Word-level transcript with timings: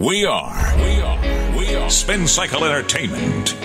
We 0.00 0.24
are, 0.26 0.54
we 0.76 1.00
are, 1.00 1.18
we 1.58 1.74
are 1.74 1.90
Spin 1.90 2.28
Cycle 2.28 2.62
Entertainment. 2.62 3.56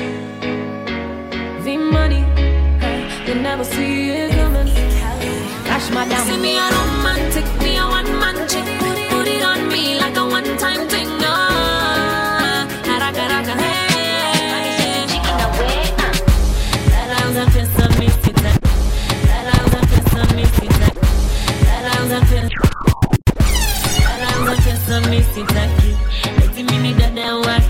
The 1.63 1.77
money, 1.77 2.23
uh, 2.23 3.27
you 3.27 3.35
never 3.35 3.63
see 3.63 4.09
it 4.09 4.31
coming. 4.31 4.65
Cash 4.65 5.91
my 5.91 6.07
down. 6.09 6.25
See 6.25 6.41
me 6.41 6.57
a 6.57 6.61
romantic, 6.63 6.92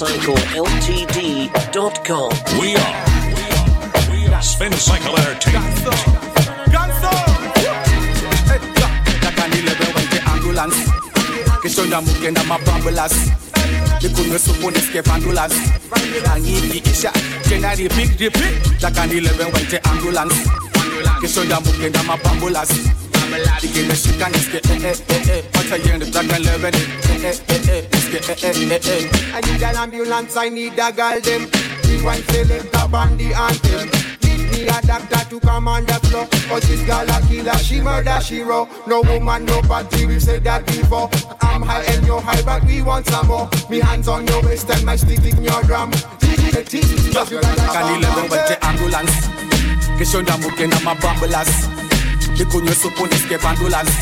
www.spincycleltd.com. 0.00 2.30
We 2.58 2.74
are, 2.74 2.94
we 3.36 3.44
are, 3.52 3.68
we 4.10 4.26
are 4.32 4.40
Spin 4.42 4.72
Cycle 4.72 5.14
Entertainment. 5.18 5.76
ambulance 10.26 10.76
kishonda 11.62 12.00
mukenda 12.00 12.44
mabambulas 12.44 13.12
likunywe 14.00 14.38
supu 14.38 14.70
nescape 14.70 15.10
ambulance 15.10 15.56
angiyiisha 16.34 17.12
tena 17.48 17.74
repeat 17.74 18.20
repeat 18.20 18.78
takanilebe 18.80 19.44
wente 19.44 19.80
ambulance 23.70 23.78
kishonda 23.78 23.96
mukenda 23.96 24.00
mabambulas 24.00 24.10
ikineshika 24.10 24.28
neske 24.28 24.56
eh 24.56 24.84
eh 24.84 24.98
eh 25.08 25.28
eh 25.30 25.44
watayende 25.54 26.06
takanilebe 26.06 26.68
eh 26.68 27.24
eh 27.24 27.38
eh 27.48 27.68
eh 27.68 27.84
neske 27.92 28.16
eh 28.16 28.44
eh 28.44 28.72
eh 28.72 28.80
eh 28.88 29.10
I 29.34 29.40
need 29.46 29.62
an 29.62 29.76
ambulance, 29.76 30.36
I 30.36 30.48
need 30.48 30.78
a 30.78 30.92
girl 30.92 31.20
them. 31.20 31.48
We 31.84 32.02
want 32.02 32.24
select 32.30 32.74
a 32.74 32.88
bandy 32.88 33.32
anthem. 33.32 33.88
Need 34.22 34.50
me 34.50 34.68
a 34.68 34.80
doctor 34.82 35.24
to 35.30 35.40
come 35.40 35.68
on 35.68 35.84
the 35.86 35.94
floor. 36.06 36.26
Cause 36.48 36.62
this 36.68 36.82
girl 36.82 37.08
a 37.08 37.20
killer, 37.28 37.58
she 37.58 37.80
murder, 37.80 38.20
she 38.20 38.42
raw. 38.42 38.66
No 38.86 39.02
woman, 39.02 39.44
no 39.44 39.62
party, 39.62 40.06
we 40.06 40.18
said 40.18 40.44
that 40.44 40.66
before. 40.66 41.08
I'm 41.40 41.62
high 41.62 41.84
and 41.84 42.06
you're 42.06 42.20
high, 42.20 42.42
but 42.42 42.64
we 42.64 42.82
want 42.82 43.06
some 43.06 43.28
more. 43.28 43.48
Me 43.68 43.80
hands 43.80 44.08
on 44.08 44.26
your 44.26 44.42
waist 44.42 44.70
and 44.70 44.84
my 44.84 44.96
stick 44.96 45.24
in 45.24 45.42
your 45.42 45.62
drum. 45.62 45.90
Just 45.92 46.72
you 46.72 47.12
got 47.12 47.28
wente 48.30 48.56
ambulance 48.62 49.12
kishonda 49.98 50.36
mukenda 50.38 50.80
mabambulas 50.80 51.48
likunywe 52.40 52.74
supu 52.74 53.06
nescape 53.06 53.46
ambulance. 53.48 53.92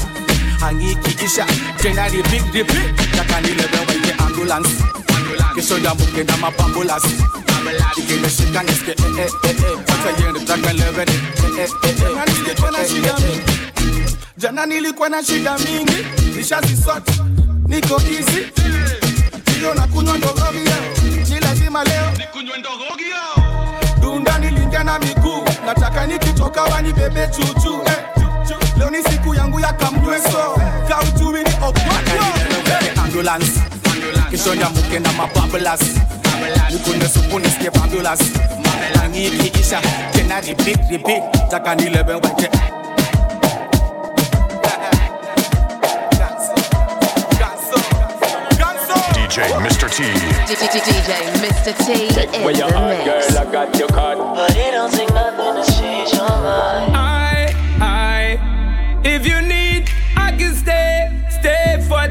Angiyiisha 0.66 1.46
tena 1.82 2.08
repeat 2.08 2.54
repeat 2.54 2.96
takanilebe 3.16 3.78
wente 3.88 4.12
ambulance. 4.18 4.70
Kishonda 5.54 5.94
mukenda 5.94 6.36
mabambulas 6.36 7.02
ikineshika 7.96 8.62
neske 8.62 8.90
eh 8.90 9.18
eh 9.18 9.30
eh 9.44 9.50
eh. 9.50 9.78
Watayende 9.88 10.40
takanilebe 10.40 11.02
eh 11.02 11.08
eh 11.58 11.70
eh 11.82 11.90
eh. 11.90 12.16
Neske 12.26 12.50
eh 12.50 12.56
eh 12.84 13.04
eh 13.04 13.36
eh. 13.36 14.14
jana 14.36 14.66
nilikuwa 14.66 15.08
na 15.08 15.24
shida 15.24 15.58
mingi. 15.58 15.96
Nishazisota 16.36 17.12
niko 17.66 17.94
easy. 18.00 18.46
Hiyo 19.56 19.74
na 19.74 19.86
kunywa 19.86 20.18
ndogogio 20.18 20.72
ni 21.28 21.40
lazima 21.40 21.84
leo. 21.84 22.12
Dunda 24.00 24.38
nilingia 24.38 24.84
na 24.84 24.98
miguu. 24.98 25.44
Nataka 25.66 26.06
nikitoka 26.06 26.62
wanibebe 26.62 27.26
chuchu 27.28 27.67
ya 30.18 30.30
kamnyweso 30.30 30.60
kauchumi 30.88 31.38
ni 31.44 31.50
okwako 31.50 32.24
ambulance. 33.04 33.52
Kishonda 34.30 34.68
mukenda 34.70 35.12
mabambulas 35.12 35.80
nikunde 36.70 37.08
supu 37.08 37.38
nisike 37.38 37.68
ambulance. 37.82 38.24
Angiikiisha 39.04 39.80
tena 40.12 40.40
repeat 40.40 40.90
repeat 40.90 41.22
taka 41.50 41.74
nilebe 41.74 42.12
wete 42.14 42.50
DJ 49.14 49.38
Mr. 49.62 49.88
T. 49.88 50.02
DJ 50.46 51.10
Mr. 51.42 51.72
T 51.84 52.36
in 52.36 52.44
Where 52.44 52.52
you 52.54 52.66
the 52.66 52.74
are, 52.74 53.04
girl, 53.04 53.38
I 53.38 53.52
got 53.52 53.78
your 53.78 53.88
card. 53.88 54.18
But 54.18 54.56
it 54.56 54.72
don't 54.72 54.90
take 54.92 55.12
nothing 55.12 55.62
to 55.62 55.72
change 55.78 56.12
your 56.12 56.28
mind. 56.28 56.96
I, 56.96 57.54
I, 57.80 59.00
if 59.04 59.26
you 59.26 59.40
need, 59.42 59.57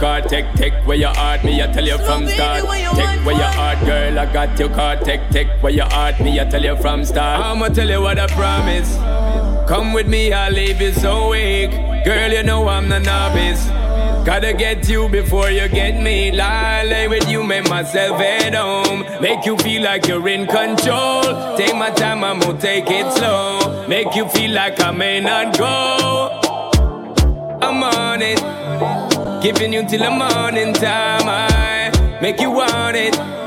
Card. 0.00 0.28
Take, 0.28 0.50
take 0.54 0.72
where 0.86 0.96
your 0.96 1.14
heart. 1.14 1.44
Me, 1.44 1.62
I 1.62 1.66
tell 1.66 1.84
you 1.84 1.98
from 1.98 2.26
start. 2.26 2.62
Take 2.62 3.24
where 3.26 3.36
your 3.36 3.52
heart, 3.60 3.78
girl. 3.84 4.18
I 4.18 4.32
got 4.32 4.58
your 4.58 4.70
card. 4.70 5.04
Take, 5.04 5.28
take 5.30 5.48
where 5.62 5.72
your 5.72 5.86
heart. 5.86 6.18
Me, 6.20 6.40
I 6.40 6.44
tell 6.44 6.64
you 6.64 6.76
from 6.76 7.04
start. 7.04 7.44
I'ma 7.44 7.68
tell 7.68 7.88
you 7.88 8.00
what 8.00 8.18
I 8.18 8.26
promise. 8.28 8.96
Come 9.68 9.92
with 9.92 10.08
me, 10.08 10.32
I'll 10.32 10.50
leave 10.50 10.80
you 10.80 10.92
so 10.92 11.30
weak. 11.30 11.70
Girl, 12.04 12.32
you 12.32 12.42
know 12.42 12.66
I'm 12.66 12.88
the 12.88 12.98
novice. 12.98 13.68
Gotta 14.26 14.52
get 14.52 14.88
you 14.88 15.08
before 15.08 15.50
you 15.50 15.68
get 15.68 16.02
me. 16.02 16.32
Lie, 16.32 16.82
lay 16.84 17.06
with 17.06 17.28
you, 17.28 17.42
make 17.44 17.68
myself 17.68 18.20
at 18.20 18.54
home. 18.54 19.04
Make 19.20 19.44
you 19.44 19.56
feel 19.58 19.82
like 19.82 20.06
you're 20.08 20.28
in 20.28 20.46
control. 20.46 21.56
Take 21.56 21.76
my 21.76 21.90
time, 21.90 22.24
I'm 22.24 22.40
gonna 22.40 22.58
take 22.58 22.86
it 22.88 23.12
slow. 23.12 23.86
Make 23.86 24.14
you 24.14 24.28
feel 24.28 24.52
like 24.52 24.80
I 24.80 24.90
may 24.90 25.20
not 25.20 25.58
go. 25.58 26.40
I'm 27.62 27.82
on 27.82 28.22
it. 28.22 29.09
Giving 29.42 29.72
you 29.72 29.82
till 29.88 30.00
the 30.00 30.10
morning 30.10 30.74
time. 30.74 31.22
I 31.26 32.18
make 32.20 32.40
you 32.42 32.50
want 32.50 32.94
it. 32.94 33.39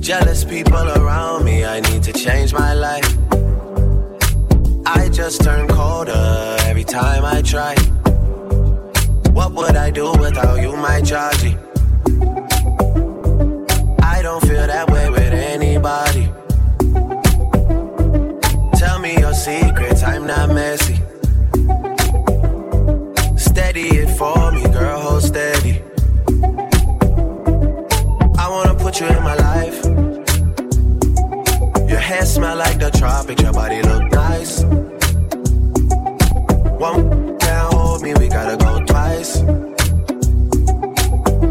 Jealous 0.00 0.44
people 0.44 0.88
around 0.98 1.44
me, 1.44 1.64
I 1.64 1.80
need 1.80 2.02
to 2.04 2.12
change 2.12 2.52
my 2.52 2.72
life. 2.74 3.08
I 4.86 5.08
just 5.08 5.42
turn 5.42 5.68
colder 5.68 6.56
every 6.62 6.84
time 6.84 7.24
I 7.24 7.42
try. 7.42 7.74
What 9.32 9.52
would 9.52 9.76
I 9.76 9.90
do 9.90 10.10
without 10.12 10.60
you, 10.60 10.76
my 10.76 11.00
Georgie? 11.00 11.56
I 14.02 14.20
don't 14.22 14.40
feel 14.40 14.66
that 14.66 14.90
way 14.90 15.08
with 15.10 15.32
anybody. 15.32 16.28
Tell 18.78 18.98
me 18.98 19.18
your 19.18 19.34
secrets, 19.34 20.02
I'm 20.02 20.26
not 20.26 20.48
messy. 20.50 20.96
Steady 23.36 23.88
it 24.02 24.10
for 24.18 24.50
me, 24.52 24.62
girl, 24.64 25.00
hold 25.00 25.22
steady. 25.22 25.59
Put 28.90 29.00
you 29.00 29.06
in 29.06 29.22
my 29.22 29.34
life. 29.36 29.84
Your 31.88 32.00
hair 32.00 32.24
smell 32.26 32.56
like 32.56 32.78
the 32.80 32.90
tropics, 32.90 33.40
your 33.40 33.52
body 33.52 33.82
look 33.82 34.10
nice. 34.10 34.64
One 36.88 37.38
can't 37.38 37.72
hold 37.72 38.02
me, 38.02 38.14
we 38.14 38.26
gotta 38.28 38.56
go 38.56 38.84
twice. 38.84 39.42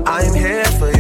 I'm 0.06 0.34
here 0.34 0.66
for 0.80 0.92
you, 0.98 0.99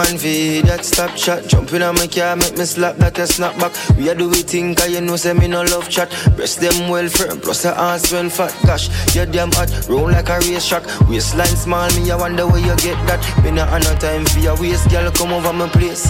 man 0.00 0.16
for 0.18 0.66
that 0.66 0.84
stop 0.84 1.16
shot. 1.16 1.46
Jump 1.46 1.72
in 1.72 1.82
on 1.82 1.94
my 1.94 2.06
car, 2.06 2.36
make 2.36 2.56
me 2.56 2.64
slap 2.64 2.96
that 2.96 3.18
a 3.18 3.26
snap 3.26 3.58
back. 3.58 3.72
We 3.96 4.08
a 4.08 4.14
do 4.14 4.28
we 4.28 4.42
think, 4.42 4.78
cause 4.78 4.90
you 4.90 5.00
know 5.00 5.16
say 5.16 5.32
me 5.34 5.48
no 5.48 5.62
love 5.62 5.88
chat. 5.88 6.08
Breast 6.36 6.60
them 6.60 6.88
well 6.88 7.08
firm, 7.08 7.40
plus 7.40 7.62
the 7.62 7.78
ass 7.78 8.12
when 8.12 8.30
fat. 8.30 8.54
Gosh, 8.64 8.88
you 9.14 9.26
damn 9.26 9.52
hot, 9.52 9.70
roll 9.88 10.10
like 10.10 10.28
a 10.28 10.38
race 10.40 10.66
track. 10.66 10.84
Waistline 11.08 11.56
small, 11.56 11.90
me 11.96 12.10
I 12.10 12.16
wonder 12.16 12.46
where 12.46 12.60
you 12.60 12.76
get 12.76 12.98
that. 13.08 13.20
Me 13.44 13.50
not 13.50 13.68
have 13.68 13.84
no 13.84 13.94
time 13.98 14.24
for 14.24 14.38
your 14.40 14.56
waist, 14.60 14.88
girl, 14.90 15.10
come 15.12 15.32
over 15.32 15.52
my 15.52 15.68
place. 15.68 16.08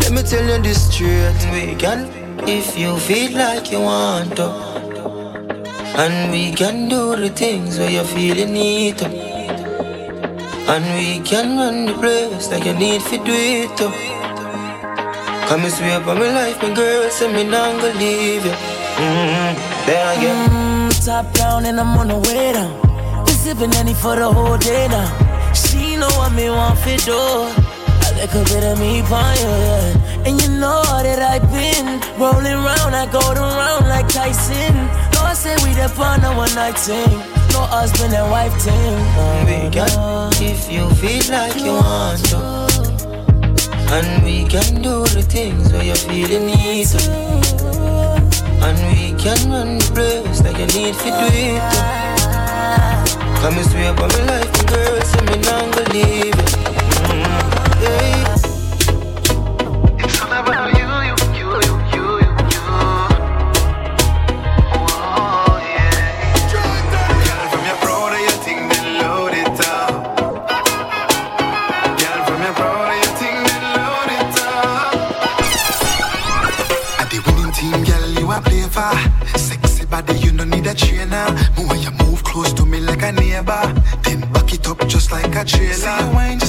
Let 0.00 0.12
me 0.12 0.22
tell 0.22 0.44
you 0.44 0.62
this 0.62 0.90
straight, 0.90 1.38
we 1.52 1.74
can. 1.76 2.10
If 2.48 2.78
you 2.78 2.96
feel 2.98 3.32
like 3.36 3.70
you 3.70 3.80
want 3.80 4.36
to, 4.36 4.48
and 6.02 6.32
we 6.32 6.52
can 6.52 6.88
do 6.88 7.16
the 7.16 7.28
things 7.30 7.78
where 7.78 7.90
you 7.90 8.04
feel 8.04 8.36
you 8.36 8.46
need 8.46 8.98
to. 8.98 9.27
And 10.68 10.84
we 10.96 11.20
can 11.24 11.56
run 11.56 11.86
the 11.86 11.94
place 11.94 12.50
like 12.50 12.66
you 12.66 12.74
need 12.74 13.00
to 13.00 13.16
do 13.16 13.32
it. 13.32 13.78
Come 15.48 15.64
and 15.64 15.72
swear 15.72 15.98
by 16.00 16.12
my 16.12 16.28
life, 16.30 16.62
my 16.62 16.74
girl, 16.74 17.08
say 17.08 17.32
me 17.32 17.44
not 17.44 17.80
gonna 17.80 17.98
leave 17.98 18.44
you. 18.44 18.52
Mm-hmm. 18.52 19.86
Then 19.86 20.18
again. 20.18 20.50
Mm, 20.50 21.04
top 21.06 21.32
down 21.32 21.64
and 21.64 21.80
I'm 21.80 21.96
on 21.96 22.08
the 22.08 22.18
way 22.18 22.52
down. 22.52 23.24
We 23.24 23.32
sipping 23.32 23.74
any 23.76 23.94
for 23.94 24.14
the 24.16 24.30
whole 24.30 24.58
day 24.58 24.88
now. 24.88 25.08
She 25.54 25.96
know 25.96 26.12
what 26.20 26.32
me 26.34 26.50
want 26.50 26.78
for 26.80 26.96
do. 26.98 27.16
A 28.20 28.44
bit 28.44 28.64
of 28.64 28.78
me 28.78 29.00
you, 29.00 29.48
yeah. 29.48 30.26
And 30.26 30.42
you 30.42 30.48
know 30.60 30.82
that 31.06 31.22
I've 31.22 31.48
been 31.50 32.00
rolling 32.20 32.60
round, 32.66 32.94
I 32.94 33.06
go 33.10 33.20
around 33.20 33.88
like 33.88 34.08
Tyson. 34.08 34.74
No, 35.14 35.22
I 35.22 35.34
say 35.34 35.54
we 35.64 35.72
the 35.72 35.88
on 35.98 36.24
a 36.24 36.36
one 36.36 36.54
night 36.54 36.76
thing. 36.76 37.37
No 37.58 37.64
husband 37.64 38.14
and 38.14 38.30
wife 38.30 38.54
thing. 38.62 38.94
We 39.44 39.68
can, 39.68 39.90
if 40.40 40.70
you 40.70 40.88
feel 41.00 41.24
like 41.28 41.56
you 41.56 41.72
want 41.72 42.24
to. 42.26 42.38
And 43.90 44.22
we 44.22 44.44
can 44.44 44.80
do 44.80 45.02
the 45.06 45.22
things 45.28 45.72
where 45.72 45.82
you're 45.82 45.96
feeling 45.96 46.46
need 46.46 46.86
to. 46.94 47.02
And 48.62 48.78
we 48.92 49.12
can 49.20 49.50
run 49.50 49.78
the 49.78 49.90
place 49.92 50.40
like 50.44 50.58
you 50.62 50.68
need 50.78 50.94
to 51.02 51.08
do 51.18 51.26
it 51.50 51.62
too. 51.74 52.30
Come 53.42 53.58
and 53.58 53.66
swear 53.70 53.92
by 53.92 54.06
my 54.06 54.22
life, 54.30 54.52
my 54.56 54.64
girl, 54.70 55.00
say 55.00 55.22
me 55.26 55.36
not 55.42 55.74
gonna 55.74 55.92
leave 55.94 56.26
you. 56.26 56.46
Mm, 57.10 57.82
yeah. 57.82 58.37
Like 85.54 85.62
a 85.62 85.74
you 85.74 86.14
wine 86.14 86.47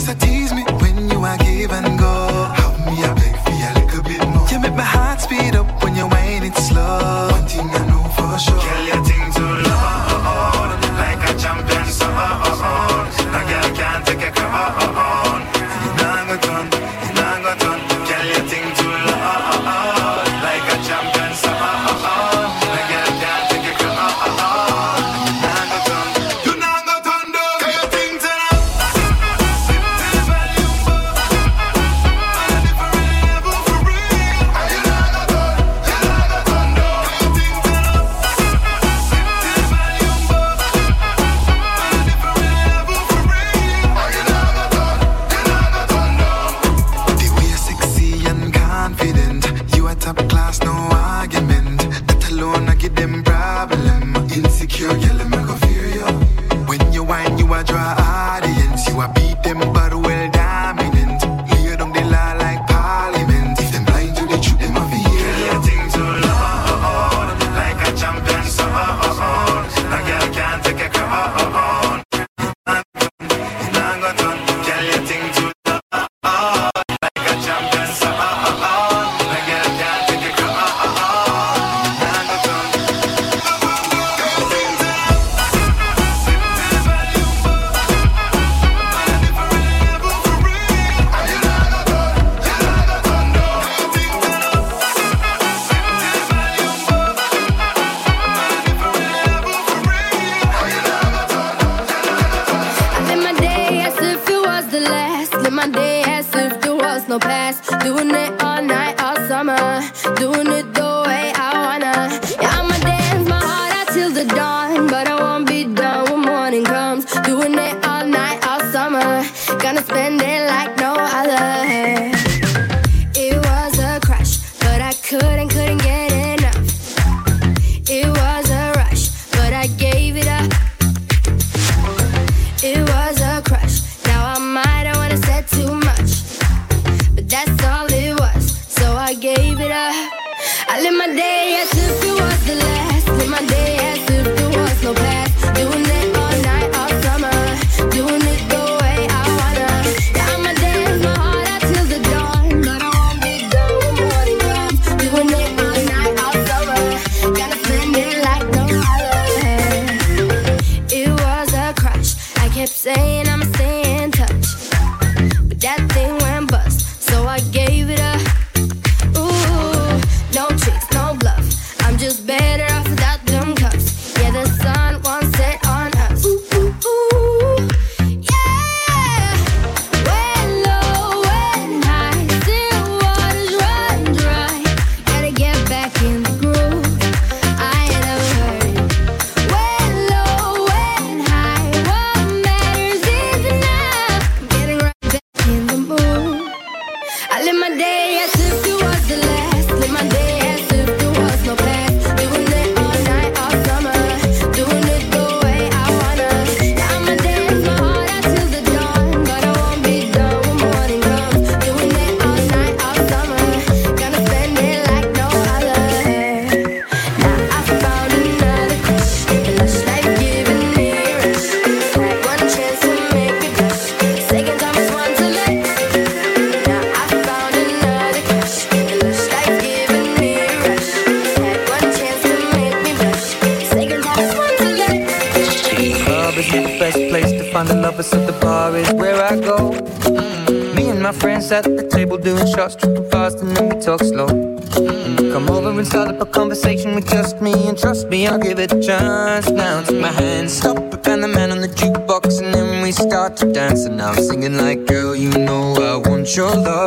singing 254.41 254.57
like, 254.57 254.85
girl, 254.85 255.15
you 255.15 255.31
know 255.31 255.73
I 255.75 256.09
want 256.09 256.35
your 256.35 256.55
love. 256.55 256.78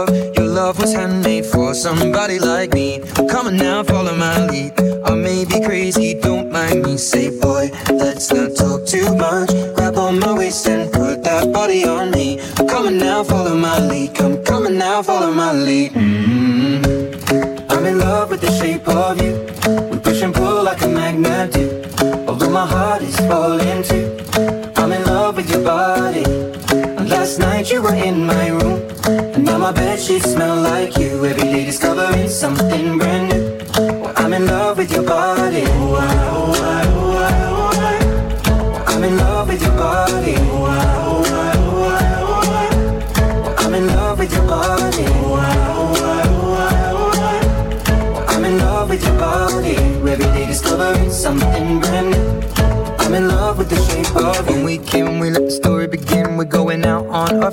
in 28.03 28.27
my 28.27 28.49
room. 28.49 28.81
And 29.35 29.45
now 29.45 29.59
my 29.59 29.73
bed 29.73 29.99
sheets 29.99 30.33
smell 30.33 30.57
like 30.57 30.97
you. 30.99 31.25
Every 31.25 31.49
day 31.53 31.65
discovering 31.65 32.29
something 32.29 32.99
brand 32.99 33.17
new. 33.17 33.22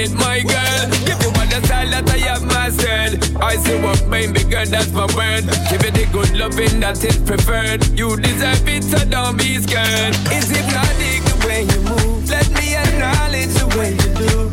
it, 0.00 0.12
my 0.14 0.40
girl. 0.40 0.82
Give 1.04 1.20
you 1.20 1.30
all 1.36 1.48
the 1.52 1.60
style 1.64 1.90
that 1.90 2.08
I 2.08 2.18
have 2.28 2.44
myself. 2.44 3.36
I 3.42 3.56
see 3.56 3.78
what 3.80 4.06
made 4.08 4.30
me 4.30 4.44
girl, 4.44 4.66
that's 4.66 4.92
my 4.92 5.06
word. 5.16 5.44
Give 5.70 5.82
it 5.84 5.94
the 5.94 6.08
good 6.12 6.32
loving 6.36 6.80
that 6.80 7.02
is 7.04 7.18
preferred. 7.18 7.86
You 7.98 8.16
deserve 8.16 8.68
it, 8.68 8.84
so 8.84 8.98
don't 9.04 9.36
be 9.36 9.58
scared. 9.58 10.14
Is 10.32 10.50
it 10.50 10.66
not 10.72 10.90
the 10.98 11.36
way 11.46 11.62
you 11.62 11.80
move? 11.90 12.28
Let 12.28 12.48
me 12.52 12.76
acknowledge 12.76 13.52
the 13.60 13.66
way 13.76 13.92
you 13.92 14.10
do. 14.28 14.49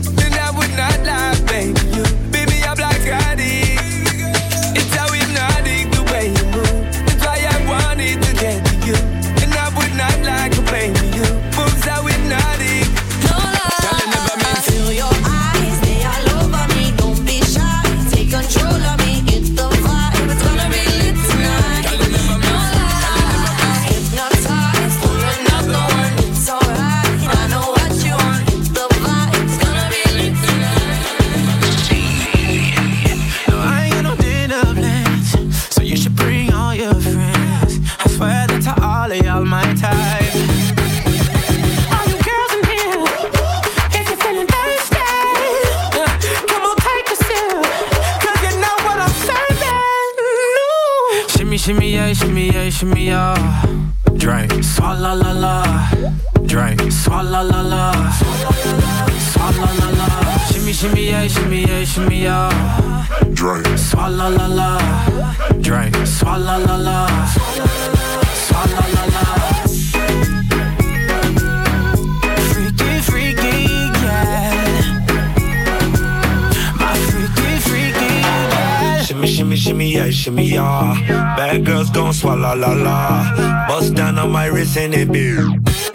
la 82.57 82.73
la. 82.73 83.67
Bust 83.67 83.93
down 83.95 84.17
on 84.17 84.31
my 84.31 84.47
wrist 84.47 84.77
in 84.77 84.93
a 84.93 85.05
be. 85.05 85.35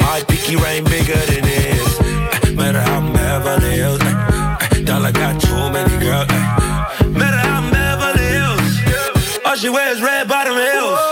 My 0.01 0.23
pinky 0.29 0.57
rain 0.57 0.85
bigger 0.85 1.19
than 1.31 1.43
this. 1.43 2.01
Eh, 2.01 2.55
matter 2.55 2.81
how 2.81 2.99
I'm 2.99 3.13
Beverly 3.13 3.73
Hills. 3.73 4.01
Eh, 4.01 4.69
eh. 4.77 4.83
Dollar 4.85 5.13
got 5.13 5.41
too 5.41 5.71
many 5.75 5.97
girls. 5.99 6.29
Matter 7.19 7.43
how 7.47 7.61
I'm 7.61 7.71
Beverly 7.71 8.27
Hills. 8.37 9.41
All 9.45 9.57
she 9.57 9.69
wears 9.69 10.01
red 10.01 10.29
bottom 10.29 10.55
heels. 10.55 11.12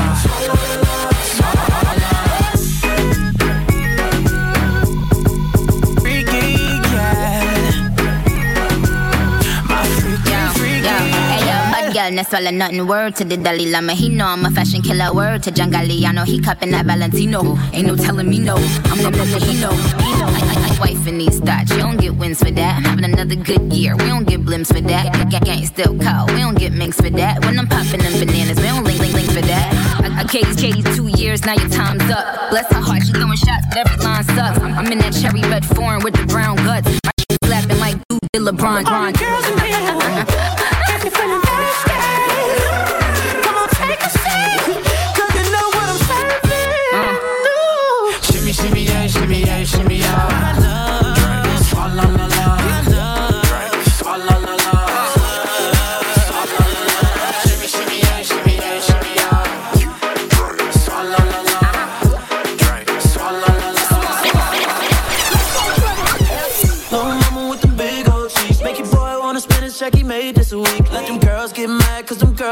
Yo, 12.11 12.23
bad 12.23 12.23
girl, 12.23 12.23
no 12.23 12.23
swallow 12.23 12.51
nothing. 12.51 12.87
Word 12.87 13.15
to 13.15 13.25
the 13.25 13.37
Dalai 13.37 13.71
Lama, 13.71 13.93
he 13.93 14.09
know 14.09 14.27
I'm 14.27 14.45
a 14.45 14.51
fashion 14.51 14.81
killer. 14.81 15.13
Word 15.13 15.43
to 15.43 15.51
John 15.51 15.71
Galliano, 15.71 16.25
he 16.25 16.39
cupping 16.39 16.71
that 16.71 16.85
Valentino. 16.85 17.57
Ain't 17.73 17.87
no 17.87 17.95
telling 17.95 18.29
me 18.29 18.39
no, 18.39 18.55
I'm 18.55 18.97
the 18.97 19.11
that 19.11 19.43
he 19.43 19.59
know. 19.59 19.71
Know. 19.71 20.27
I, 20.27 20.41
I, 20.43 20.75
I 20.75 20.79
wife 20.79 21.07
in 21.07 21.17
these 21.17 21.39
thoughts, 21.39 21.71
you 21.71 21.77
don't 21.77 21.97
get 21.97 22.15
wins 22.15 22.39
for 22.39 22.51
that. 22.51 22.77
I'm 22.77 22.83
having 22.83 23.05
another 23.05 23.35
good 23.35 23.73
year, 23.73 23.95
we 23.95 24.05
don't 24.05 24.27
get 24.27 24.41
blimps 24.41 24.67
for 24.67 24.81
that. 24.81 25.29
Gang 25.43 25.65
still 25.65 25.97
cold, 25.97 26.31
we 26.31 26.39
don't 26.39 26.57
get 26.57 26.73
minks 26.73 26.99
for 26.99 27.09
that. 27.09 27.43
When 27.45 27.57
I'm 27.57 27.67
popping 27.67 28.01
them 28.01 28.13
bananas, 28.13 28.57
we 28.57 28.67
don't 28.67 28.83
link, 28.83 28.99
link, 28.99 29.13
link 29.13 29.31
for 29.31 29.41
that. 29.41 29.67
I, 30.03 30.21
I 30.21 30.23
caged 30.25 30.59
Katie 30.59 30.83
two 30.95 31.07
years, 31.07 31.45
now 31.45 31.53
your 31.53 31.69
time's 31.69 32.03
up. 32.09 32.49
Bless 32.49 32.71
her 32.71 32.81
heart, 32.81 33.03
she 33.03 33.13
throwing 33.13 33.37
shots, 33.37 33.65
but 33.69 33.77
every 33.77 33.97
line 34.03 34.23
sucks. 34.23 34.59
I'm, 34.59 34.73
I'm 34.73 34.91
in 34.91 34.99
that 34.99 35.13
cherry 35.13 35.41
red 35.41 35.65
foreign 35.65 36.03
with 36.03 36.15
the 36.15 36.25
brown 36.25 36.57
guts. 36.57 36.87
My 36.87 37.11
shit 37.19 37.39
slapping 37.45 37.79
like 37.79 37.95
dude, 38.07 38.21
LeBron. 38.35 38.85
All 38.85 39.11
the 39.11 39.17
girls 39.17 39.47
in 39.47 39.59
here, 39.59 39.77
uh-huh. 39.77 40.70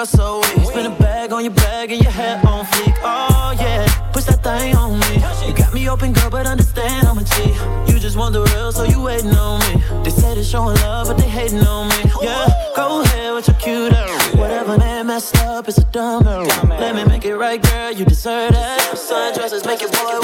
So 0.10 0.40
weak. 0.56 0.68
Spin 0.68 0.86
a 0.86 0.96
bag 0.98 1.32
on 1.32 1.44
your 1.44 1.54
bag 1.54 1.92
and 1.92 2.02
your 2.02 2.12
hair 2.12 2.42
on 2.46 2.66
fleek. 2.66 2.96
Oh 3.04 3.56
yeah, 3.60 3.86
push 4.12 4.26
that 4.26 4.44
thing 4.44 4.76
on 4.76 5.00
me. 5.00 5.14
You 5.48 5.54
got 5.54 5.74
me 5.74 5.90
open, 5.90 6.14
girl, 6.14 6.30
but 6.30 6.46
understand 6.48 7.08
I'm 7.08 7.18
a 7.18 7.24
G. 7.24 7.92
You 7.92 8.00
just 8.00 8.18
want 8.18 8.34
the 8.34 8.42
real, 8.42 8.72
so 8.72 8.84
you 8.84 9.02
waiting 9.02 9.36
on 9.36 9.60
me. 9.62 9.84
They 10.04 10.10
say 10.10 10.36
they 10.36 10.44
showing 10.44 10.76
love, 10.78 11.08
but 11.08 11.18
they 11.18 11.30
hating 11.30 11.66
on 11.66 11.88
me. 11.90 12.12
Yeah, 12.22 12.48
go 12.76 13.02
ahead 13.02 13.34
with 13.34 13.48
your 13.48 13.58
cute 13.58 13.94
ass. 13.94 14.36
Whatever 14.36 14.78
man 14.78 15.08
messed 15.08 15.38
up, 15.38 15.68
it's 15.68 15.78
a 15.78 15.84
dumb 15.86 16.28
error. 16.28 16.46
Let 16.68 16.96
me 16.96 17.04
make 17.06 17.26
it 17.26 17.36
right, 17.36 17.62
girl, 17.62 17.92
you 17.92 18.06
deserve 18.06 18.54
that. 18.54 18.80
Sundresses 18.94 19.66
make 19.66 19.82
your 19.82 19.92
boy 19.92 20.20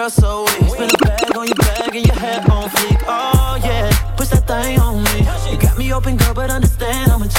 girls 0.00 0.14
so 0.14 0.44
weak. 0.44 0.70
Spin 0.72 0.90
a 0.94 0.98
bag 1.04 1.36
on 1.36 1.46
your 1.46 1.56
bag 1.56 1.94
and 1.94 2.06
your 2.06 2.16
hair 2.16 2.40
on 2.50 2.70
fleek. 2.70 3.02
Oh 3.06 3.58
yeah, 3.62 3.90
push 4.16 4.28
that 4.28 4.46
thing 4.46 4.78
on 4.80 5.02
me. 5.04 5.18
You 5.50 5.58
got 5.58 5.76
me 5.76 5.92
open, 5.92 6.16
girl, 6.16 6.32
but 6.32 6.50
understand 6.50 7.12
I'm 7.12 7.22
a 7.22 7.28
G. 7.28 7.36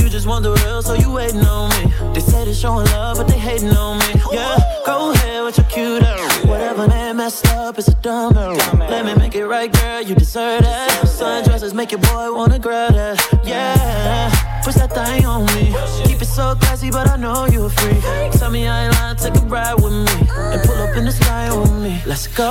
You 0.00 0.08
just 0.08 0.26
want 0.26 0.44
the 0.44 0.52
real, 0.52 0.82
so 0.82 0.94
you 0.94 1.10
waiting 1.10 1.44
on 1.44 1.70
me. 1.70 1.92
They 2.14 2.20
say 2.20 2.44
they 2.44 2.52
showing 2.52 2.86
love, 2.86 3.16
but 3.16 3.26
they 3.26 3.38
hating 3.38 3.70
on 3.70 3.98
me. 3.98 4.20
Yeah, 4.32 4.56
go 4.86 5.10
ahead 5.12 5.42
with 5.44 5.58
your 5.58 5.66
cute 5.66 6.02
ass. 6.02 6.44
Whatever 6.44 6.86
man 6.86 7.16
messed 7.16 7.46
up, 7.48 7.76
it's 7.78 7.88
a 7.88 7.94
dumb. 7.94 8.34
Let 8.34 9.04
me 9.04 9.14
make 9.14 9.34
it 9.34 9.46
right, 9.46 9.72
girl, 9.72 10.02
you 10.02 10.14
deserve 10.14 10.62
that. 10.62 11.02
Sundresses 11.06 11.74
make 11.74 11.90
your 11.90 12.00
boy 12.02 12.32
wanna 12.32 12.60
grab 12.60 12.94
that. 12.94 13.18
Yeah, 13.44 14.30
push 14.66 14.74
that 14.74 14.92
thing 14.92 15.24
on 15.24 15.46
me. 15.54 15.72
Keep 16.08 16.20
it 16.22 16.26
so 16.26 16.56
classy, 16.56 16.90
but 16.90 17.08
I 17.08 17.16
know 17.16 17.46
you 17.46 17.66
a 17.66 17.70
freak. 17.70 18.02
Tell 18.32 18.50
me 18.50 18.66
I 18.66 18.86
ain't 18.86 18.94
lying, 18.94 19.16
take 19.16 19.36
a 19.40 19.46
ride 19.46 19.74
with 19.74 19.92
me. 19.92 20.16
And 20.52 20.60
pull 20.66 20.78
up 20.82 20.96
in 20.96 21.04
the 21.04 21.12
sky 21.12 21.56
with 21.56 21.72
me. 21.84 22.02
Let's 22.04 22.26
go. 22.26 22.50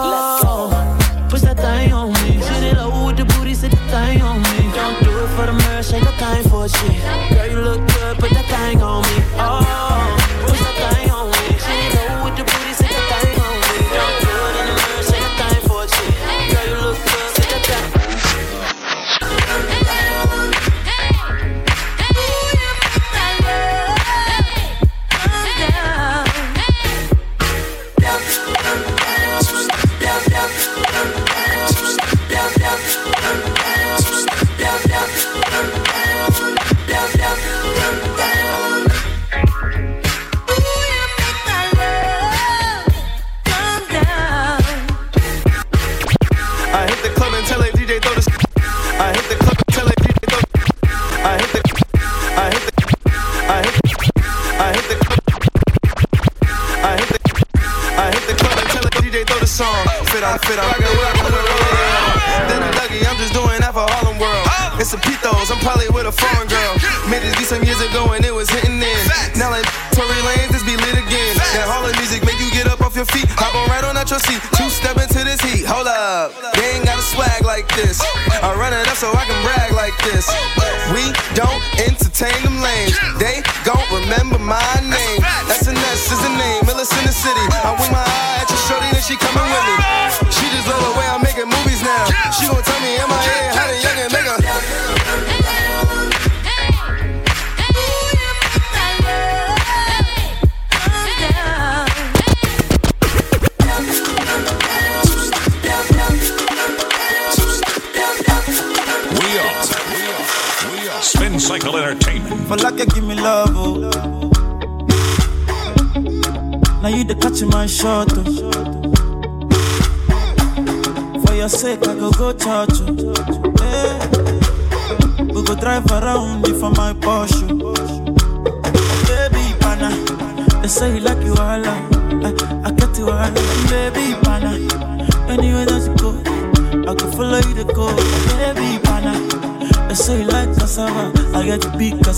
Push 1.29 1.41
that 1.41 1.57
thing 1.57 1.91
on 1.91 2.13
me. 2.13 2.39
Shit 2.45 2.63
it 2.63 2.77
low 2.77 3.07
with 3.07 3.17
the 3.17 3.25
booty, 3.25 3.53
sit 3.53 3.71
the 3.71 3.83
thing 3.91 4.21
on 4.21 4.41
me. 4.47 4.57
Don't 4.73 4.97
do 5.03 5.11
it 5.23 5.29
for 5.35 5.45
the 5.45 5.55
mirror, 5.59 5.83
shake 5.83 6.03
that 6.03 6.17
thing 6.23 6.43
for 6.49 6.67
G. 6.69 6.77
Girl, 7.35 7.47
you 7.51 7.59
look 7.67 7.81
good, 7.93 8.17
put 8.17 8.29
that 8.31 8.47
thing 8.47 8.81
on 8.81 9.01
me. 9.03 9.17
Oh, 9.35 10.24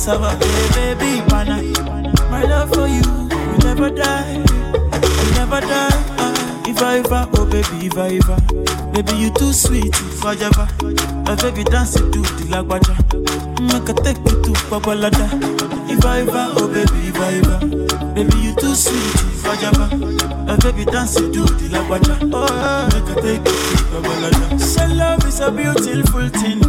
big 0.08 0.20
cassava, 0.20 0.30
hey, 0.46 0.96
baby, 0.96 1.22
pana. 1.30 1.62
My 2.32 2.44
love 2.44 2.72
for 2.74 2.88
you, 2.88 3.02
will 3.30 3.58
never 3.64 3.90
die, 3.90 4.38
will 4.38 5.34
never 5.36 5.60
die. 5.62 6.04
ah. 6.18 6.64
If 6.66 6.78
Iva, 6.78 6.98
Iva, 7.00 7.30
oh 7.34 7.46
baby, 7.46 7.86
Iva, 7.88 8.08
Iva. 8.14 8.38
Baby, 8.94 9.14
you 9.18 9.30
too 9.32 9.52
sweet, 9.54 9.86
Iva, 9.86 10.36
Java. 10.36 10.68
My 11.26 11.36
baby 11.36 11.64
dance 11.64 11.96
it 11.96 12.12
to 12.14 12.20
the 12.20 12.46
lagwaja. 12.50 12.96
Make 13.62 13.90
I 13.90 13.94
take 14.04 14.18
you 14.18 14.42
to 14.44 14.52
Babalada. 14.70 15.28
Iva, 15.90 16.22
Iva, 16.22 16.54
oh 16.58 16.68
baby, 16.68 17.08
Iva, 17.08 17.32
Iva. 17.38 18.14
Baby, 18.16 18.38
you 18.38 18.56
too 18.56 18.76
sweet, 18.76 19.16
Iva, 19.36 19.58
Java. 19.62 19.88
My 20.46 20.56
baby 20.58 20.86
dance 20.86 21.18
it 21.18 21.34
to 21.34 21.44
the 21.44 21.68
lagwaja. 21.76 22.16
Oh, 22.34 22.90
make 22.94 23.18
I 23.18 23.22
take 23.22 23.46
you 23.46 23.78
to 23.78 23.84
Babalada. 23.92 24.60
So 24.60 24.86
love 24.96 25.26
is 25.28 25.40
a 25.40 25.52
beautiful 25.52 26.30
thing. 26.30 26.62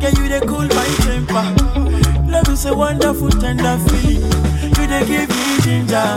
Can 0.00 0.16
you 0.16 0.28
they 0.28 0.40
cool 0.46 0.66
my 0.66 0.86
temper? 1.04 1.71
Love 2.32 2.48
is 2.48 2.64
a 2.66 2.74
wonderful, 2.74 3.28
tender 3.30 3.76
feeling. 3.88 4.22
You 4.76 4.86
they 4.86 5.04
give 5.06 5.28
me 5.28 5.60
ginger. 5.62 6.16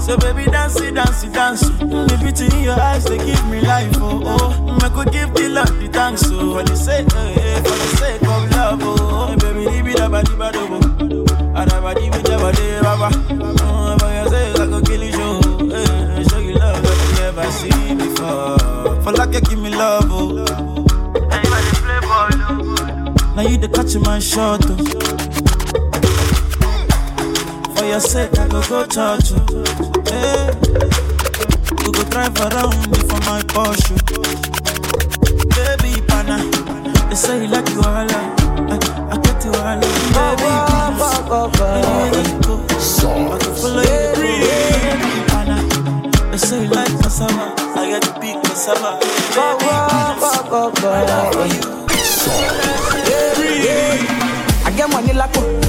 So, 0.00 0.16
baby, 0.18 0.44
dance 0.50 0.80
it, 0.80 0.94
dance 0.94 1.24
it, 1.24 1.32
dance. 1.32 1.60
The 1.60 2.18
beauty 2.20 2.54
in 2.56 2.64
your 2.64 2.78
eyes, 2.78 3.04
they 3.04 3.18
give 3.18 3.44
me 3.48 3.60
life. 3.62 3.90
Oh, 3.96 4.20
oh. 4.24 4.78
I 4.82 4.88
could 4.90 5.12
give 5.12 5.32
the 5.34 5.48
Lord 5.48 5.68
the 5.80 5.88
thanks. 5.88 6.22
So, 6.22 6.54
for 6.54 6.62
the 6.62 6.76
sake, 6.76 7.06
eh, 7.14 7.34
eh, 7.40 7.56
for 7.62 7.70
the 7.70 7.96
sake 7.96 8.22
of 8.22 8.50
love. 8.52 8.80
Oh, 8.82 9.36
baby, 9.40 9.66
leave 9.70 9.86
it 9.88 10.00
up, 10.00 10.12
leave 10.12 10.40
it 10.40 10.56
up. 10.56 10.68
Adabadi 11.58 12.10
bi 12.10 12.18
jabade 12.22 12.82
baba. 12.82 13.10
Oh, 13.64 13.96
for 13.98 14.12
your 14.12 14.28
sake, 14.28 14.60
I 14.60 14.66
go 14.66 14.80
kill 14.82 15.02
you, 15.02 15.12
show. 15.12 15.40
Eh, 15.74 16.22
show 16.28 16.38
you 16.38 16.54
love 16.54 16.82
that 16.82 16.98
you 17.08 17.14
never 17.20 17.50
seen 17.50 17.98
before. 17.98 19.02
For 19.02 19.12
like 19.12 19.32
you 19.34 19.40
give 19.40 19.58
me 19.58 19.70
love, 19.70 20.04
oh. 20.10 20.44
Now 23.34 23.42
you 23.48 23.56
the 23.56 23.68
catch 23.68 23.94
my 24.04 24.18
shot, 24.18 24.60
oh. 24.68 25.07
For 27.88 27.92
your 27.92 28.00
sake, 28.00 28.38
I 28.38 28.46
go 28.48 28.60
go 28.68 28.84
church, 28.84 29.32
oh. 29.32 29.64
Eh. 30.12 30.12
Hey. 30.12 30.52
We 31.80 31.88
go 31.90 32.02
drive 32.12 32.36
around 32.36 32.76
before 32.92 33.20
my 33.24 33.40
Porsche. 33.48 33.96
Baby, 35.56 36.02
pana, 36.06 36.36
they 37.08 37.14
say 37.16 37.40
you 37.40 37.48
like 37.48 37.66
you 37.70 37.78
all 37.80 38.04
I, 38.04 38.76
I 39.08 39.16
get 39.24 39.42
you 39.42 39.52
all 39.56 39.80
Baby, 39.80 40.48
pana, 40.68 41.00
anywhere 41.64 42.10
that 42.12 42.28
you 42.28 42.40
go, 42.44 42.60
I 43.32 43.38
can 43.40 43.54
follow 43.56 43.80
you. 43.80 43.88
Baby, 44.20 44.36
pana, 45.32 45.56
they 46.30 46.36
say 46.36 46.64
you 46.64 46.68
like 46.68 46.92
cassava, 47.00 47.54
I 47.74 47.88
got 47.88 48.02
the 48.04 48.12
big 48.20 48.36
cassava. 48.44 49.00
Baby, 49.32 49.64
pana, 49.64 50.20
I 50.84 51.40
like 51.40 51.54
you. 51.54 51.78
àgẹ́ 54.68 54.86
mọ̀ 54.92 55.00
ní 55.06 55.12
lápò 55.20 55.40
kò 55.40 55.48
tún 55.52 55.52
dédé 55.52 55.56
bá 55.58 55.67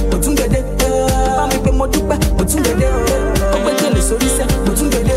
mi 1.50 1.58
pé 1.64 1.70
mo 1.78 1.86
dúpẹ́ 1.92 2.16
kò 2.38 2.42
tún 2.50 2.62
dédé 2.66 2.86
ó 3.54 3.58
gbé 3.62 3.70
tèlè 3.80 4.00
sórí 4.08 4.28
sẹ́ 4.36 4.46
kò 4.66 4.70
tún 4.78 4.88
dédé 4.92 5.14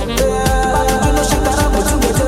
bá 0.74 0.80
mi 0.88 0.96
dúró 1.04 1.24
kò 1.74 1.82
tún 1.89 2.00
dédé. 2.04 2.24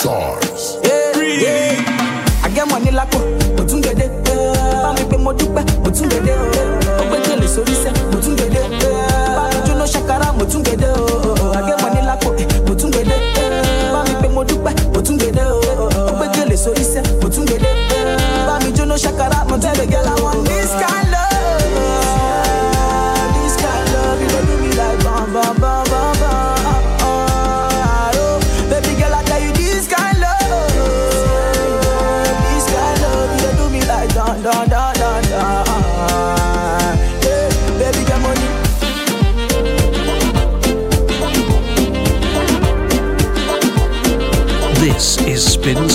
SARS. 0.00 0.62
àgẹ́ 2.46 2.64
mọ̀ 2.70 2.78
ní 2.84 2.90
lápò 2.98 3.18
kò 3.56 3.62
tún 3.68 3.80
bá 4.82 4.90
mi 4.96 5.04
pé 5.10 5.16
mo 5.24 5.30
dúpẹ́ 5.38 5.64
kò 5.84 5.88
tún 5.96 6.08
ó 7.00 7.04
gbé 7.08 7.18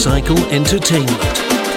Cycle 0.08 0.40
Entertainment. 0.54 1.22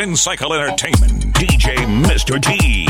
Entertainment. 0.06 0.16
Spin 0.16 0.16
Cycle 0.16 0.52
Entertainment. 0.54 1.34
DJ 1.34 1.74
Mr. 2.04 2.40
T. 2.40 2.86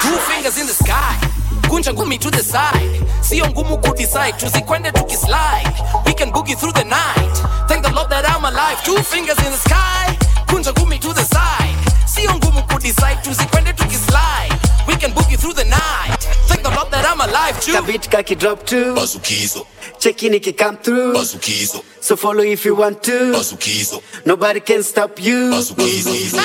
Two 0.00 0.16
fingers 0.30 0.58
in 0.60 0.66
the 0.66 0.72
sky. 0.72 1.16
Kunja 1.62 1.92
ngumi 1.92 2.18
to 2.20 2.30
the 2.30 2.42
side. 2.42 3.00
Sio 3.20 3.46
ngumu 3.46 3.78
kudecide. 3.78 4.32
Tuzikwende 4.38 4.92
tukislide. 4.92 5.72
We 6.06 6.14
can 6.14 6.30
boogie 6.30 6.56
through 6.56 6.72
the 6.72 6.84
night. 6.84 7.34
Thank 7.68 7.82
the 7.84 7.92
Lord 7.92 8.10
that 8.10 8.28
I'm 8.28 8.44
alive. 8.44 8.82
Two 8.84 8.96
fingers 9.02 9.38
in 9.38 9.50
the 9.50 9.58
sky. 9.58 10.16
Kunja 10.46 10.72
ngumi 10.72 11.00
to 11.00 11.12
the 11.12 11.24
side. 11.24 11.78
Sio 12.06 12.30
ngumu 12.34 12.62
kudecide. 12.68 13.18
Tuzikwende 13.24 13.72
tukislide. 13.72 14.54
We 14.86 14.94
can 14.96 15.10
boogie 15.12 15.36
through 15.36 15.54
the 15.54 15.64
night. 15.64 16.20
Thank 16.46 16.62
the 16.62 16.70
Lord 16.70 16.90
that 16.92 17.04
I'm 17.04 17.20
alive. 17.20 17.60
Two. 17.60 17.72
Kabit 17.72 18.08
kaki 18.10 18.34
drop 18.36 18.64
two. 18.66 18.94
Bazukizo. 18.94 19.66
Check 20.00 20.22
in, 20.22 20.32
it 20.34 20.56
come 20.56 20.78
through. 20.78 21.12
Bazukizo. 21.12 21.84
So 22.00 22.16
follow 22.16 22.40
if 22.42 22.64
you 22.64 22.74
want 22.74 23.02
to. 23.02 23.32
Bazukizo. 23.34 24.02
Nobody 24.24 24.60
can 24.60 24.82
stop 24.82 25.20
you. 25.22 25.50
Bazukizo. 25.50 26.38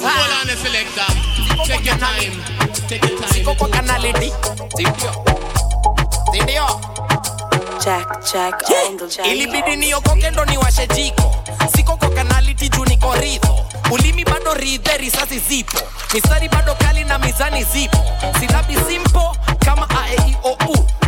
Hold 0.00 0.32
on, 0.40 0.56
selector. 0.56 1.08
Take 1.66 1.84
your 1.84 1.96
time. 1.98 2.32
Take 2.88 3.04
your 3.08 3.18
time. 3.18 3.28
Siko 3.34 3.54
kwa 3.54 3.68
kanality. 3.68 4.32
Sindio. 4.76 5.12
Sindio. 6.32 6.66
Jack, 7.84 8.24
Jack, 8.32 8.62
on 8.70 8.96
the 8.96 9.08
jack. 9.08 9.26
ilibidi 9.26 9.76
niokoke 9.76 10.30
ndo 10.30 10.44
niwashe 10.44 10.86
jiko 10.86 11.34
siko 11.76 11.96
kwa 11.96 12.08
kanaliti 12.10 12.68
juu 12.68 12.84
niko 12.84 13.14
ridho 13.14 13.58
ulimi 13.90 14.24
bado 14.24 14.54
ridhe 14.54 14.96
risasi 14.96 15.38
zipo 15.38 15.78
mistari 16.14 16.48
bado 16.48 16.74
kali 16.74 17.04
na 17.04 17.18
mizani 17.18 17.64
zipo 17.64 17.98
silabi 18.40 18.76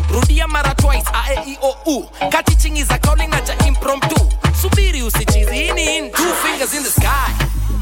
simpo 0.08 1.76
Ooh, 1.86 2.08
kachichingi 2.30 2.84
za 2.84 2.98
calling 2.98 3.28
na 3.30 3.40
cha 3.40 3.54
impromptu. 3.66 4.16
Subiri 4.62 5.02
usichizi 5.02 5.54
hii 5.54 5.72
ni 5.72 5.96
in 5.96 6.10
two 6.10 6.34
fingers 6.42 6.74
in 6.74 6.82
the 6.82 6.90
sky. 6.90 7.32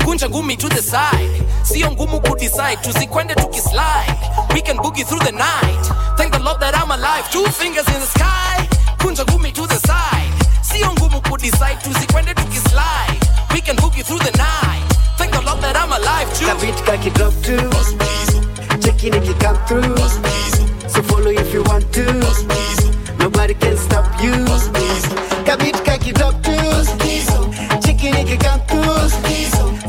Kunja 0.05 0.29
ngumi 0.29 0.57
to 0.57 0.69
the 0.69 0.83
side. 0.83 1.43
Sio 1.63 1.91
ngumu 1.93 2.21
kudecide 2.21 2.77
tusikwende 2.77 3.35
tukislide 3.35 4.15
we 4.55 4.61
can 4.61 4.77
boogie 4.77 5.05
through 5.05 5.23
the 5.25 5.33
night. 5.33 5.87
Thank 6.17 6.33
the 6.33 6.39
lord 6.39 6.61
that 6.61 6.75
i'm 6.77 6.91
alive. 6.91 7.25
Two 7.31 7.45
fingers 7.51 7.87
in 7.89 8.01
the 8.01 8.07
sky. 8.07 8.69
Kunja 8.99 9.25
ngumi 9.25 9.53
to 9.53 9.67
the 9.67 9.79
side. 9.79 10.33
Sio 10.63 10.93
ngumu 10.93 11.21
kudecide 11.21 11.77
tusikwende 11.85 12.35
tukislide 12.35 13.21
we 13.55 13.61
can 13.61 13.77
boogie 13.77 14.03
through 14.05 14.21
the 14.25 14.37
night. 14.39 14.97
Thank 15.19 15.33
the 15.33 15.41
lord 15.43 15.61
that 15.61 15.77
i'm 15.77 15.93
alive 15.93 16.29
too. 16.39 16.47
Kabit 16.47 16.85
kaki 16.85 17.11
drop 17.11 17.35
to. 17.43 17.71
Checking 18.81 19.15
if 19.15 19.27
you 19.27 19.35
come 19.35 19.57
through 19.67 19.95
So 20.93 21.03
follow 21.03 21.31
if 21.31 21.53
you 21.55 21.63
want 21.65 21.93
to. 21.95 22.05
Nobody 23.19 23.55
can 23.55 23.77
stop 23.77 24.05
you. 24.23 24.33
Kabit 25.47 25.85
kaki 25.85 26.13
drop 26.13 26.43
to. 26.43 26.53
Checking 27.85 28.15
if 28.15 28.39
come 28.39 28.61
through 28.69 29.09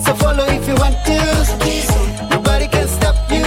So 0.05 0.13
follow 0.15 0.45
if 0.47 0.67
you 0.67 0.75
want 0.75 0.95
to. 1.05 2.29
Nobody 2.29 2.67
can 2.67 2.87
stop 2.87 3.15
you. 3.31 3.43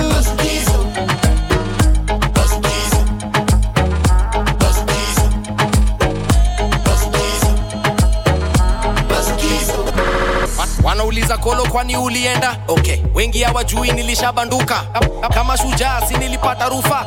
Wanauliza 10.83 11.37
kolo 11.38 11.62
kwani 11.64 11.97
ulienda? 11.97 12.57
Okay. 12.69 12.99
Wengi 13.14 13.42
hawajui 13.42 13.92
nilishabanduka. 13.92 14.83
Kama 15.35 15.57
shujaa 15.59 16.01
si 16.09 16.14
nilipata 16.16 16.69
rufa 16.69 17.07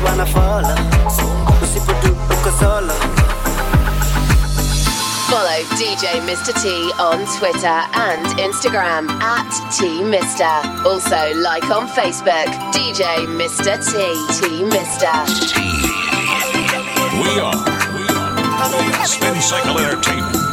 Kila 0.00 0.12
mtu 0.12 0.12
anafollow 0.12 0.78
Usipodu 1.62 2.12
uko 2.32 2.50
solo 2.60 2.92
Follow 5.30 5.64
DJ 5.78 6.20
Mr. 6.26 6.52
T 6.62 6.92
on 6.98 7.26
Twitter 7.38 7.82
and 7.94 8.26
Instagram 8.40 9.08
at 9.22 9.52
T 9.78 10.02
Mister. 10.02 10.62
Also 10.84 11.34
like 11.34 11.70
on 11.70 11.86
Facebook, 11.88 12.48
DJ 12.72 13.26
Mr. 13.26 13.76
T 13.78 13.92
T 14.40 14.64
Mister. 14.64 15.12
We 17.22 17.40
are, 17.40 17.56
we 17.94 18.08
are 18.08 19.06
Spin 19.06 19.40
Cycle 19.40 19.78
Entertainment. 19.78 20.49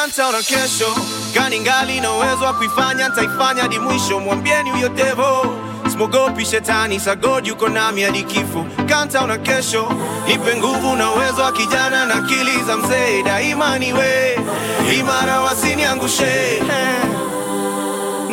Sijui 0.00 0.22
kanta 0.22 0.32
na 0.32 0.42
kesho. 0.42 0.94
Gani 1.34 1.60
ngali 1.60 2.00
na 2.00 2.52
kuifanya 2.52 3.08
ntaifanya 3.08 3.62
hadi 3.62 3.78
mwisho. 3.78 4.20
Mwambieni 4.20 4.70
huyo 4.70 4.88
devo 4.88 5.56
simogopi 5.90 6.44
shetani 6.44 7.00
sagod 7.00 7.46
yuko 7.46 7.68
nami 7.68 8.02
hadi 8.02 8.22
kifo. 8.22 8.66
Kanta 8.88 9.26
na 9.26 9.38
kesho. 9.38 9.92
Nipe 10.28 10.56
nguvu 10.56 10.96
na 10.96 11.10
uwezo 11.10 11.42
wa 11.42 11.52
kijana 11.52 12.06
na 12.06 12.14
akili 12.14 12.62
za 12.66 12.76
mzee. 12.76 13.22
Daima 13.22 13.78
niwe 13.78 14.38
imara 14.98 15.40
wasiniangushe 15.40 16.62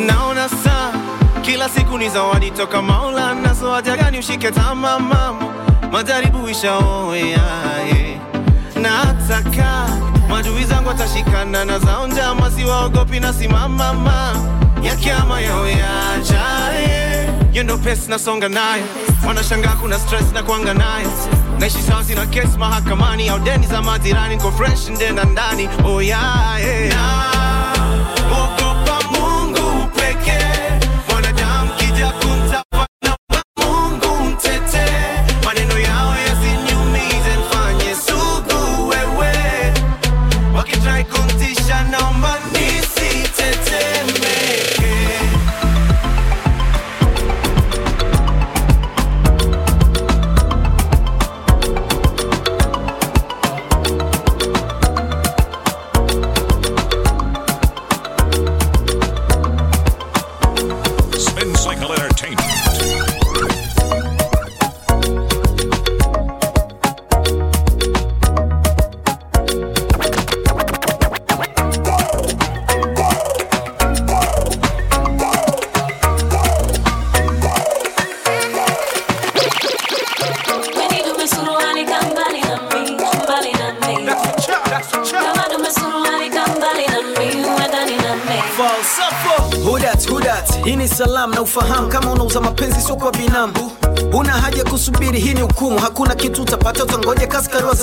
naona 0.06 0.48
saa 0.48 0.92
kila 1.42 1.68
siku 1.68 1.98
ni 1.98 2.08
zawadi. 2.08 2.50
Toka 2.50 2.82
maula 2.82 3.34
nazo 3.34 3.70
haja 3.72 3.96
gani 3.96 4.18
ushike 4.18 4.50
tama 4.50 4.98
mama? 4.98 5.54
Majaribu 5.92 6.48
ishaoea 6.48 7.38
nataka 8.76 9.88
madui 10.38 10.64
zangu 10.64 10.88
watashikana 10.88 11.64
na 11.64 11.78
zao 11.78 12.06
njama 12.06 12.50
siwaogopi 12.50 13.20
na 13.20 13.32
simamama. 13.32 14.36
Ya 14.82 14.96
kiama 14.96 15.40
yao 15.40 15.66
yajaye. 15.68 17.28
Yendo 17.52 17.78
pesa 17.78 18.02
nasonga 18.10 18.48
nayo. 18.48 18.84
Wanashangaa 19.26 19.76
kuna 19.80 19.98
stress 19.98 20.32
na 20.34 20.42
kuanga 20.42 20.74
nayo. 20.74 21.10
Naishi 21.58 21.82
sawa 21.82 22.04
sina 22.04 22.26
kesi 22.26 22.58
mahakamani. 22.58 23.28
Au 23.28 23.38
deni 23.38 23.66
za 23.66 23.82
majirani 23.82 24.36
niko 24.36 24.52
fresh 24.52 24.88
ndena 24.88 25.24
ndani. 25.24 25.68
Oh 25.84 26.02
yeah, 26.02 26.58
yeah. 26.60 27.47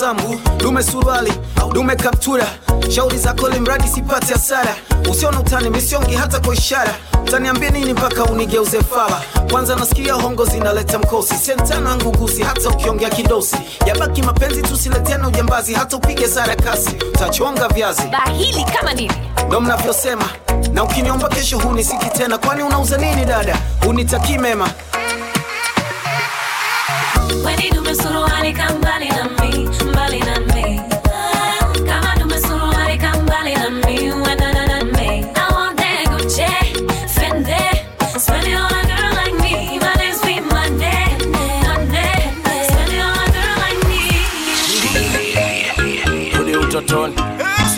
Zambu 0.06 0.40
dume 0.58 0.82
suruali 0.82 1.32
dume 1.72 1.96
kaptura. 1.96 2.46
Shauri 2.94 3.18
zako 3.18 3.48
mradi 3.60 3.88
sipate 3.88 4.32
hasara. 4.32 4.74
Usiona 5.10 5.40
utani 5.40 5.70
misiongi 5.70 6.14
hata 6.14 6.40
kwa 6.40 6.54
ishara. 6.54 6.94
Utaniambia 7.22 7.70
nini 7.70 7.92
mpaka 7.92 8.24
unigeuze 8.24 8.78
fala 8.82 9.22
kwanza 9.50 9.76
nasikia 9.76 10.14
hongo 10.14 10.44
zinaleta 10.44 10.98
mkosi. 10.98 11.34
Sentana 11.34 11.96
ngugusi 11.96 12.42
hata 12.42 12.68
ukiongea 12.68 13.10
kidosi. 13.10 13.56
Yabaki 13.86 14.22
mapenzi 14.22 14.62
tusileteana 14.62 15.28
ujambazi 15.28 15.74
hata 15.74 15.96
upige 15.96 16.28
sara 16.28 16.56
kasi. 16.56 16.90
Utachonga 17.08 17.68
viazi. 17.68 18.02
Bahili 18.02 18.64
kama 18.64 18.94
nini? 18.94 19.14
Ndo 19.46 19.60
mnavyosema. 19.60 20.24
Na 20.72 20.84
ukiniomba 20.84 21.28
kesho 21.28 21.58
hunisiki 21.58 22.06
tena 22.10 22.38
kwani 22.38 22.62
unauza 22.62 22.96
nini 22.96 23.24
dada? 23.24 23.56
Unitakii 23.88 24.38
mema 24.38 24.68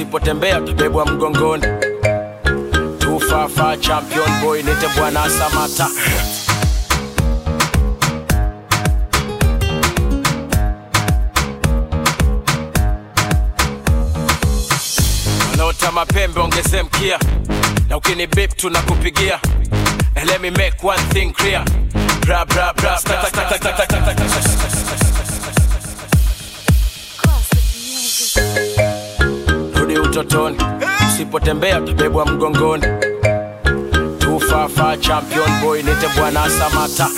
usipotembea 0.08 0.60
utabebwa 0.60 1.06
mgongoni 1.06 1.64
tufafa 2.98 3.76
champion 3.76 4.40
boy 4.42 4.62
nite 4.62 4.88
bwana 4.96 5.30
samata 5.30 5.88
wanaota 15.50 15.92
mapembe 15.92 16.40
ongeze 16.40 16.82
mkia 16.82 17.18
na 17.88 17.96
ukini 17.96 18.26
bip 18.26 18.56
tunakupigia 18.56 19.40
let 20.26 20.40
me 20.40 20.50
make 20.50 20.74
one 20.82 21.02
thing 21.12 21.32
clear 21.32 21.64
bra 22.20 22.44
bra 22.44 22.72
bra 22.74 22.98
bra, 23.04 23.20
bra, 23.20 23.30
bra, 23.30 23.58
bra, 23.58 23.86
bra, 23.86 24.00
bra, 24.00 24.14
bra. 24.14 24.38
rudi 24.94 25.17
utotoni. 30.20 30.56
Usipotembea 31.08 31.80
utabebwa 31.80 32.26
mgongoni. 32.26 32.84
Tufafa 34.18 34.96
champion 34.96 35.60
boy 35.62 35.82
nite 35.82 36.08
bwana 36.16 36.50
samata. 36.50 37.08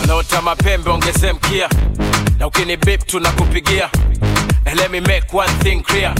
Wanaota 0.00 0.42
mapembe 0.42 0.90
ongeze 0.90 1.32
mkia. 1.32 1.68
Na 2.38 2.46
ukini 2.46 2.76
bip 2.76 3.06
tunakupigia. 3.06 3.90
Let 4.74 4.90
me 4.90 5.00
make 5.00 5.32
one 5.32 5.48
thing 5.62 5.82
clear 5.82 6.14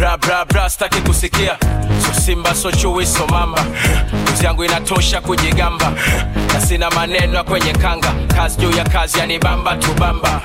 bra 0.00 0.16
bra 0.16 0.44
bra 0.44 0.68
staki 0.70 1.00
kusikia. 1.02 1.58
So 2.00 2.12
simba 2.20 2.54
mamba. 3.30 3.64
Uzi 4.32 4.44
yangu 4.44 4.64
inatosha 4.64 5.20
kujigamba. 5.20 5.92
Na 6.54 6.60
sina 6.60 6.90
maneno 6.90 7.44
kwenye 7.44 7.72
kanga. 7.72 8.12
Kazi 8.36 8.58
juu 8.60 8.70
ya 8.70 8.84
kazi 8.84 9.18
yanibamba 9.18 9.76
tubamba 9.76 10.40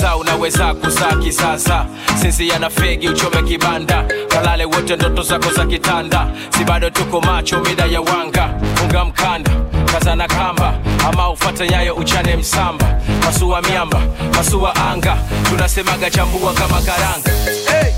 saa 0.00 0.16
unaweza 0.16 0.74
kuzaa 0.74 1.14
kisasa 1.22 1.86
sinzi 2.20 2.48
yana 2.48 2.70
fegi 2.70 3.08
uchome 3.08 3.42
kibanda. 3.42 4.04
Kalale 4.28 4.64
wote 4.64 4.96
ndoto 4.96 5.22
zako 5.22 5.52
za 5.52 5.66
kitanda. 5.66 6.26
Si 6.58 6.64
bado 6.64 6.90
tuko 6.90 7.20
macho 7.20 7.60
mida 7.60 7.84
ya 7.84 8.00
wanga. 8.00 8.48
Funga 8.74 9.04
mkanda 9.04 9.50
kazana 9.92 10.26
kamba. 10.28 10.74
Ama 11.08 11.30
ufate 11.30 11.68
nyayo 11.68 11.94
uchane 11.94 12.36
msamba. 12.36 13.00
Masua 13.24 13.62
miamba 13.62 14.00
masua 14.36 14.76
anga. 14.76 15.16
Tunasemaga 15.48 16.10
chambua 16.10 16.52
kama 16.54 16.80
karanga. 16.82 17.30
Hey! 17.70 17.92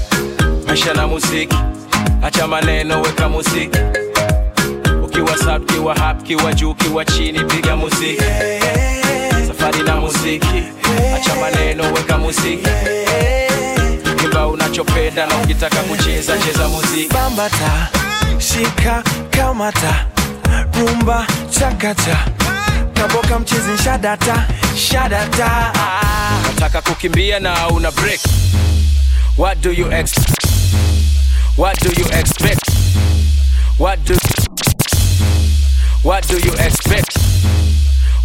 Maisha 0.72 0.94
na 0.94 1.06
muziki. 1.08 1.56
Acha 2.22 2.46
maneno 2.46 3.02
weka 3.02 3.28
muziki. 3.28 3.78
Ukiwa 5.04 5.38
sub 5.38 5.66
kiwa 5.70 5.94
hap 5.94 6.22
kiwa 6.22 6.52
juu 6.52 6.74
kiwa 6.74 7.04
chini 7.04 7.44
piga 7.44 7.76
muziki. 7.76 8.22
Safari 9.46 9.82
na 9.82 9.96
muziki. 9.96 10.62
Acha 11.16 11.34
maneno 11.40 11.92
weka 11.92 12.18
muziki. 12.18 12.68
Imba 14.24 14.46
unachopenda 14.46 15.26
na 15.26 15.36
ukitaka 15.36 15.76
kucheza 15.76 16.38
cheza 16.38 16.68
muziki. 16.68 17.14
Bambata 17.14 17.88
shika 18.38 19.02
kamata. 19.30 20.06
Rumba 20.78 21.26
chakata. 21.50 22.18
Kaboka 22.94 23.38
mchezi 23.38 23.82
shadata 23.84 24.46
shadata. 24.76 25.72
Nataka 26.46 26.82
kukimbia 26.82 27.40
na 27.40 27.68
una 27.68 27.90
break. 27.90 28.20
What 29.38 29.60
do 29.60 29.72
you 29.72 29.90
expect 29.92 30.41
what 31.56 31.78
do 31.80 31.90
you 31.90 32.06
expect? 32.08 32.70
What 33.78 34.02
do 34.04 34.14
what 36.02 36.26
do 36.26 36.36
you 36.38 36.52
expect? 36.54 37.16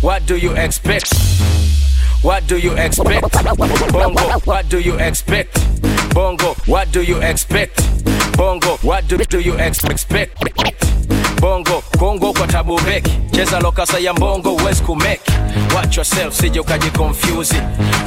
What 0.01 0.25
do 0.25 0.37
you 0.37 0.51
expect 0.55 1.13
what 2.27 2.45
do 2.47 2.57
you 2.57 2.73
expect? 2.73 3.31
Bongo 3.91 4.21
what 4.45 4.69
do 4.69 4.79
you 4.79 4.95
expect? 4.99 5.59
Bongo 6.13 6.55
what 6.67 6.91
do 6.91 7.01
you 7.01 7.17
expect? 7.21 7.81
Bongo 8.37 8.77
what 8.83 9.07
do, 9.07 9.17
do 9.17 9.39
you 9.39 9.53
ex- 9.57 9.83
expect? 9.85 10.37
Bongo 11.41 11.81
kongo 11.97 12.33
kwa 12.33 12.47
tabu 12.47 12.79
beki. 12.81 13.11
Cheza 13.31 13.59
lokasa 13.59 13.99
ya 13.99 14.13
mbongo 14.13 14.53
uwezi 14.55 14.83
kumeki. 14.83 15.31
Watch 15.75 15.97
yourself 15.97 16.33
sije 16.33 16.59
ukajikonfyuzi 16.59 17.55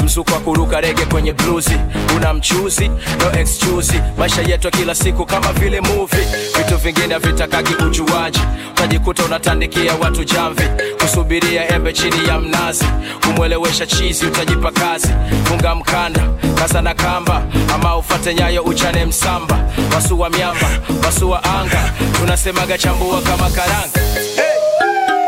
mzuko 0.04 0.32
wa 0.32 0.40
kuruka 0.40 0.80
rege 0.80 1.04
kwenye 1.04 1.32
bluzi. 1.32 1.76
Una 2.16 2.34
mchuzi 2.34 2.88
no 2.88 3.40
excuse. 3.40 4.02
Maisha 4.18 4.42
yetu 4.42 4.70
kila 4.70 4.94
siku 4.94 5.26
kama 5.26 5.52
vile 5.52 5.80
movie. 5.80 6.26
Vitu 6.58 6.76
vingine 6.78 7.18
vitakaki 7.18 7.74
ujuaji. 7.74 8.40
Utajikuta 8.72 9.24
unatandikia 9.24 9.94
watu 9.94 10.24
jamvi. 10.24 10.64
Kusubiria 11.02 11.74
embe 11.74 11.92
chini 11.92 12.28
ya 12.28 12.38
mnazi. 12.40 12.84
Kumwelewesha 13.26 13.86
chizi 14.10 14.26
utajipa 14.26 14.70
kazi. 14.72 15.08
Funga 15.44 15.74
mkanda 15.74 16.20
kasa 16.54 16.82
na 16.82 16.94
kamba 16.94 17.42
ama 17.74 17.96
ufate 17.96 18.34
nyayo 18.34 18.62
uchane 18.62 19.04
msamba. 19.04 19.58
Wasua 19.94 20.30
miamba 20.30 20.68
wasua 21.04 21.44
anga 21.44 21.92
tunasemaga 22.18 22.78
chambua 22.78 23.20
kama 23.22 23.50
karanga. 23.50 24.00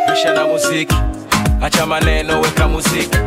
Maisha 0.07 0.33
na 0.35 0.45
muziki 0.47 0.97
acha 1.63 1.87
maneno 1.87 2.41
weka 2.41 2.69
muziki. 2.69 3.19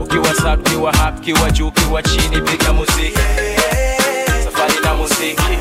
Ukiwa 0.00 0.34
sub 0.34 0.62
kiwa 0.68 0.92
hap 0.92 1.20
kiwa 1.20 1.50
juu 1.50 1.70
kiwa 1.70 2.02
chini 2.02 2.40
piga 2.40 2.72
muziki. 2.72 3.18
Safari 4.44 4.74
na 4.84 4.94
muziki 4.94 5.58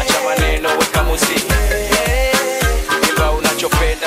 acha 0.00 0.14
maneno 0.28 0.68
weka 0.68 1.02
muziki. 1.02 1.52
Imba 3.10 3.30
unachopenda 3.30 4.06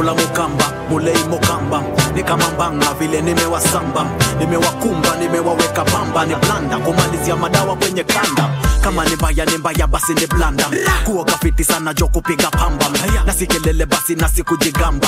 Mola 0.00 0.14
Mukamba, 0.14 0.64
Mulei 0.88 1.24
Mukamba, 1.28 1.82
nikamambanga 2.14 2.94
vile 2.94 3.20
nimewasamba, 3.20 4.06
nimewakumba, 4.38 5.16
nimewaweka 5.16 5.84
pamba, 5.84 6.26
ni 6.26 6.34
blanda 6.34 6.78
kumalizia 6.78 7.36
madawa 7.36 7.76
kwenye 7.76 8.04
kanda. 8.04 8.48
Kama 8.80 9.04
ni 9.04 9.16
mbaya 9.16 9.44
ni 9.44 9.58
mbaya 9.58 9.86
basi 9.86 10.14
ni 10.14 10.26
blanda. 10.26 10.64
Kuoga 11.04 11.32
fiti 11.36 11.64
sana 11.64 11.94
jo 11.94 12.08
kupiga 12.08 12.50
pamba. 12.50 12.86
Na 13.26 13.32
si 13.32 13.46
basi 13.86 14.14
na 14.14 14.28
si 14.28 14.42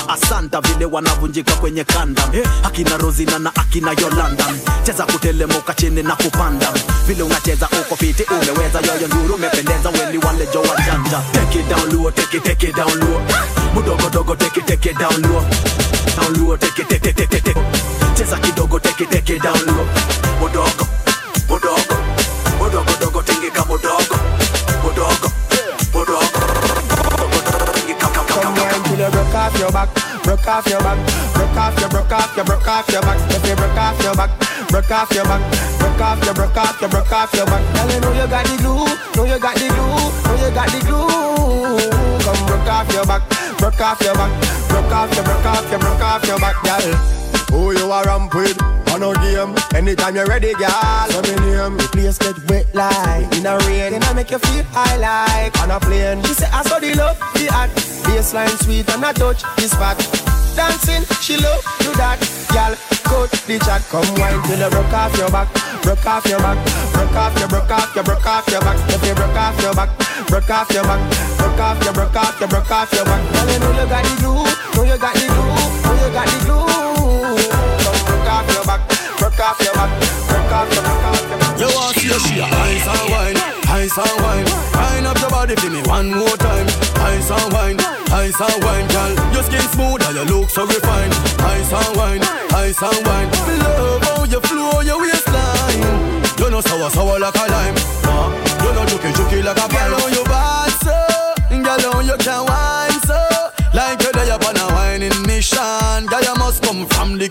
asanta 0.09 0.61
vile 0.61 0.85
wanavunjika 0.85 1.55
kwenye 1.55 1.85
kanda. 1.85 2.23
Akina 2.63 2.97
rozina 2.99 3.39
na 3.39 3.51
akina 3.57 3.93
yolanda. 3.93 4.45
Cheza 4.83 5.07
kutelemuka 5.07 5.75
chini 5.75 6.03
na 6.03 6.17
kupanda. 6.17 6.69
Vile 7.07 7.23
unacheza 7.23 7.69
uko 7.81 7.97
fiti 7.97 8.25
umeweza. 8.25 8.81
Yoyo 8.81 9.07
nduru 9.09 9.35
umependeza 9.35 9.89
weli 9.89 10.19
wale 10.19 10.47
jo 10.53 10.61
wajanja 10.61 11.23
take 11.33 11.61
it 11.61 11.69
down 11.69 11.93
luo 11.93 12.11
take 12.11 12.37
it 12.37 12.45
take 12.45 12.67
it 12.69 12.77
down 12.77 12.99
low 12.99 13.23
mudogo 13.75 14.11
dogo 14.11 14.35
take 14.35 14.59
it 14.59 14.99
down 14.99 15.23
low 15.23 15.41
down 16.17 16.33
low 16.39 16.57
take 16.57 16.79
it 16.79 16.89
take 16.89 17.07
it 17.07 17.17
take 17.17 17.33
it 17.33 17.45
take 17.45 17.57
it 17.57 17.57
cheza 18.17 18.37
kidogo 18.39 18.79
take 18.79 19.07
it 19.07 19.43
down 19.43 19.59
low 19.67 19.87
mudogo 20.41 20.85
mudogo 21.49 21.97
mudogo 22.59 22.93
dogo 23.01 23.23
tingika 23.23 23.65
mudogo 23.65 24.17
mudogo 24.83 25.29
mudogo 25.95 26.29
Come 28.43 28.59
on 28.59 28.83
till 28.85 28.99
you 28.99 29.11
broke 29.11 29.35
off 29.35 29.59
your 29.59 29.71
back, 29.71 29.89
broke 30.25 30.47
off 30.49 30.67
your 30.67 30.81
back, 30.81 30.99
broke 31.35 31.57
off 31.57 31.79
your, 31.79 31.89
broke 31.89 32.13
off 32.13 32.37
your, 32.37 32.45
broke 32.45 32.67
off 32.67 32.89
your 32.89 33.03
back. 33.03 33.19
If 33.31 33.47
you 33.47 33.55
broke 33.55 33.77
off 33.77 34.03
your 34.03 34.15
back, 34.15 34.31
broke 34.69 34.91
off 34.91 35.13
your 35.13 35.25
back, 35.25 35.43
broke 35.79 36.01
off 36.01 36.25
your, 36.25 36.35
broke 36.35 36.57
off 36.57 36.81
your, 36.81 36.91
broke 36.91 37.13
off 37.13 37.33
your 37.35 37.47
back. 37.47 37.75
Girl, 37.75 37.91
you 37.93 38.01
know 38.01 38.13
you 38.13 38.27
got 38.29 38.47
the 38.47 38.57
glue, 38.57 38.87
know 39.17 39.25
you 39.33 39.39
got 39.39 39.55
the 39.57 39.69
glue, 39.69 40.11
know 40.25 40.47
you 40.47 40.55
got 40.55 40.69
the 40.71 40.81
glue. 40.87 41.92
Broke 42.63 42.75
off 42.75 42.93
your 42.93 43.07
back, 43.07 43.59
broke 43.59 43.81
off 43.81 44.01
your 44.03 44.15
back, 44.15 44.69
broke 44.69 44.93
off 44.93 45.13
your, 45.17 45.25
broke 45.25 45.47
off 45.47 45.69
your, 45.69 45.81
broke 45.81 46.01
off 46.01 46.25
your 46.29 46.39
back, 46.39 46.63
girl. 46.63 46.95
Who 47.51 47.77
you 47.77 47.91
are 47.91 48.05
ramp 48.05 48.33
with? 48.33 48.57
On 48.93 49.03
a 49.03 49.13
game, 49.21 49.57
anytime 49.75 50.15
you're 50.15 50.27
ready, 50.27 50.53
girl. 50.55 50.71
So 51.11 51.23
me 51.23 51.35
name, 51.41 51.77
the 51.77 51.89
place 51.91 52.19
get 52.19 52.39
wet 52.49 52.73
like 52.73 53.37
in 53.37 53.47
a 53.47 53.59
rain, 53.67 53.95
and 53.95 54.05
I 54.05 54.13
make 54.13 54.31
you 54.31 54.39
feel 54.39 54.63
high 54.71 54.97
like 54.97 55.59
on 55.61 55.73
a 55.73 55.81
plane. 55.81 56.19
You 56.19 56.35
say 56.35 56.47
I 56.53 56.63
saw 56.63 56.79
the 56.79 56.95
love, 56.95 57.19
the 57.35 57.49
act, 57.53 57.75
baseline 58.07 58.57
sweet 58.63 58.89
and 58.91 59.05
I 59.05 59.13
touch 59.13 59.43
this 59.57 59.75
back. 59.75 59.99
Dancing, 60.55 61.05
she 61.25 61.37
love 61.41 61.65
do 61.81 61.93
that, 61.97 62.21
girl. 62.53 62.77
Cut 63.09 63.33
the 63.49 63.59
chat, 63.59 63.83
come 63.89 64.05
wine 64.21 64.41
till 64.45 64.61
you 64.61 64.69
broke 64.69 64.93
off 64.93 65.17
your 65.17 65.31
back, 65.31 65.49
broke 65.83 66.05
off 66.07 66.27
your 66.29 66.39
back, 66.39 66.59
broke 66.93 67.17
off 67.17 67.33
your, 67.39 67.49
broke 67.49 67.71
off 67.71 67.95
your, 67.95 68.05
broke 68.05 68.27
off 68.27 68.47
your 68.49 68.61
back. 68.61 68.77
If 68.93 69.01
you 69.01 69.15
broke 69.15 69.37
off 69.37 69.57
your 69.63 69.75
back, 69.75 69.91
broke 70.29 70.51
off 70.51 70.71
your 70.73 70.85
back, 70.85 71.01
broke 71.41 71.61
off 71.61 71.83
your, 71.85 71.93
broke 71.93 72.17
off 72.17 72.41
your, 72.41 72.49
broke 72.49 72.71
off 72.71 72.93
your 72.93 73.05
back. 73.05 73.21
Girl, 73.33 73.49
you 73.49 73.59
know 73.61 73.73
you 73.73 73.87
got 73.89 74.05
the 74.05 74.13
glue, 74.21 74.45
know 74.77 74.85
you 74.85 74.99
got 75.01 75.15
the 75.17 75.27
glue, 75.27 75.57
know 75.83 75.95
you 75.97 76.09
got 76.13 76.27
the 76.29 76.39
glue. 76.45 76.69
Come 77.81 78.01
broke 78.05 78.29
off 78.29 78.47
your 78.53 78.65
back, 78.69 78.81
broke 79.19 79.41
off 79.41 79.59
your 79.61 79.75
back, 79.75 79.91
broke 80.29 80.53
off 80.53 80.69
your, 80.69 80.85
broke 80.85 81.07
off 81.09 81.21
your 81.33 81.39
back. 81.41 81.57
You 81.61 81.69
want 81.73 81.97
to 81.97 82.01
see 82.01 82.13
she 82.29 82.41
a 82.41 82.45
ice 82.45 82.87
and 82.87 83.05
wine, 83.09 83.42
ice 83.93 84.11
and 84.11 84.23
wine. 84.23 84.47
Wind 84.73 85.07
up 85.07 85.19
your 85.21 85.31
body 85.31 85.55
for 85.57 85.71
me 85.71 85.83
one 85.83 86.11
more 86.11 86.37
time. 86.37 86.67
Ice 86.97 87.31
and 87.31 87.53
wine, 87.53 87.79
ice 88.11 88.41
and 88.41 88.65
wine, 88.65 88.89
girl. 88.89 89.13
Your 89.35 89.43
skin 89.43 89.61
smooth 89.73 90.03
and 90.03 90.17
you 90.17 90.25
look 90.37 90.51
so 90.51 90.67
refined. 90.67 91.13
Ice 91.41 91.73
and 91.73 91.97
wine, 91.97 92.23
ice 92.55 92.83
and 92.83 93.07
wine. 93.07 93.29
Me 93.49 93.57
love 93.61 94.03
how 94.03 94.25
you 94.25 94.41
flow 94.41 94.81
your 94.81 95.01
waistline. 95.01 96.25
You 96.39 96.51
know 96.51 96.61
sour 96.61 96.91
sour 96.91 97.19
like 97.19 97.35
a 97.35 97.47
lime. 97.51 97.75
Nah, 98.05 98.33
you 98.65 98.73
know 98.73 98.85
juky 98.89 99.13
juky 99.13 99.45
like 99.45 99.59
a 99.59 99.69
pine. 99.69 99.91
Girl, 99.91 100.01
how 100.01 100.09
you 100.09 100.25
bad 100.25 100.73
so, 100.81 100.97
girl, 101.63 101.93
how 101.93 102.01
you 102.01 102.17
can 102.17 102.47
wine 102.47 103.01
so. 103.05 103.21
Like 103.75 104.03
you're 104.03 104.13
there 104.13 104.37
upon 104.37 104.57
a 104.57 104.67
whining 104.73 105.23
mission. 105.27 106.07
Girl, 106.09 106.23
you 106.23 106.35
must 106.37 106.63
come 106.63 106.87
from 106.87 107.19
the 107.19 107.29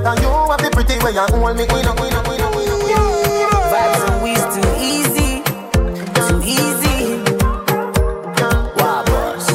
but 0.05 0.19
on 0.19 0.23
you 0.23 0.29
have 0.51 0.61
the 0.61 0.71
pretty 0.71 0.99
way 1.01 1.13
you 1.13 1.25
hold 1.33 1.57
me. 1.57 1.65
We 1.73 1.81
know, 1.83 1.95
we 1.97 2.09
know, 2.13 2.21
we 2.29 2.37
know, 2.37 2.51
we 2.53 2.65
know. 2.69 2.77
Vibes 3.73 4.05
on 4.05 4.21
we 4.21 4.37
too 4.53 4.69
easy, 4.77 5.41
too 6.29 6.41
easy. 6.45 7.25
Wow, 8.77 9.05
boss. 9.09 9.49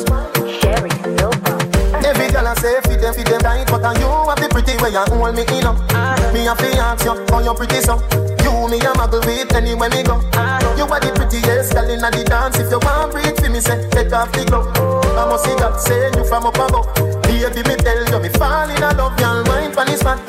Every 2.04 2.28
girl 2.34 2.48
I 2.48 2.54
say 2.58 2.82
fit 2.82 3.02
them, 3.02 3.14
fit 3.14 3.28
them 3.28 3.42
tight, 3.42 3.68
but 3.68 3.84
on 3.86 3.96
you 4.02 4.10
have 4.10 4.40
the 4.42 4.50
pretty 4.50 4.76
way 4.82 4.90
you 4.90 5.06
hold 5.06 5.36
me. 5.36 5.46
You 5.46 5.70
uh-huh. 5.70 6.18
know, 6.18 6.34
me 6.34 6.48
a 6.48 6.56
fi 6.56 6.74
ask 6.78 7.06
you 7.06 7.14
how 7.30 7.40
you 7.40 7.54
pretty 7.54 7.82
so. 7.82 8.02
You 8.42 8.52
me 8.70 8.82
a 8.82 8.92
muggle 8.98 9.24
with 9.26 9.54
anywhere 9.54 9.90
me 9.90 10.04
go. 10.04 10.18
Uh-huh. 10.34 10.76
You 10.78 10.86
are 10.86 11.00
the 11.00 11.14
prettiest 11.14 11.74
girl 11.74 11.90
inna 11.90 12.10
the 12.10 12.24
dance. 12.26 12.58
If 12.58 12.72
you 12.72 12.80
want 12.82 13.12
breathe 13.12 13.38
for 13.38 13.50
me, 13.50 13.60
say 13.60 13.88
take 13.92 14.12
off 14.14 14.32
the 14.32 14.46
glove. 14.46 15.09
Must 15.28 15.44
see 15.44 15.56
God 15.56 15.80
send 15.80 16.16
you 16.16 16.24
from 16.26 16.46
up 16.46 16.56
above. 16.56 16.88
Baby, 17.24 17.62
me 17.68 17.76
tell 17.76 18.06
you 18.08 18.20
me 18.20 18.30
fall 18.30 18.70
in 18.70 18.80
love. 18.82 19.20
Y'all 19.20 19.44
wine 19.46 19.72
pon 19.74 19.86
this 19.88 20.02
fat, 20.02 20.20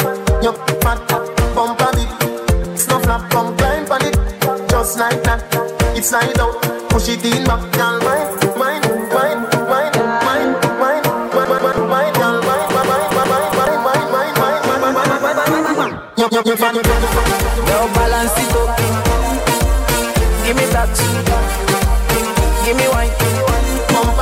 you 0.43 0.53
fat, 0.83 0.99
bump 1.55 1.81
a 1.81 1.89
bit. 1.95 2.79
Snuff 2.79 3.03
flap, 3.05 3.31
come 3.31 3.57
climb 3.57 3.87
pon 3.87 4.03
it, 4.05 4.17
just 4.69 4.99
like 4.99 5.23
that. 5.25 5.41
It's 5.97 6.09
slide 6.09 6.39
out, 6.39 6.61
push 6.91 7.09
it 7.09 7.25
in 7.25 7.45
back, 7.45 7.63
y'all 7.77 8.01
wine, 8.05 8.29
wine, 8.59 8.83
wine, 9.15 9.43
wine, 9.71 9.93
wine, 10.27 10.53
wine, 10.81 11.03
wine, 11.33 11.81
wine, 11.89 12.15
y'all 12.21 12.41
wine, 12.45 12.67
wine, 12.75 12.99
wine, 13.17 13.47
wine, 13.57 14.11
wine. 14.11 14.21
You, 16.21 16.29
you, 16.31 16.43
you, 16.45 16.53
you, 16.53 16.69
you, 16.69 16.83
you. 16.83 17.63
Now 17.65 17.89
balance 17.95 18.37
it 18.37 18.53
up. 18.53 18.69
Give 20.45 20.57
me 20.57 20.65
that. 20.75 20.93
Give 22.67 22.77
me 22.77 22.87
wine. 22.89 23.50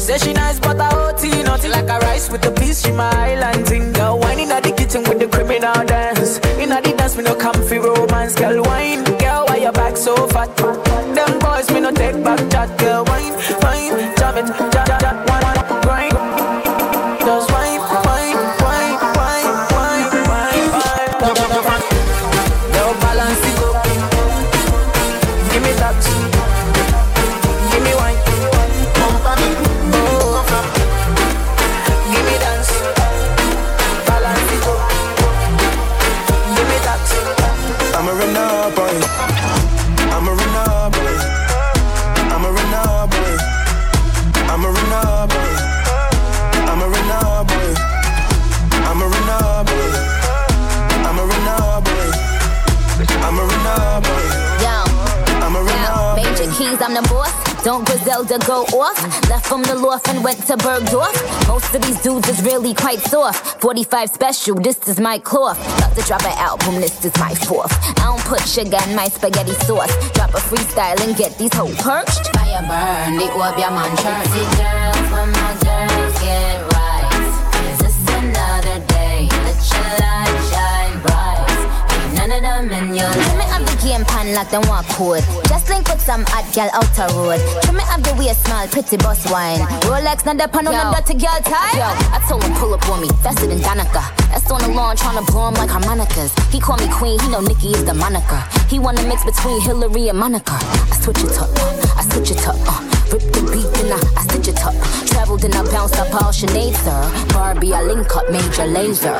Say 0.00 0.16
she 0.16 0.32
nice, 0.32 0.58
but 0.58 0.80
I 0.80 0.88
OT 0.96 1.42
naughty 1.42 1.68
like 1.68 1.88
a 1.90 1.98
rice 1.98 2.30
with 2.30 2.46
a 2.46 2.50
piece. 2.50 2.82
She 2.82 2.90
my 2.90 3.10
island 3.14 3.68
thing. 3.68 3.92
Girl, 3.92 4.18
wine 4.18 4.40
inna 4.40 4.58
the 4.58 4.72
kitchen 4.72 5.02
with 5.04 5.18
the 5.18 5.28
criminal 5.28 5.84
dance. 5.84 6.40
Inna 6.58 6.80
the 6.80 6.94
dance, 6.96 7.16
me 7.16 7.22
no 7.22 7.34
comfy 7.34 7.76
romance. 7.76 8.34
Girl, 8.34 8.62
wine, 8.62 9.04
girl, 9.18 9.44
why 9.46 9.56
your 9.56 9.72
back 9.72 9.98
so 9.98 10.16
fat? 10.28 10.56
Them 10.56 11.38
boys, 11.40 11.70
me 11.70 11.80
no 11.80 11.92
take 11.92 12.24
back 12.24 12.40
chat. 12.50 12.78
Girl, 12.78 13.04
wine, 13.04 13.34
wine, 13.60 14.16
jam 14.16 14.38
it, 14.38 14.72
jam, 14.72 14.79
Don't 57.62 57.84
Griselda 57.84 58.38
go 58.46 58.62
off? 58.80 58.96
Left 59.28 59.46
from 59.46 59.62
the 59.62 59.74
loft 59.74 60.08
and 60.08 60.24
went 60.24 60.38
to 60.46 60.56
Bergdorf. 60.56 61.14
Most 61.46 61.74
of 61.74 61.82
these 61.82 62.00
dudes 62.00 62.26
is 62.28 62.42
really 62.42 62.72
quite 62.72 63.00
soft. 63.00 63.60
45 63.60 64.08
special, 64.08 64.54
this 64.54 64.78
is 64.88 64.98
my 64.98 65.18
cloth. 65.18 65.58
About 65.76 65.94
to 65.94 66.02
drop 66.02 66.22
an 66.24 66.38
album, 66.38 66.76
this 66.76 67.04
is 67.04 67.14
my 67.18 67.34
fourth. 67.34 67.72
I 67.98 68.04
don't 68.04 68.20
put 68.20 68.40
sugar 68.48 68.78
in 68.88 68.96
my 68.96 69.08
spaghetti 69.08 69.52
sauce. 69.52 69.92
Drop 70.12 70.30
a 70.30 70.38
freestyle 70.38 70.98
and 71.06 71.14
get 71.14 71.36
these 71.36 71.52
hoes 71.52 71.76
perched. 71.76 72.34
Fire 72.34 72.62
burn, 72.62 73.18
the 73.18 73.30
orb, 73.34 73.58
yeah, 73.58 73.68
man, 73.68 73.94
church. 73.98 74.30
girls, 74.56 75.12
when 75.12 75.30
my 75.30 75.56
girls 75.60 76.20
get 76.22 76.69
none 82.30 82.64
of 82.64 82.70
them 82.70 82.90
in 82.90 82.94
your 82.94 83.10
life. 83.10 83.36
me 83.38 83.44
have 83.50 83.66
the 83.66 83.76
game 83.82 84.04
pan 84.06 84.34
like 84.34 84.50
them 84.50 84.62
walk 84.70 84.86
code. 84.94 85.24
Just 85.50 85.68
link 85.68 85.88
with 85.88 86.00
some 86.00 86.22
hot 86.30 86.46
gal 86.54 86.70
out 86.72 86.86
the 86.94 87.10
road. 87.18 87.42
Trim 87.66 87.76
me 87.76 87.82
have 87.90 88.02
the 88.06 88.14
way 88.14 88.30
smile, 88.34 88.68
pretty 88.68 88.96
boss 88.96 89.26
wine. 89.30 89.58
Rolex, 89.90 90.24
not 90.24 90.38
the 90.38 90.46
pan 90.46 90.68
on 90.68 90.74
the 90.78 90.86
dirty 90.94 91.18
girl 91.18 91.40
tie. 91.42 91.74
Yo, 91.74 91.90
I 92.14 92.22
told 92.28 92.44
him 92.44 92.54
pull 92.54 92.72
up 92.74 92.86
on 92.88 93.02
me, 93.02 93.08
faster 93.22 93.46
than 93.46 93.58
Danica. 93.58 94.06
That's 94.30 94.46
on 94.50 94.62
the 94.62 94.68
lawn 94.68 94.96
tryna 94.96 95.26
blow 95.26 95.48
him 95.48 95.54
like 95.54 95.70
harmonicas. 95.70 96.30
He 96.54 96.60
call 96.60 96.78
me 96.78 96.86
queen, 96.92 97.18
he 97.18 97.28
know 97.28 97.40
Nikki 97.40 97.74
is 97.74 97.84
the 97.84 97.94
moniker. 97.94 98.42
He 98.68 98.78
wanna 98.78 99.02
mix 99.02 99.24
between 99.24 99.60
Hillary 99.60 100.08
and 100.08 100.18
Monica. 100.18 100.54
I 100.54 100.96
switch 101.02 101.18
it 101.26 101.34
up, 101.38 101.50
I 101.98 102.06
switch 102.06 102.30
it 102.30 102.46
up, 102.46 102.56
uh. 102.70 102.78
Rip 103.10 103.26
the 103.34 103.42
beat, 103.50 103.66
then 103.74 103.90
I, 103.90 103.98
I 104.14 104.22
stitch 104.22 104.54
it 104.54 104.62
up. 104.62 104.74
Traveled 105.10 105.42
and 105.42 105.54
I 105.54 105.64
bounced 105.72 105.98
up 105.98 106.14
all 106.14 106.30
Sinead, 106.30 106.78
sir. 106.78 107.34
Barbie, 107.34 107.74
I 107.74 107.82
link 107.82 108.14
up 108.14 108.30
Major 108.30 108.70
Lazer. 108.70 109.18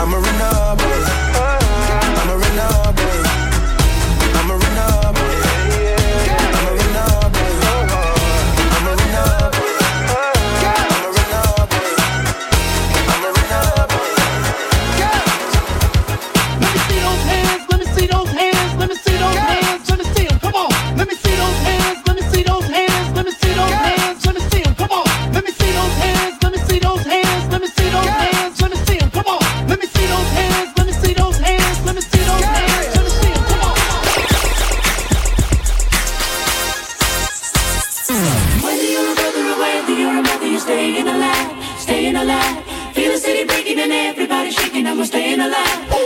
I'm 0.00 0.14
a 0.14 0.18
runner 0.18 1.53
no, 2.56 2.92
baby. 2.92 3.23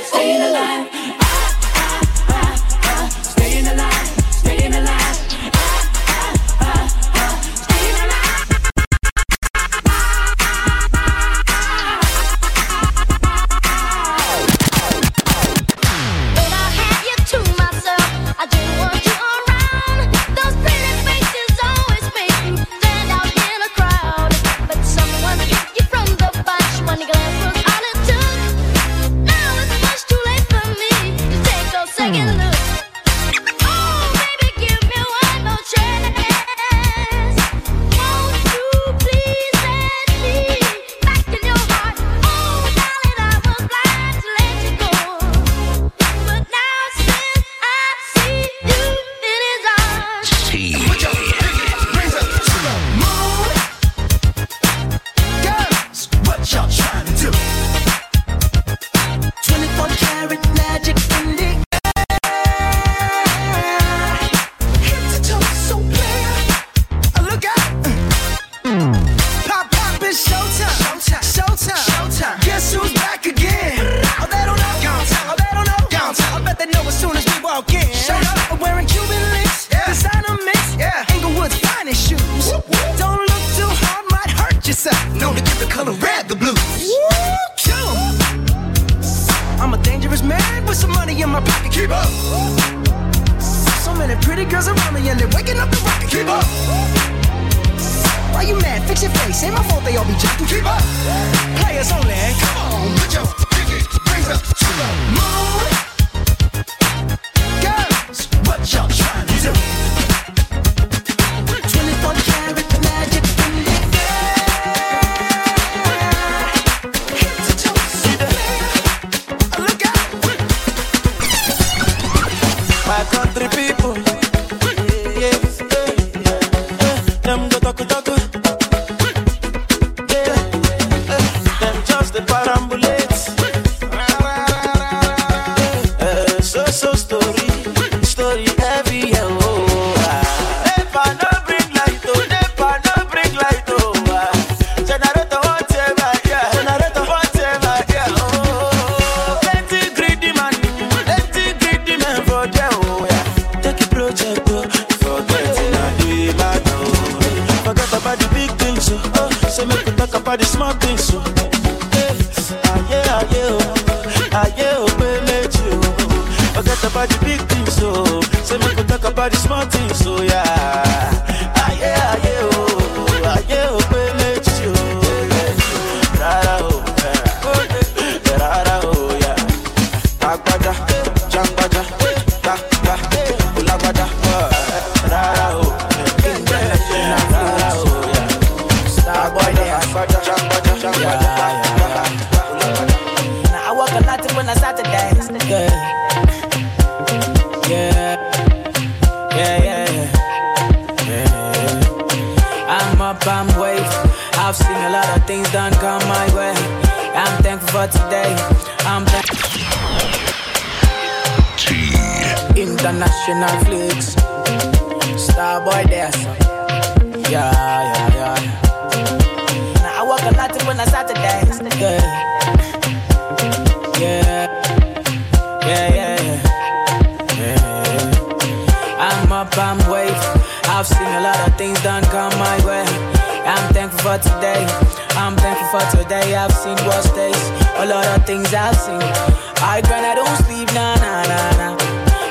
staying 0.09 0.41
alive. 0.41 0.98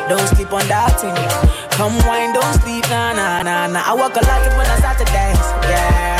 don't 0.10 0.28
sleep 0.28 0.52
on 0.54 0.68
that 0.68 1.00
thing. 1.00 1.16
Come 1.78 1.98
wine, 2.08 2.34
don't 2.34 2.54
sleep, 2.62 2.84
nah, 2.90 3.14
nah, 3.14 3.42
nah, 3.44 3.68
nah. 3.68 3.84
I 3.86 3.94
walk 3.94 4.16
a 4.16 4.24
lot 4.26 4.58
when 4.58 4.68
I 4.68 4.78
start 4.80 4.98
to 5.00 5.06
dance, 5.06 5.40
yeah. 5.68 6.17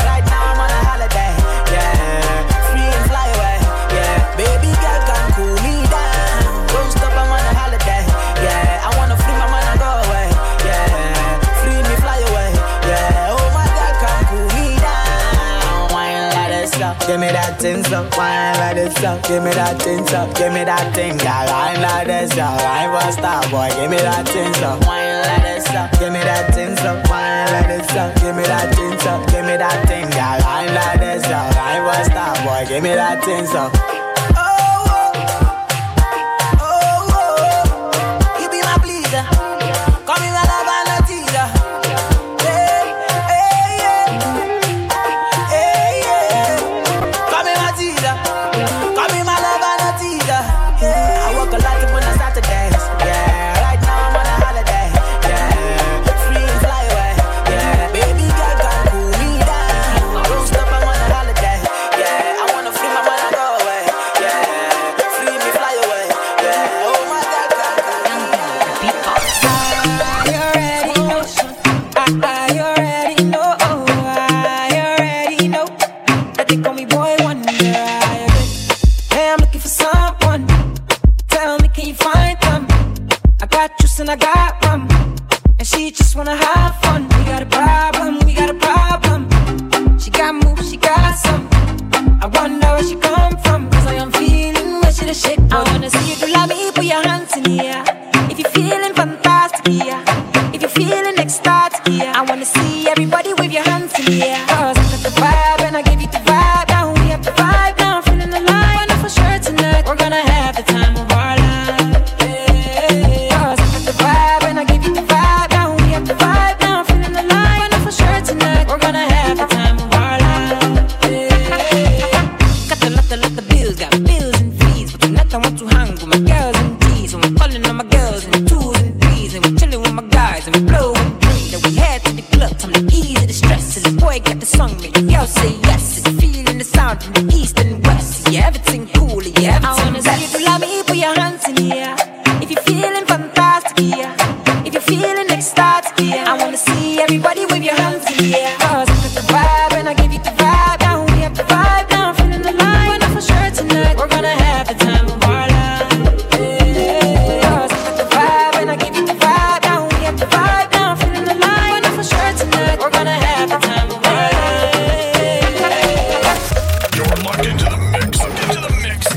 Give 17.08 17.18
me 17.20 17.28
that 17.28 17.58
things 17.58 17.90
up, 17.90 18.04
wine 18.18 18.52
like 18.60 18.76
this 18.76 19.02
up. 19.02 19.26
Give 19.26 19.42
me 19.42 19.50
that 19.52 19.80
things 19.80 20.12
up, 20.12 20.28
give 20.36 20.52
me 20.52 20.62
that 20.64 20.94
thing. 20.94 21.16
I 21.22 21.48
wine 21.48 21.80
like 21.80 22.06
this 22.06 22.36
up, 22.36 22.60
I 22.60 22.84
was 22.92 23.14
star 23.14 23.40
boy. 23.48 23.72
Give 23.80 23.90
me 23.90 23.96
that 23.96 24.28
things 24.28 24.60
up, 24.60 24.84
wine 24.84 25.24
like 25.24 25.40
this 25.40 25.64
up. 25.72 25.90
Give 25.98 26.12
me 26.12 26.20
that 26.20 26.52
things 26.52 26.78
up, 26.84 27.08
wine 27.08 27.48
like 27.48 27.66
this 27.66 27.96
up. 27.96 28.14
Give 28.20 28.36
me 28.36 28.42
that 28.44 28.74
things 28.76 29.06
up, 29.06 29.24
give 29.32 29.46
me 29.46 29.56
that 29.56 29.88
thing. 29.88 30.04
I 30.04 30.36
wine 30.44 30.74
like 30.76 31.00
this 31.00 31.24
up, 31.32 31.56
I 31.56 31.80
was 31.80 32.12
star 32.12 32.36
boy. 32.44 32.68
Give 32.68 32.82
me 32.82 32.92
that 32.92 33.24
things 33.24 33.54
up. 33.54 33.97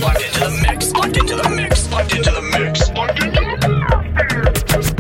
The 0.01 0.49
mix. 0.67 0.91
Locked 0.93 1.17
into 1.17 1.35
the 1.35 1.49
mix. 1.49 1.91
Locked 1.91 2.15
into 2.15 2.31
the 2.31 2.41
mix. 2.41 2.89
Locked 2.91 3.23
into 3.23 3.39
the 3.39 3.41
mix. 3.41 4.91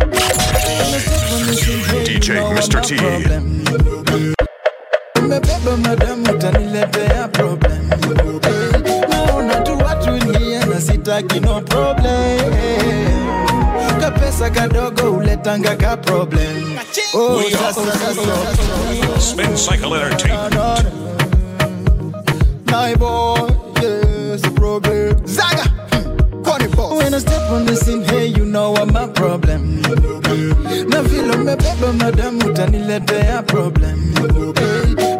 DJ 2.07 2.41
Mr. 2.55 2.81
T. 2.85 2.97
Umebeba 5.19 5.77
madam 5.77 6.23
utaniletea 6.23 7.27
problem 7.27 7.89
naona 9.09 9.55
tu 9.63 9.77
watu 9.77 10.11
nie 10.11 10.59
na 10.65 10.81
sitaki 10.81 11.39
no 11.39 11.61
problem 11.61 12.53
kapesa 13.99 14.49
kadogo 14.49 15.11
uletanga 15.11 15.75
ka 15.75 15.97
problem 15.97 16.77
oh, 17.13 17.41
sasa, 17.51 17.91
sasa. 17.91 19.19
Spin 19.21 19.57
Cycle 19.57 19.95
Entertainment. 19.95 20.85
My 22.71 22.95
boy, 22.95 23.50
yes, 24.31 24.49
problem. 24.53 25.27
Zaga, 25.27 25.63
Connie 26.43 26.67
boss. 26.75 26.97
When 26.97 27.13
I 27.13 27.19
step 27.19 27.49
on 27.51 27.65
the 27.65 27.75
scene, 27.75 28.03
hey, 28.03 28.27
you 28.27 28.45
know 28.45 28.75
I'm 28.75 28.95
a 28.95 29.07
problem. 29.07 29.81
Na 30.89 31.01
vile 31.01 31.33
umebeba 31.35 31.93
madam 31.97 32.39
utaniletea 32.39 33.41
problem. 33.47 34.13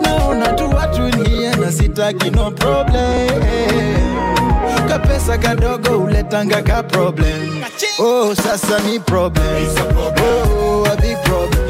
Naona 0.02 0.54
tu 0.56 0.70
watu 0.70 1.02
nie 1.18 1.50
na 1.56 1.72
sitaki 1.72 2.32
no 2.32 2.52
problem. 2.52 3.42
Kapesa 4.88 5.38
kadogo 5.38 5.98
uletanga 6.04 6.62
ka 6.62 6.84
problem. 6.84 7.64
Oh, 8.00 8.34
sasa 8.36 8.80
ni 8.88 9.00
problem. 9.00 9.68
Oh, 10.18 10.86
a 10.92 10.96
big 11.02 11.18
problem. 11.24 11.70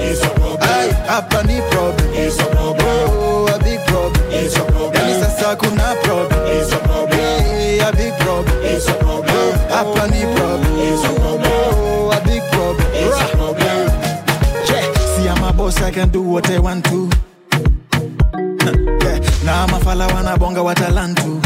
Ay, 0.61 0.91
hapa 1.07 1.43
ni 1.43 1.61
problem. 1.71 2.07
I 15.91 15.93
can 15.93 16.09
do 16.09 16.21
what 16.21 16.49
I 16.49 16.57
want 16.57 16.85
to. 16.85 17.09
Yeah, 19.03 19.19
now 19.43 19.65
I'm 19.65 19.73
a 19.73 19.79
fella 19.81 20.07
wanna 20.13 20.37
bonga 20.37 20.63
what 20.63 20.79
I 20.79 20.87
learn 20.87 21.15
to. 21.15 21.41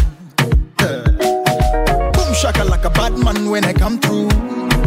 Boom 2.13 2.33
shaka 2.35 2.63
like 2.63 2.85
a 2.85 2.91
bad 2.91 3.17
man 3.17 3.49
when 3.49 3.65
I 3.65 3.73
come 3.73 3.97
through. 3.97 4.29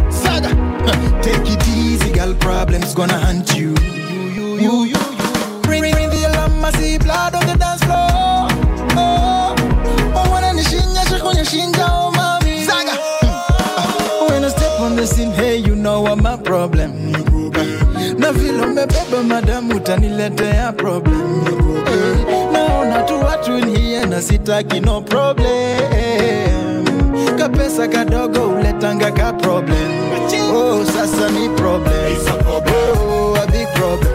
Saga, 0.09 0.47
take 1.21 1.43
it 1.43 1.67
easy, 1.67 2.09
girl. 2.13 2.33
Problems 2.35 2.95
gonna 2.95 3.19
hunt 3.19 3.53
you. 3.57 3.75
You, 3.99 4.29
you, 4.37 4.61
you, 4.61 4.83
you. 4.93 4.99
Ring, 5.67 5.81
ring, 5.81 5.93
ring 5.93 6.09
the 6.09 6.29
alarm, 6.31 6.63
I 6.63 6.71
see 6.71 6.97
blood 6.97 7.35
on 7.35 7.45
the 7.45 7.57
dance 7.57 7.83
floor. 7.83 8.47
Oh, 8.95 9.55
oh, 10.15 10.29
wanna 10.31 10.53
shakunya 10.63 11.43
shinja, 11.43 11.85
oh 11.85 12.13
mami. 12.15 12.63
Saga, 12.63 12.95
hmm. 12.95 14.31
when 14.31 14.45
I 14.45 14.47
step 14.47 14.79
on 14.79 14.95
the 14.95 15.05
scene, 15.05 15.31
hey, 15.31 15.57
you 15.57 15.75
know 15.75 16.05
I'm 16.05 16.25
a 16.25 16.37
problem. 16.37 17.28
Vile 18.49 18.65
umebeba 18.65 19.23
madam 19.27 19.69
utaniletea 19.71 20.71
problem. 20.71 21.43
Naona 22.53 23.01
tu 23.03 23.19
watu 23.25 23.51
nie 23.65 24.05
na 24.05 24.21
sitaki 24.21 24.79
no 24.79 25.01
problem. 25.01 25.45
Kapesa 27.37 27.87
kadogo 27.87 28.39
uletanga 28.49 29.11
ka 29.11 29.33
problem. 29.33 29.91
Oh, 30.53 30.83
sasa 30.85 31.29
ni 31.29 31.49
problem. 31.49 32.17
Oh, 32.73 33.35
a 33.35 33.45
big 33.51 33.67
problem. 33.73 34.13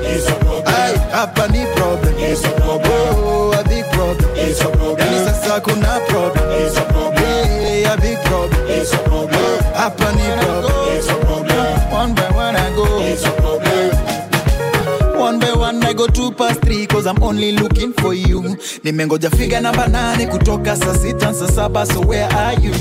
Ay, 0.66 0.94
hapa 1.12 1.46
ni 1.48 1.64
problem. 1.76 2.14
Oh, 2.68 3.52
a 3.52 3.62
big 3.68 3.84
problem. 3.92 4.30
Yani 4.98 5.18
sasa 5.24 5.60
kuna 5.60 6.00
problem. 6.08 6.48
Hey, 7.16 7.84
a 7.84 7.96
big 7.96 8.18
problem. 8.24 8.86
Hapa 9.76 10.12
ni 10.12 10.22
problem. 10.42 11.23
Go 16.06 16.12
two 16.12 16.30
past 16.32 16.60
three 16.62 16.86
cause 16.86 17.06
I'm 17.06 17.22
only 17.22 17.52
looking 17.52 17.92
for 17.92 18.14
you. 18.14 18.42
Nimengoja 18.84 19.30
figa 19.30 19.60
namba 19.60 19.88
nane 19.88 20.26
kutoka 20.26 20.76
saa 20.76 20.94
sita 20.94 21.34
saa 21.34 21.46
saba 21.48 21.86
so 21.86 22.00
where 22.00 22.28
are 22.32 22.54
you? 22.60 22.72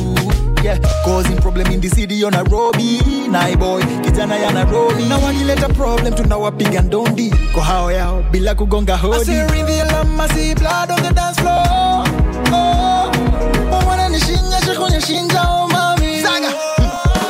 Yeah, 0.63 0.77
causing 1.03 1.37
problem 1.37 1.67
in 1.67 1.81
the 1.81 1.89
city 1.89 2.23
of 2.23 2.31
Nairobi. 2.31 2.99
Nai 3.29 3.55
boy, 3.55 3.81
kijana 3.81 4.35
ya 4.35 4.51
Nairobi. 4.51 5.03
Na 5.03 5.17
wakileta 5.17 5.69
problem 5.69 6.13
tunawapiga 6.13 6.81
ndondi 6.81 7.33
kwa 7.53 7.63
hao 7.63 7.91
yao 7.91 8.23
bila 8.31 8.55
kugonga 8.55 8.97
hodi. 8.97 9.31
I 9.31 9.47
see 9.47 9.63
the 9.63 9.81
alarm, 9.81 10.21
I 10.21 10.27
see 10.29 10.53
blood 10.55 10.91
on 10.91 11.03
the 11.03 11.13
dance 11.13 11.39
floor. 11.41 12.03
Oh, 12.53 13.11
oh, 13.71 13.87
wananishinya 13.89 14.61
shakunya 14.65 15.01
shinja 15.01 15.41
oh 15.43 15.67
mami. 15.67 16.21
Saga. 16.21 16.47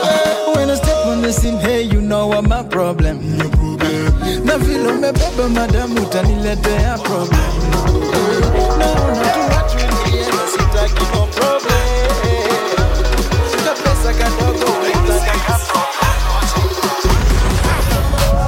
Eh, 0.03 0.55
When 0.55 0.69
I 0.69 0.75
step 0.75 1.05
on 1.07 1.21
the 1.21 1.31
scene, 1.31 1.57
hey, 1.57 1.81
you 1.81 2.01
know 2.01 2.33
I'm 2.33 2.51
a 2.51 2.63
problem. 2.63 3.19
Na 4.53 4.59
vile 4.59 4.91
umebeba 4.91 5.49
madam 5.49 5.97
utaniletea 5.97 6.97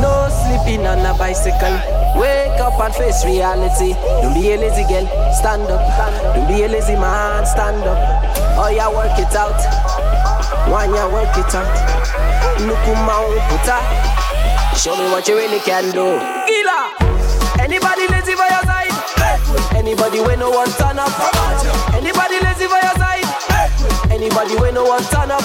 no 0.01 0.29
sleeping 0.29 0.85
on 0.85 0.99
a 0.99 1.13
bicycle. 1.17 1.73
Wake 2.15 2.61
up 2.61 2.79
and 2.79 2.93
face 2.93 3.25
reality. 3.25 3.95
Don't 4.21 4.35
lazy 4.57 4.83
girl, 4.83 5.07
stand 5.33 5.71
up. 5.71 6.35
Don't 6.35 6.47
be 6.47 6.61
a 6.61 6.67
lazy 6.67 6.95
man, 6.95 7.47
stand 7.47 7.81
up. 7.81 7.97
Oh, 8.59 8.69
yeah, 8.69 8.89
work 8.89 9.17
it 9.17 9.35
out. 9.35 9.59
Yeah, 10.93 11.11
work 11.11 11.35
it 11.35 11.55
out. 11.55 11.65
Nukuma 12.61 13.25
puta. 13.49 14.34
Show 14.75 14.95
me 14.97 15.09
what 15.09 15.27
you 15.27 15.35
really 15.35 15.59
can 15.59 15.89
do. 15.91 16.19
Gila. 16.45 16.79
Anybody 17.57 18.05
lazy 18.11 18.35
for 18.35 18.45
your 18.45 18.63
side? 18.67 18.93
Anybody 19.73 20.19
when 20.19 20.39
no 20.39 20.51
one 20.51 20.69
turn 20.77 20.99
up? 20.99 21.09
Anybody 21.95 22.37
lazy 22.43 22.67
for 22.67 22.77
your 22.77 22.95
side? 22.99 23.25
Anybody 24.11 24.55
when 24.57 24.75
no 24.75 24.83
one 24.83 25.01
turn 25.09 25.31
up? 25.31 25.41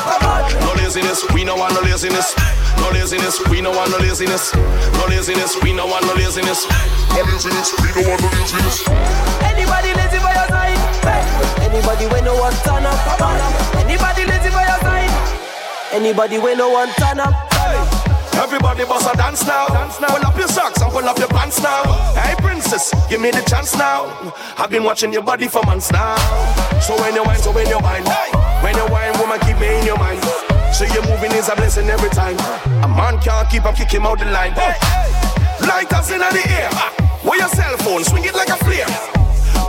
No 0.60 0.74
laziness, 0.76 1.24
we 1.32 1.44
no 1.44 1.56
want 1.56 1.74
no 1.74 1.80
laziness. 1.80 2.34
No 2.78 2.90
laziness, 2.90 3.40
we 3.48 3.60
no 3.60 3.70
want 3.70 3.90
no 3.90 3.98
laziness. 3.98 4.52
No 4.54 5.06
laziness, 5.08 5.56
we 5.62 5.72
no 5.72 5.86
want 5.86 6.04
no 6.04 6.14
laziness. 6.14 6.66
No 6.68 7.22
laziness, 7.24 7.72
we 7.80 8.02
no 8.02 8.08
want 8.10 8.20
no 8.20 8.28
laziness. 8.36 8.84
Anybody 9.46 9.94
lazy 9.94 10.18
for 10.18 10.32
your 10.36 10.48
side? 10.52 10.80
Anybody 11.64 12.06
when 12.12 12.24
no 12.24 12.34
one 12.36 12.52
turn 12.66 12.84
up, 12.84 12.98
come 13.16 13.24
up. 13.24 13.76
Anybody 13.78 14.26
lazy 14.26 14.50
by 14.50 14.66
your 14.68 14.80
side? 14.84 15.10
Anybody 15.92 16.38
when 16.38 16.58
no 16.58 16.68
one 16.70 16.88
turn 16.98 17.20
up? 17.20 17.49
Everybody 18.41 18.84
bust 18.86 19.07
a 19.12 19.14
dance 19.18 19.47
now. 19.47 19.68
Dance 19.68 20.01
now. 20.01 20.09
Pull 20.16 20.24
up 20.24 20.36
your 20.38 20.49
socks 20.49 20.80
and 20.80 20.91
pull 20.91 21.05
up 21.05 21.18
your 21.18 21.28
pants 21.28 21.62
now. 21.62 21.84
Hey 22.16 22.34
princess, 22.41 22.88
give 23.11 23.20
me 23.20 23.30
the 23.30 23.43
chance 23.43 23.76
now. 23.76 24.32
I've 24.57 24.70
been 24.70 24.82
watching 24.82 25.12
your 25.12 25.22
body 25.22 25.47
for 25.47 25.62
months 25.64 25.93
now. 25.93 26.16
So 26.80 26.97
when 26.97 27.14
you 27.14 27.22
wine, 27.22 27.38
so 27.38 27.53
when 27.53 27.68
you 27.68 27.78
wine, 27.80 28.03
when 28.64 28.74
you 28.74 28.86
wine, 28.88 29.12
woman, 29.20 29.38
keep 29.41 29.61
me 29.61 29.68
in 29.78 29.84
your 29.84 29.99
mind. 29.99 30.24
So 30.72 30.88
your 30.88 31.05
moving 31.05 31.32
is 31.32 31.51
a 31.51 31.55
blessing 31.55 31.91
every 31.91 32.09
time. 32.09 32.38
A 32.80 32.88
man 32.88 33.20
can't 33.20 33.47
keep 33.51 33.66
on 33.66 33.74
kicking 33.74 34.01
out 34.03 34.18
the 34.18 34.24
line. 34.32 34.57
Lighters 35.61 36.11
in 36.11 36.20
the 36.20 36.45
air. 36.49 36.70
Where 37.20 37.38
your 37.38 37.49
cell 37.49 37.76
phone, 37.84 38.05
swing 38.05 38.24
it 38.24 38.34
like 38.34 38.49
a 38.49 38.57
flare. 38.64 38.88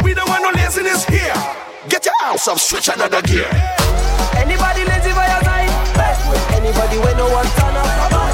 We 0.01 0.13
don't 0.13 0.29
want 0.29 0.43
no 0.47 0.51
laziness 0.55 1.03
here. 1.05 1.35
Get 1.89 2.05
your 2.05 2.15
ass 2.23 2.47
up, 2.47 2.57
switch 2.57 2.87
another 2.87 3.21
gear. 3.21 3.51
Anybody 4.39 4.87
lazy 4.87 5.11
by 5.11 5.27
your 5.27 5.43
side? 5.43 5.67
Anybody 6.55 6.97
when 6.99 7.17
no 7.17 7.27
one 7.33 7.45
turn 7.59 7.75
up? 7.75 8.30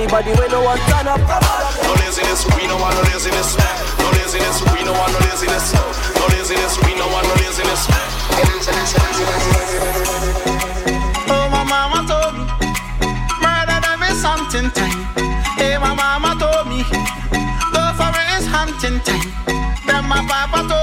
Anybody 0.00 0.32
when 0.32 0.50
no 0.50 0.64
one 0.64 0.78
turn 0.88 1.08
up? 1.08 1.20
No 1.20 1.92
laziness, 2.00 2.46
we 2.56 2.66
don't 2.66 2.80
want 2.80 2.96
no 2.96 3.02
laziness. 3.12 3.52
No 4.00 4.08
laziness, 4.16 4.62
we 4.72 4.80
don't 4.82 4.96
want 4.96 5.12
no 5.12 5.18
laziness. 5.28 5.74
No 6.16 6.24
laziness, 6.32 6.78
we 6.80 6.94
don't 6.96 7.12
want 7.12 7.28
no 7.28 7.34
laziness. 7.36 7.84
Oh, 11.28 11.48
my 11.52 11.64
mama 11.68 12.00
told 12.08 12.32
me, 12.32 12.48
murder 13.44 13.76
them 13.84 14.00
is 14.08 14.16
something 14.16 14.70
time. 14.72 15.04
Hey, 15.60 15.76
my 15.76 15.92
mama 15.92 16.32
told 16.40 16.64
me, 16.72 16.80
go 17.68 17.92
for 17.92 18.08
it 18.08 18.40
is 18.40 18.46
hunting 18.48 19.04
time. 19.04 19.28
Then 19.84 20.08
my 20.08 20.24
papa 20.24 20.64
told 20.66 20.79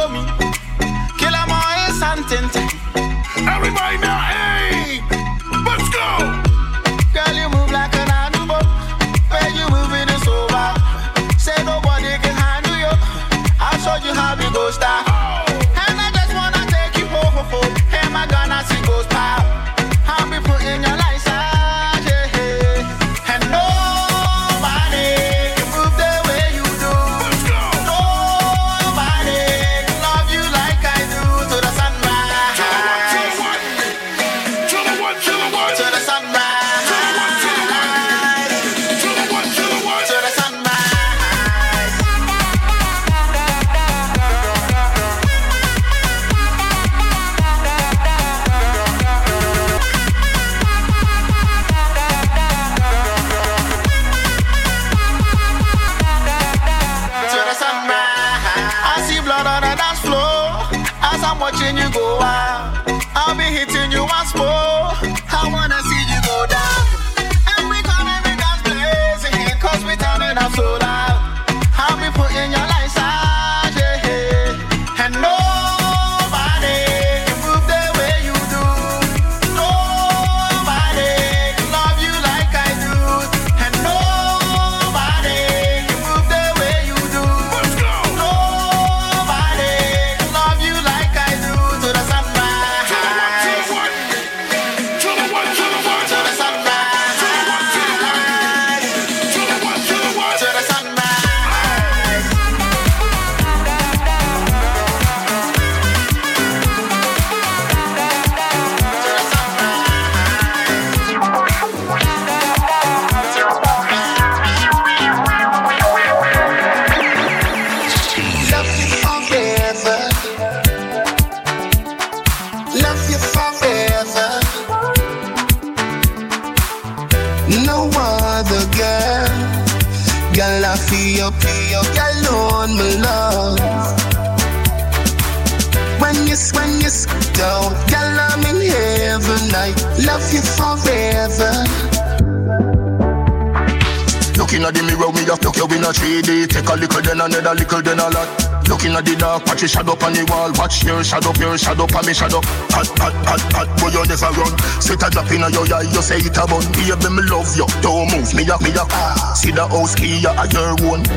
Watch 150.68 150.84
your 150.84 151.02
shadow, 151.02 151.32
your 151.40 151.58
shadow, 151.58 151.88
on 151.96 152.06
me 152.06 152.14
shadow. 152.14 152.42
Hot, 152.76 152.92
hot, 153.00 153.16
hot, 153.24 153.40
hot, 153.56 153.70
boy, 153.80 153.88
you 153.88 154.04
never 154.04 154.28
run. 154.36 154.52
Sweet 154.84 155.00
a 155.00 155.08
drop 155.08 155.32
in 155.32 155.48
your 155.48 155.64
eye, 155.72 155.88
you 155.88 156.04
say 156.04 156.20
it 156.20 156.36
a 156.36 156.44
bun. 156.44 156.60
Baby, 156.76 157.08
me 157.08 157.24
love 157.32 157.56
you. 157.56 157.64
Don't 157.80 158.12
move 158.12 158.28
me 158.36 158.44
up, 158.52 158.60
me 158.60 158.76
up. 158.76 158.92
See 159.40 159.56
the 159.56 159.64
house 159.64 159.96
key, 159.96 160.20
you 160.20 160.28
are 160.28 160.44
your 160.52 160.76
own. 160.92 161.08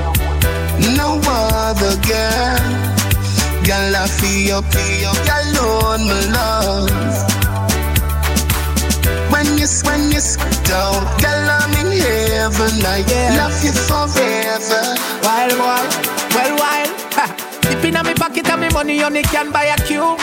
No 0.94 1.18
other 1.26 1.98
girl. 1.98 2.62
Girl, 3.66 3.90
I 3.90 4.06
feel 4.06 4.62
feel. 4.70 5.18
Girl, 5.26 5.42
alone, 5.42 6.06
my 6.06 6.30
love. 6.30 6.94
When 9.34 9.58
you, 9.58 9.66
when 9.82 10.14
you 10.14 10.22
down, 10.62 11.02
girl, 11.18 11.46
I'm 11.58 11.74
in 11.74 11.90
heaven. 11.98 12.86
I 12.86 13.02
yeah. 13.02 13.34
love 13.34 13.58
you 13.66 13.74
forever. 13.74 14.94
Wild, 15.26 15.58
wild, 15.58 15.90
well, 16.38 16.54
wild. 16.54 16.99
Ha. 17.92 18.02
Dip 18.02 18.06
in 18.06 18.06
my 18.06 18.14
pocket 18.14 18.48
and 18.48 18.60
me 18.60 18.68
money 18.70 19.02
only 19.02 19.22
can 19.22 19.50
buy 19.52 19.64
a 19.64 19.76
cue. 19.86 20.16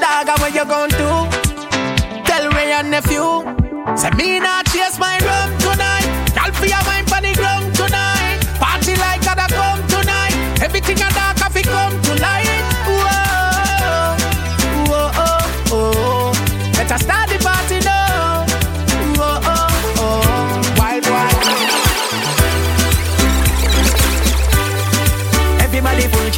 Dog, 0.00 0.28
what 0.40 0.54
you 0.54 0.64
gon' 0.64 0.88
do? 0.90 1.28
Tell 2.24 2.50
Wray 2.50 2.72
and 2.72 2.90
Nephew. 2.90 3.44
Say 3.96 4.10
me 4.16 4.40
not 4.40 4.66
chase 4.66 4.98
my 4.98 5.18
rum 5.18 5.37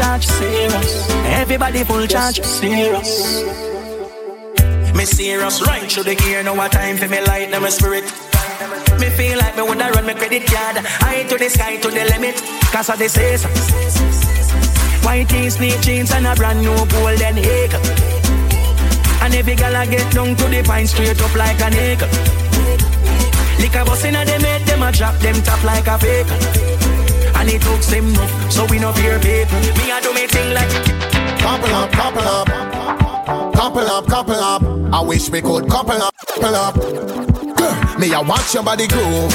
charge, 0.00 0.26
serious. 0.26 1.10
Everybody 1.40 1.84
full 1.84 2.06
charge, 2.06 2.40
serious. 2.42 3.10
Me 4.96 5.04
serious, 5.04 5.56
right 5.66 5.86
through 5.90 6.04
the 6.04 6.14
gear, 6.14 6.42
no 6.42 6.54
what 6.54 6.72
time 6.72 6.96
for 6.96 7.08
me 7.08 7.20
light, 7.26 7.50
now 7.50 7.60
my 7.60 7.68
spirit. 7.68 8.04
Me 9.00 9.08
feel 9.18 9.36
like 9.38 9.56
me 9.56 9.62
woulda 9.62 9.90
run 9.94 10.06
my 10.06 10.14
credit 10.14 10.46
card. 10.46 10.76
High 11.04 11.24
to 11.24 11.36
the 11.36 11.48
sky 11.50 11.76
to 11.76 11.88
the 11.88 12.04
limit. 12.12 12.36
Cause 12.72 12.88
of 12.88 12.98
the 12.98 13.08
say 13.08 13.36
so 13.36 13.48
White 15.04 15.28
jeans, 15.28 15.56
sneak 15.56 15.80
jeans 15.80 16.12
and 16.12 16.26
a 16.26 16.34
brand 16.34 16.60
new 16.60 16.76
golden 16.86 17.38
acre 17.38 17.80
And 19.22 19.34
every 19.34 19.56
gal 19.56 19.74
I 19.74 19.86
get 19.86 20.12
down 20.12 20.36
to 20.36 20.44
the 20.44 20.62
pine 20.62 20.86
straight 20.86 21.20
up 21.20 21.34
like 21.34 21.60
an 21.60 21.74
acre 21.74 22.08
Lick 23.58 23.74
a 23.74 23.84
bus 23.84 24.04
inna 24.04 24.24
them 24.24 24.42
head, 24.42 24.62
them 24.68 24.82
a 24.82 24.92
drop 24.92 25.16
them 25.18 25.42
top 25.42 25.64
like 25.64 25.86
a 25.88 25.98
fake 25.98 26.79
and 27.40 27.48
it 27.48 27.64
looks 27.64 27.86
them 27.86 28.12
rough. 28.14 28.52
So 28.52 28.66
we 28.66 28.78
no 28.78 28.92
fear 28.92 29.18
people. 29.18 29.58
Me 29.80 29.90
I 29.90 30.00
do 30.02 30.12
me 30.12 30.26
thing 30.26 30.52
like 30.52 30.70
couple 31.40 31.74
up, 31.74 31.90
couple 31.90 32.22
up, 32.22 32.46
couple 33.54 33.86
up, 33.88 34.06
couple 34.06 34.34
up. 34.34 34.62
I 34.92 35.00
wish 35.00 35.30
we 35.30 35.40
could 35.40 35.68
couple 35.68 36.00
up, 36.02 36.14
couple 36.28 36.54
up. 36.54 36.76
Me 37.98 38.12
I 38.12 38.20
watch 38.20 38.54
your 38.54 38.62
body 38.62 38.86
groove, 38.86 39.32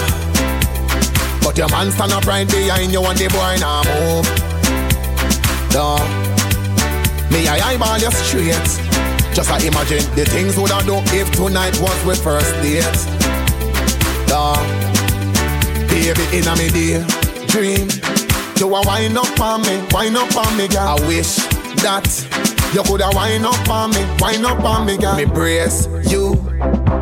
but 1.41 1.58
your 1.58 1.70
man 1.70 1.91
stand 1.91 2.14
up 2.14 2.26
right 2.26 2.47
behind 2.47 2.91
you 2.91 3.03
and 3.03 3.18
the 3.18 3.28
boy 3.28 3.58
now 3.60 3.82
move. 3.89 4.26
Duh. 5.74 5.97
Me 7.32 7.47
I 7.47 7.58
eyeball 7.74 7.97
you 7.97 8.12
straight. 8.12 8.70
Just 9.34 9.49
I 9.51 9.58
imagine 9.66 10.06
the 10.16 10.26
things 10.26 10.58
would 10.58 10.72
I 10.72 10.82
do 10.86 10.95
if 11.18 11.32
tonight 11.32 11.78
was 11.82 12.06
with 12.06 12.24
first 12.24 12.53
date. 12.62 12.86
Duh. 14.28 14.56
Baby 15.89 16.38
in 16.38 16.47
a 16.47 16.56
me 16.56 16.70
day 16.70 17.24
dream. 17.48 17.88
You 18.58 18.74
a 18.74 18.82
wind 18.86 19.18
up 19.18 19.39
on 19.39 19.62
me, 19.62 19.84
wind 19.91 20.18
up 20.18 20.36
on 20.36 20.58
me, 20.58 20.68
girl. 20.68 20.98
I 20.98 21.08
wish 21.08 21.36
that 21.84 22.08
you 22.74 22.84
coulda 22.84 23.10
wind 23.14 23.46
up 23.46 23.70
on 23.70 23.91
me, 23.91 24.06
wind 24.20 24.46
up 24.46 24.64
on 24.64 24.86
me, 24.86 24.98
girl. 24.98 25.16
Me 25.16 25.26
brace 25.26 25.88
you, 26.10 26.34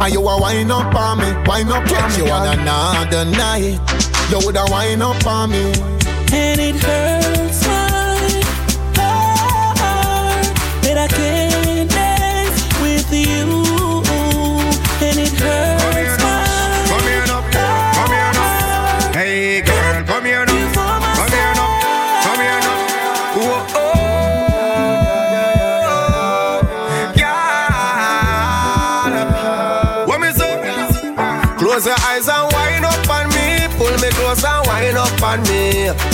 and 0.02 0.14
you 0.14 0.28
a 0.28 0.42
wind 0.42 0.72
up 0.72 0.96
on 0.96 1.20
me, 1.20 1.32
wind 1.48 1.72
up 1.72 1.90
on 1.92 2.12
me, 2.12 2.18
you 2.18 2.32
on 2.32 2.60
another 2.60 3.26
night. 3.26 3.80
You 4.30 4.40
woulda 4.40 4.66
wind 4.70 5.04
up 5.04 5.26
on 5.26 5.52
me, 5.52 5.74
and 6.32 6.60
it 6.60 6.76
hurts 6.76 7.68
my 7.68 8.54
heart 8.96 10.46
that 10.82 10.98
I 10.98 11.08
can't 11.08 11.90
dance 11.90 12.64
with 12.82 13.12
you, 13.12 13.64
and 15.06 15.20
it 15.20 15.34
hurts 15.40 15.73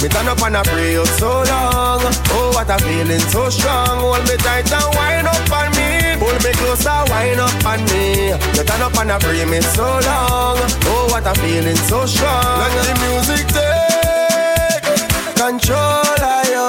me. 0.02 0.08
Turn 0.10 0.28
up 0.28 0.42
and 0.42 0.58
I 0.58 0.64
pray 0.64 0.94
you 0.94 1.06
so 1.06 1.44
long. 1.44 2.02
Oh, 2.36 2.52
what 2.54 2.70
a 2.70 2.78
feeling 2.84 3.20
so 3.20 3.50
strong. 3.50 4.00
Hold 4.00 4.24
me 4.28 4.36
tight 4.38 4.72
and 4.72 4.96
wind 4.96 5.28
up 5.28 5.52
on 5.52 5.72
me. 5.78 6.18
Pull 6.20 6.38
me 6.44 6.52
closer, 6.60 7.04
wind 7.10 7.40
up 7.40 7.66
on 7.66 7.84
me. 7.92 8.30
You 8.56 8.64
turn 8.64 8.82
up 8.82 8.98
and 8.98 9.12
I 9.12 9.20
pray 9.20 9.46
me 9.46 9.62
so 9.62 9.84
long. 9.84 10.58
Oh, 10.92 11.08
what 11.12 11.28
a 11.28 11.34
feeling 11.40 11.80
so 11.90 12.06
strong. 12.06 12.60
Let 12.60 12.72
the 12.88 12.96
music 13.08 13.46
take 13.56 15.00
control 15.36 16.20
of 16.20 16.46
you. 16.54 16.68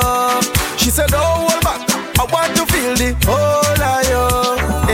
She 0.78 0.90
said, 0.90 1.10
don't 1.10 1.22
hold 1.22 1.62
back. 1.62 1.80
I 2.18 2.24
want 2.32 2.54
to 2.56 2.64
feel 2.66 2.94
the 2.94 3.10
whole 3.26 3.82
of 3.94 4.02
you. 4.10 4.26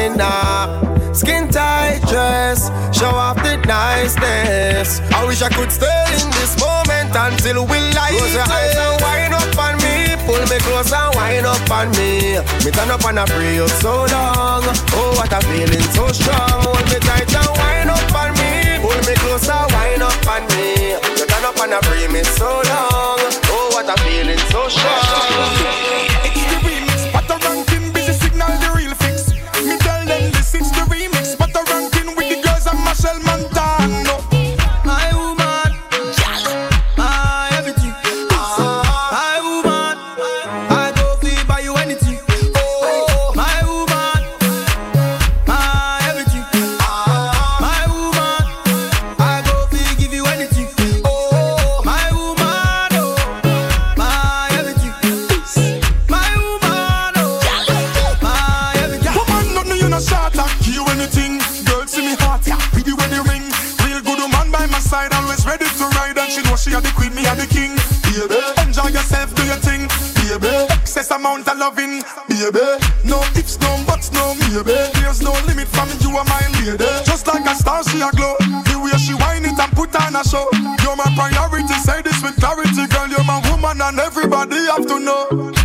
In 0.03 0.21
a 0.21 1.14
skin 1.14 1.49
tight 1.49 2.01
dress, 2.09 2.71
show 2.97 3.11
off 3.11 3.37
the 3.43 3.57
niceness. 3.67 5.01
I 5.12 5.25
wish 5.27 5.43
I 5.43 5.49
could 5.49 5.73
stay 5.73 6.05
in 6.21 6.31
this 6.39 6.59
moment 6.61 6.95
until 7.14 7.66
we 7.66 7.78
light 7.94 8.16
Close 8.16 8.34
your 8.34 8.48
eyes 8.48 8.76
and 8.76 9.02
wind 9.02 9.34
up 9.34 9.59
on 9.59 9.74
me. 9.78 10.16
Pull 10.26 10.42
me 10.50 10.59
close 10.66 10.92
and 10.92 11.14
wind 11.14 11.46
up 11.46 11.70
on 11.70 11.90
me. 11.94 12.38
Me 12.64 12.70
turn 12.70 12.90
up 12.90 13.04
and 13.04 13.18
I 13.20 13.24
pray 13.26 13.54
you 13.54 13.68
so 13.82 14.07
long. 14.11 14.64
Oh, 14.96 15.14
what 15.16 15.32
a 15.32 15.40
feeling 15.46 15.86
so 15.94 16.09
strong. 16.11 16.62
Hold 16.64 16.84
me 16.90 16.98
tight 17.04 17.30
and 17.30 17.52
wind 17.59 17.90
up 17.90 18.14
on 18.14 18.32
me. 18.38 18.80
Pull 18.82 19.00
me 19.07 19.14
close 19.22 19.48
and 19.48 19.70
wind 19.72 20.02
up 20.02 20.26
on 20.26 20.42
me. 20.57 20.96
You 21.18 21.26
turn 21.26 21.44
up 21.44 21.59
and 21.61 21.74
I 21.74 21.80
pray 21.82 22.09
me 22.09 22.22
so 22.24 22.48
long. 22.48 23.20
Oh, 23.52 23.70
what 23.74 23.88
a 23.88 23.96
feeling 24.02 24.38
so 24.50 24.68
strong. 24.68 26.16
Are 66.77 66.83
the 66.83 66.93
queen, 66.93 67.14
me 67.14 67.24
are 67.27 67.37
the 67.37 67.49
king. 67.49 67.72
Baby, 68.12 68.37
enjoy 68.61 68.93
yourself, 68.93 69.35
do 69.35 69.45
your 69.49 69.57
thing. 69.57 69.89
Baby, 70.29 70.53
excess 70.77 71.11
amount 71.11 71.49
of 71.49 71.57
loving. 71.57 72.05
Baby, 72.29 72.66
no 73.05 73.24
ifs, 73.33 73.59
no 73.61 73.70
buts, 73.87 74.12
no 74.12 74.35
maybe. 74.37 74.77
There's 75.01 75.22
no 75.22 75.33
limit 75.49 75.68
from 75.68 75.89
you 76.05 76.12
are 76.16 76.24
my 76.29 76.45
lady. 76.61 76.85
Just 77.09 77.27
like 77.27 77.47
a 77.49 77.55
star, 77.55 77.83
she 77.85 78.01
a 78.05 78.11
glow. 78.12 78.37
The 78.68 78.77
way 78.77 78.93
she 79.01 79.14
whine 79.16 79.49
it 79.49 79.59
and 79.59 79.72
put 79.72 79.97
on 79.97 80.16
a 80.16 80.22
show. 80.22 80.49
You're 80.85 80.97
my 80.97 81.09
priority, 81.16 81.74
say 81.81 82.03
this 82.03 82.20
with 82.22 82.37
clarity, 82.37 82.85
girl. 82.93 83.09
You're 83.09 83.24
my 83.24 83.41
woman, 83.49 83.81
and 83.81 83.99
everybody 83.99 84.61
have 84.68 84.87
to 84.87 85.01
know. 85.01 85.55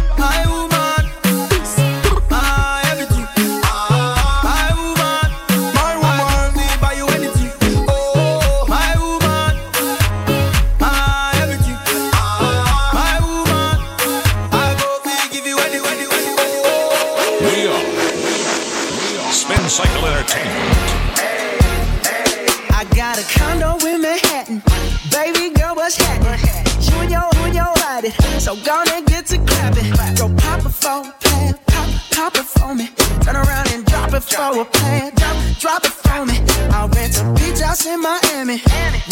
Your 28.03 28.11
body. 28.11 28.39
So 28.39 28.55
gonna 28.55 29.01
get 29.05 29.25
to 29.27 29.37
clapping. 29.37 29.91
Go 30.15 30.33
pop 30.35 30.65
it 30.65 30.71
for 30.71 31.07
a 31.07 31.13
plan, 31.19 31.53
pop, 31.67 31.89
pop 32.11 32.35
it 32.35 32.45
for 32.45 32.75
me. 32.75 32.89
Turn 33.23 33.35
around 33.35 33.71
and 33.71 33.85
drop 33.85 34.13
it 34.13 34.23
for 34.23 34.61
a 34.61 34.65
plan, 34.65 35.13
drop, 35.15 35.35
drop 35.59 35.85
it 35.85 35.91
for 35.91 36.25
me. 36.25 36.39
I'll 36.71 36.87
rent 36.89 37.17
a 37.19 37.23
beach 37.33 37.61
house 37.61 37.85
in 37.85 38.01
Miami. 38.01 38.61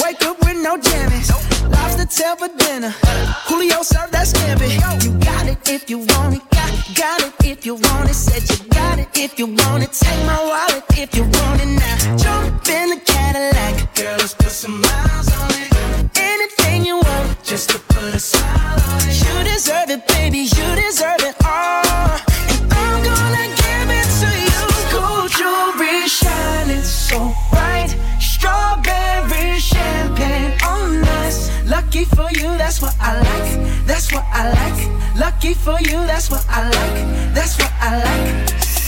Wake 0.03 0.23
up 0.23 0.39
with 0.41 0.57
no 0.57 0.77
jammies. 0.77 1.29
Lobster 1.69 2.05
tail 2.05 2.35
for 2.35 2.49
dinner. 2.57 2.93
Julio 3.47 3.81
served 3.81 4.13
that 4.13 4.27
scampi. 4.27 4.69
You 5.03 5.11
got 5.19 5.47
it 5.47 5.69
if 5.69 5.89
you 5.89 5.99
want 5.99 6.35
it. 6.35 6.41
Got, 6.51 6.95
got 6.95 7.21
it 7.21 7.33
if 7.45 7.65
you 7.65 7.75
want 7.75 8.09
it. 8.09 8.13
Said 8.15 8.43
you 8.49 8.69
got 8.69 8.99
it 8.99 9.09
if 9.15 9.37
you 9.37 9.47
want 9.47 9.83
it. 9.83 9.93
Take 9.93 10.25
my 10.25 10.41
wallet 10.43 10.83
if 10.97 11.15
you 11.15 11.23
want 11.23 11.61
it 11.61 11.67
now. 11.67 12.17
Jump 12.17 12.67
in 12.67 12.89
the 12.89 13.01
Cadillac. 13.05 13.95
Girl, 13.95 14.17
let's 14.17 14.33
put 14.33 14.49
some 14.49 14.81
miles 14.81 15.31
on 15.37 15.51
it. 15.61 15.68
Anything 18.01 18.49
you 19.11 19.43
deserve 19.43 19.89
it, 19.89 20.07
baby. 20.07 20.39
You 20.39 20.75
deserve 20.75 21.19
it 21.19 21.35
all. 21.45 21.83
And 22.47 22.73
I'm 22.73 23.03
gonna 23.03 23.47
give 23.59 23.89
it 23.91 24.07
to 24.21 24.29
you. 24.47 25.29
Jewelry 25.37 26.07
shining 26.07 26.83
so 26.83 27.33
bright. 27.51 27.95
Strawberry 28.19 29.59
champagne 29.59 30.53
on 30.63 31.03
us. 31.23 31.51
Lucky 31.65 32.05
for 32.05 32.29
you, 32.31 32.57
that's 32.57 32.81
what 32.81 32.95
I 33.01 33.19
like. 33.19 33.85
That's 33.85 34.11
what 34.13 34.25
I 34.31 34.49
like. 34.49 35.17
Lucky 35.19 35.53
for 35.53 35.77
you, 35.81 35.99
that's 36.07 36.31
what 36.31 36.45
I 36.49 36.63
like. 36.69 37.33
That's 37.33 37.57
what 37.57 37.71
I 37.81 37.97
like. 38.03 38.78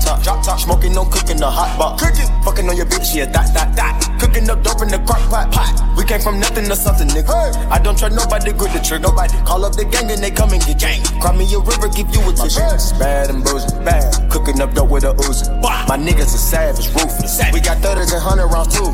Drop 0.00 0.22
top, 0.22 0.22
drop 0.22 0.44
top. 0.44 0.60
Smoking, 0.60 0.92
no 0.92 1.04
cooking, 1.04 1.36
the 1.36 1.48
hot 1.48 1.78
box. 1.78 2.02
Cooking, 2.02 2.28
fucking 2.42 2.68
on 2.68 2.76
your 2.76 2.86
bitch, 2.86 3.14
yeah, 3.14 3.26
that, 3.26 3.52
that, 3.54 3.76
that. 3.76 3.94
Cooking 4.20 4.48
up 4.50 4.62
dope 4.62 4.82
in 4.82 4.88
the 4.88 4.98
crock 4.98 5.22
pot, 5.30 5.52
pot. 5.52 5.96
We 5.96 6.04
came 6.04 6.20
from 6.20 6.40
nothing 6.40 6.64
to 6.66 6.76
something, 6.76 7.08
nigga. 7.08 7.56
I 7.70 7.78
don't 7.78 7.98
trust 7.98 8.14
nobody, 8.14 8.52
grip 8.52 8.72
the 8.72 8.80
trigger. 8.80 9.08
Nobody 9.08 9.36
call 9.44 9.64
up 9.64 9.76
the 9.76 9.84
gang 9.84 10.10
and 10.10 10.22
they 10.22 10.30
come 10.30 10.52
and 10.52 10.62
get 10.64 10.78
gang. 10.78 11.02
Cry 11.20 11.36
me 11.36 11.44
a 11.54 11.58
river, 11.58 11.88
give 11.88 12.08
you 12.14 12.20
a 12.28 12.32
tissue. 12.32 12.60
Bad 12.98 13.30
and 13.30 13.44
boozing, 13.44 13.84
bad. 13.84 14.30
Cooking 14.30 14.60
up 14.60 14.74
dope 14.74 14.90
with 14.90 15.04
a 15.04 15.12
Uzi. 15.14 15.48
My 15.62 15.96
niggas 15.96 16.34
are 16.34 16.44
savage, 16.50 16.88
ruthless. 16.94 17.40
We 17.52 17.60
got 17.60 17.78
30s 17.78 18.12
and 18.12 18.24
100 18.24 18.46
rounds 18.48 18.76
too. 18.76 18.90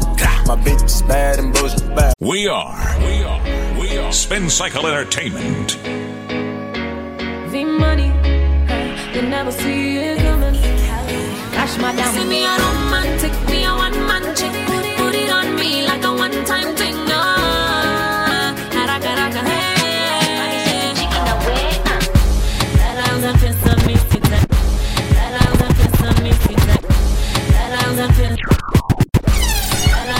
My 0.46 0.56
bitch 0.56 0.84
is 0.84 1.02
bad 1.02 1.38
and 1.38 1.52
boozing, 1.54 1.94
bad. 1.94 2.14
We 2.18 2.48
are, 2.48 2.74
we 2.98 3.22
are, 3.22 3.40
We 3.78 3.98
are. 3.98 4.12
Spin 4.12 4.50
Cycle 4.50 4.86
Entertainment. 4.86 5.78
The 7.52 7.64
money, 7.64 8.08
you 9.14 9.22
never 9.22 9.52
see 9.52 9.98
it 9.98 10.18
coming. 10.18 10.41
My 11.80 11.94
damn. 11.96 12.14
See 12.14 12.24
me 12.24 12.44
a 12.44 12.56
romantic, 12.58 13.32
me 13.50 13.64
a 13.64 13.74
one 13.74 14.06
man 14.06 14.22
chick. 14.36 14.52
Put 14.66 15.14
it, 15.14 15.30
on 15.30 15.54
me 15.56 15.86
like 15.86 16.04
a 16.04 16.12
one 16.12 16.44
time 16.44 16.74
thing. 16.76 16.94
No, 17.06 17.20
Haraka, 18.74 19.10
haraka, 19.14 19.42
hey. 19.50 20.94
That 22.76 22.96
house 23.06 23.24
a 23.24 23.32
piece 23.40 23.66
of 23.72 23.78
me, 23.86 23.94
down. 24.30 24.46
That 25.16 25.32
house 25.40 25.60
a 25.60 26.08
of 26.08 26.16
me, 26.22 26.32
sit 26.32 26.60
down. 26.68 26.82
That 27.52 27.72
house 27.80 27.98
a 27.98 28.06
piece. 28.08 28.36
That 29.96 30.10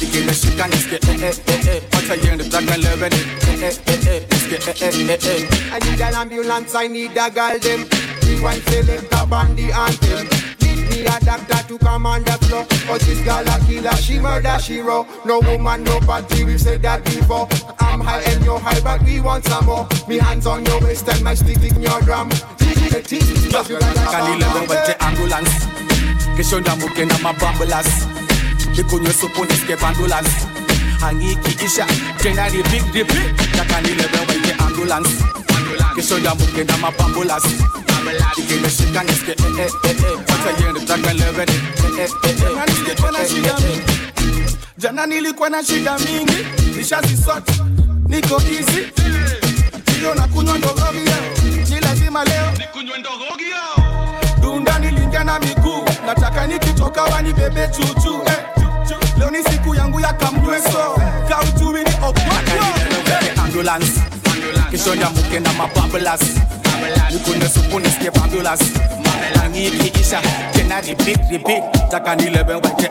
Dikine 0.00 0.34
shika 0.34 0.66
neske 0.68 0.98
eh 1.08 1.22
eh 1.22 1.34
eh 1.46 1.68
eh 1.68 1.82
Wata 1.92 2.14
yende 2.14 2.44
dakanilewe 2.44 3.06
eh 3.06 3.62
eh 3.62 3.76
eh 3.86 4.08
eh 4.08 4.22
Neske 4.30 4.56
eh 4.56 4.82
eh 4.82 5.10
eh 5.10 5.18
eh 5.24 5.72
I 5.72 5.78
need 5.90 6.00
an 6.00 6.14
ambulance, 6.14 6.74
I 6.74 6.86
need 6.88 7.16
a 7.16 7.30
girl 7.30 7.58
them. 7.58 7.86
The 8.20 8.40
one 8.42 8.60
select 8.62 9.12
a 9.12 9.26
bandy 9.26 9.70
anthem. 9.72 10.26
Need 10.62 10.90
me 10.90 11.04
a 11.06 11.20
doctor 11.20 11.62
to 11.68 11.78
come 11.78 12.06
on 12.06 12.22
the 12.24 12.32
floor. 12.46 12.64
Cause 12.86 13.06
this 13.06 13.20
girl 13.24 13.46
a 13.46 13.58
killer, 13.66 13.96
she 13.96 14.18
murder, 14.18 14.58
she 14.58 14.80
raw. 14.80 15.04
No 15.24 15.40
woman, 15.40 15.84
no 15.84 16.00
party, 16.00 16.44
we 16.44 16.58
said 16.58 16.82
that 16.82 17.04
before. 17.04 17.48
I'm 17.78 18.00
high 18.00 18.22
and 18.22 18.44
you're 18.44 18.58
high, 18.58 18.80
but 18.80 19.02
we 19.04 19.20
want 19.20 19.44
some 19.44 19.66
more. 19.66 19.86
Me 20.08 20.18
hands 20.18 20.46
on 20.46 20.64
your 20.64 20.80
waist 20.80 21.08
and 21.08 21.22
my 21.22 21.34
stick 21.34 21.62
in 21.62 21.82
your 21.82 22.00
drum. 22.02 22.30
Dakanilewe 23.50 24.60
wente 24.68 24.94
ambulance 25.00 25.50
Kishonda 26.36 26.76
mukenda 26.76 27.18
mababulas 27.18 27.86
Nikunywe 28.76 29.12
supu 29.12 29.44
nescape 29.44 29.86
ambulance 29.86 30.30
Angiki 31.02 31.64
isha 31.64 31.86
Jena 32.22 32.44
repeat 32.48 32.94
repeat 32.94 33.56
Dakanilewe 33.56 34.18
wente 34.28 34.52
ambulance. 34.58 35.10
Kishonda 35.94 36.34
mukenda 36.34 36.76
mababulas 36.76 37.42
Dikine 38.36 38.70
shika 38.70 39.02
neske 39.04 39.30
eh 39.30 39.36
eh 39.58 39.70
eh 39.84 39.90
eh. 39.90 40.18
Wata 40.28 40.64
yende 40.64 40.80
dakanilewe 40.80 41.42
eh 41.42 41.48
eh 41.98 42.10
eh 42.24 42.30
eh. 42.30 42.56
Neske 42.68 42.90
eh 42.90 42.96
eh 43.20 43.54
eh 43.54 43.76
eh 43.76 44.54
Jana 44.78 45.06
nilikuwa 45.06 45.50
na 45.50 45.64
shida 45.64 45.98
mingi, 45.98 46.46
nishazisort, 46.76 47.48
niko 48.08 48.34
easy. 48.42 48.86
Sio 50.00 50.14
na 50.14 50.26
kunywa 50.28 50.58
ndogogio, 50.58 51.12
ni 51.70 51.80
lazima 51.80 52.24
leo. 52.24 52.50
Nikunywe 52.58 52.98
ndogogio. 52.98 53.62
Dunda 54.40 54.78
nilingia 54.78 55.24
na 55.24 55.38
miguu, 55.38 55.84
nataka 56.06 56.46
nikitoka 56.46 57.02
wanibebe 57.02 57.68
chuchu. 57.68 58.22
Eh, 58.26 58.59
leo 59.20 59.30
ni 59.30 59.42
siku 59.44 59.74
yangu 59.74 60.00
ya 60.00 60.12
kamnyweso, 60.12 61.00
kaujui 61.28 61.84
ni 61.84 61.90
okwayo. 62.08 62.64
ambulance 63.44 63.92
Kishonda 64.70 65.10
mukenda 65.10 65.52
mababulas 65.52 66.20
Nikunywe 67.10 67.48
supu 67.48 67.80
nescape 67.80 68.20
ambulance 68.24 68.64
Angiki 69.44 70.00
isha 70.00 70.20
Jena 70.54 70.80
repeat 70.80 71.30
repeat 71.30 71.64
Dakanilewe 71.90 72.54
wente 72.54 72.90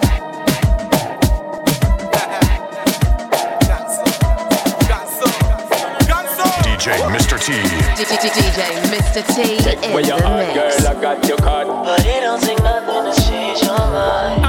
DJ 6.64 6.88
Mr. 7.10 7.38
T. 7.40 7.54
DJ 7.96 8.60
Mr. 8.90 9.22
T 9.36 9.58
Check 9.64 9.82
where 9.94 10.02
you 10.02 10.16
the 10.18 10.26
are, 10.26 10.54
girl. 10.54 10.88
I 10.88 11.02
got 11.02 11.28
your 11.28 11.38
card. 11.38 11.68
But 11.68 12.06
it 12.06 12.22
don't 12.22 12.42
take 12.42 12.60
nothing 12.64 13.12
to 13.12 13.22
change 13.22 13.62
your 13.64 13.78
mind. 13.78 14.49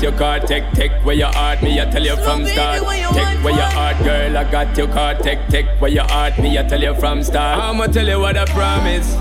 got 0.00 0.10
your 0.10 0.18
car. 0.18 0.40
Take, 0.40 0.72
take 0.72 0.92
where 1.04 1.14
your 1.14 1.32
heart. 1.32 1.62
Me, 1.62 1.80
I 1.80 1.84
tell 1.84 2.02
you 2.02 2.16
from 2.16 2.46
start. 2.46 2.80
Take 2.80 3.44
where 3.44 3.54
your 3.54 3.70
heart, 3.76 3.98
girl. 4.02 4.36
I 4.36 4.50
got 4.50 4.76
your 4.76 4.88
car. 4.88 5.14
Take, 5.14 5.46
take 5.48 5.66
where 5.80 5.90
your 5.90 6.04
heart. 6.04 6.38
Me, 6.38 6.58
I 6.58 6.62
tell 6.62 6.80
you 6.80 6.94
from 6.94 7.22
start. 7.22 7.58
I'ma 7.58 7.86
tell 7.86 8.06
you 8.06 8.18
what 8.18 8.36
I 8.36 8.46
promise. 8.46 9.14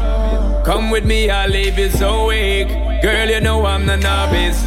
Come 0.66 0.90
with 0.90 1.04
me, 1.04 1.30
I'll 1.30 1.50
leave 1.50 1.78
you 1.78 1.90
so 1.90 2.28
weak. 2.28 2.70
Girl, 3.02 3.30
you 3.30 3.42
know 3.42 3.66
I'm 3.66 3.86
the 3.86 3.98
novice. 3.98 4.64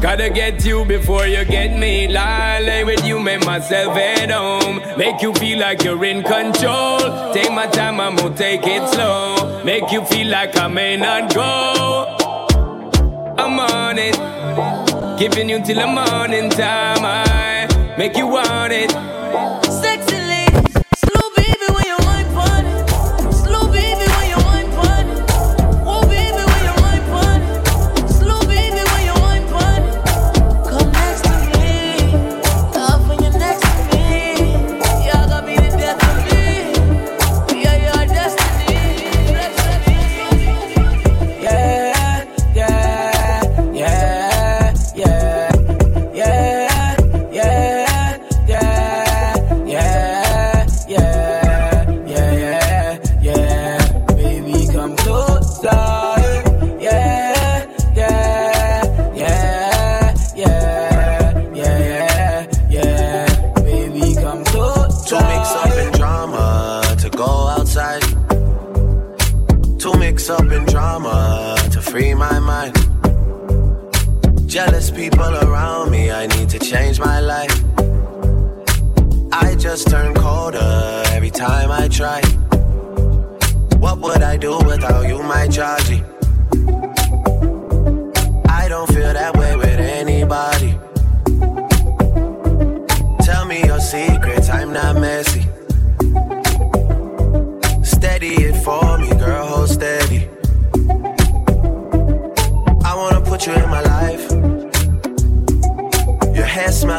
Gotta 0.00 0.30
get 0.30 0.64
you 0.64 0.84
before 0.84 1.26
you 1.26 1.44
get 1.44 1.76
me. 1.76 2.06
Lie, 2.06 2.60
lay 2.60 2.84
with 2.84 3.04
you, 3.04 3.18
make 3.18 3.44
myself 3.44 3.96
at 3.96 4.30
home. 4.30 4.80
Make 4.96 5.22
you 5.22 5.32
feel 5.34 5.58
like 5.58 5.82
you're 5.82 6.04
in 6.04 6.22
control. 6.22 7.32
Take 7.32 7.50
my 7.50 7.66
time, 7.66 7.98
I'm 7.98 8.14
gonna 8.14 8.36
take 8.36 8.64
it 8.64 8.88
slow. 8.90 9.64
Make 9.64 9.90
you 9.90 10.04
feel 10.04 10.28
like 10.28 10.56
I 10.56 10.68
may 10.68 10.96
not 10.96 11.34
go. 11.34 12.16
I'm 13.36 13.58
on 13.58 13.98
it. 13.98 14.87
Giving 15.18 15.48
you 15.48 15.60
till 15.60 15.74
the 15.74 15.86
morning 15.86 16.48
time. 16.48 17.04
I 17.04 17.94
make 17.98 18.16
you 18.16 18.28
want 18.28 18.72
it. 18.72 19.17
My 76.98 77.20
life. 77.20 77.62
I 79.32 79.54
just 79.56 79.88
turn 79.88 80.14
colder 80.14 81.02
every 81.12 81.30
time 81.30 81.70
I 81.70 81.88
try. 81.88 82.20
What 83.78 83.98
would 83.98 84.22
I 84.22 84.36
do 84.36 84.58
without 84.58 85.06
you, 85.06 85.22
my 85.22 85.46
Georgie? 85.46 86.02
I 88.48 88.66
don't 88.68 88.88
feel 88.88 89.12
that 89.12 89.36
way 89.36 89.56
with 89.56 89.78
anybody. 89.78 90.78
Tell 93.24 93.44
me 93.46 93.64
your 93.64 93.80
secrets, 93.80 94.48
I'm 94.48 94.72
not 94.72 94.96
messy. 94.96 95.17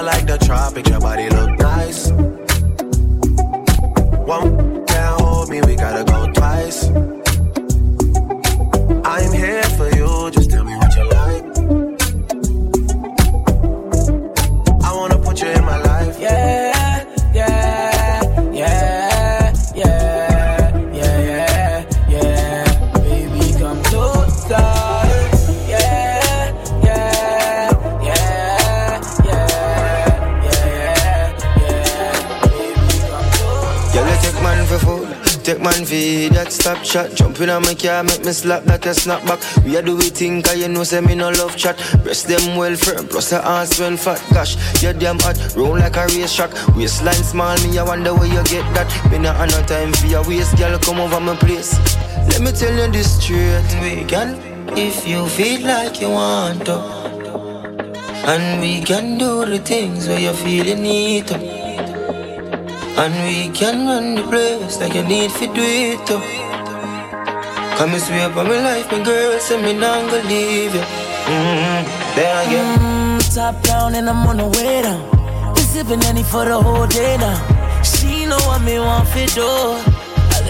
Like 0.10 0.26
the 0.26 0.38
tropics, 0.45 0.90
your 0.90 0.99
body 0.99 1.30
look 1.30 1.60
nice. 1.60 2.10
One 4.34 4.86
can't 4.86 5.22
hold 5.22 5.49
me, 5.49 5.61
we 5.61 5.76
gotta 5.76 6.03
go 6.03 6.31
twice. 6.34 7.19
Man 35.70 36.34
that 36.34 36.52
stop 36.52 36.84
shot. 36.84 37.14
Jump 37.16 37.40
in 37.41 37.50
on 37.50 37.62
my 37.64 37.74
car, 37.74 38.04
make 38.04 38.24
me 38.26 38.32
slap 38.32 38.64
that 38.64 38.86
a 38.86 38.94
snap 38.94 39.26
back. 39.26 39.40
We 39.64 39.76
a 39.78 39.82
do 39.82 39.96
we 39.96 40.10
think, 40.10 40.46
cause 40.46 40.58
you 40.58 40.68
know 40.68 40.84
say 40.84 41.02
me 41.02 41.16
no 41.16 41.30
love 41.30 41.56
chat. 41.56 41.78
Breast 42.04 42.28
them 42.28 42.56
well 42.56 42.76
firm, 42.76 43.08
plus 43.08 43.30
the 43.30 43.46
ass 43.46 43.80
well 43.80 43.98
fat. 43.98 44.22
Gosh, 44.34 44.56
you 44.82 44.94
damn 44.94 45.20
hot, 45.20 45.38
roll 45.56 45.78
like 45.78 45.98
a 45.98 46.06
race 46.08 46.36
track. 46.36 46.52
Waistline 46.76 47.24
small, 47.24 47.58
me 47.64 47.78
I 47.78 47.84
wonder 47.84 48.14
where 48.14 48.28
you 48.28 48.44
get 48.46 48.66
that. 48.74 48.90
Me 49.12 49.20
not 49.20 49.36
have 49.36 49.52
no 49.52 49.62
time 49.68 49.94
for 49.94 50.08
your 50.08 50.28
waist, 50.28 50.58
girl, 50.58 50.78
come 50.80 51.00
over 51.00 51.20
my 51.20 51.36
place. 51.36 51.78
Let 52.30 52.41
me 52.41 52.52
tell 52.52 52.74
you 52.74 52.91
this 52.91 53.22
straight, 53.22 53.70
we 53.82 54.06
can, 54.06 54.38
if 54.78 55.08
you 55.08 55.28
feel 55.28 55.62
like 55.66 56.02
you 56.02 56.10
want 56.10 56.66
to. 56.66 56.78
And 58.26 58.62
we 58.62 58.82
can 58.82 59.18
do 59.18 59.46
the 59.46 59.60
things 59.60 60.08
where 60.08 60.20
you 60.20 60.34
feel 60.34 60.66
you 60.66 60.76
need 60.76 61.28
to. 61.28 61.59
And 63.01 63.13
we 63.23 63.47
can 63.55 63.88
run 63.88 64.15
the 64.15 64.23
place 64.23 64.77
like 64.81 64.93
you 64.93 65.03
need 65.03 65.31
to 65.39 65.47
do 65.47 65.63
it 65.63 66.05
too. 66.05 66.19
Come 67.77 67.93
and 67.95 68.01
swear 68.03 68.27
by 68.30 68.43
my 68.43 68.59
life, 68.59 68.91
my 68.91 69.01
girl, 69.01 69.39
say 69.39 69.55
me 69.61 69.71
not 69.71 70.11
gonna 70.11 70.27
leave 70.27 70.76
you. 70.76 70.81
Mm-hmm. 70.81 72.15
There 72.15 72.38
again. 72.45 72.80
Mm, 72.80 73.34
top 73.34 73.63
down 73.63 73.95
and 73.95 74.09
I'm 74.09 74.27
on 74.27 74.38
the 74.38 74.47
way 74.47 74.81
down. 74.81 75.01
Been 75.55 75.63
sipping 75.63 76.03
any 76.11 76.23
for 76.23 76.43
the 76.43 76.61
whole 76.61 76.88
day 76.88 77.15
now. 77.17 77.39
She 77.84 78.26
know 78.26 78.41
what 78.49 78.61
me 78.63 78.80
want 78.80 79.07
fit 79.07 79.34
do. 79.34 79.47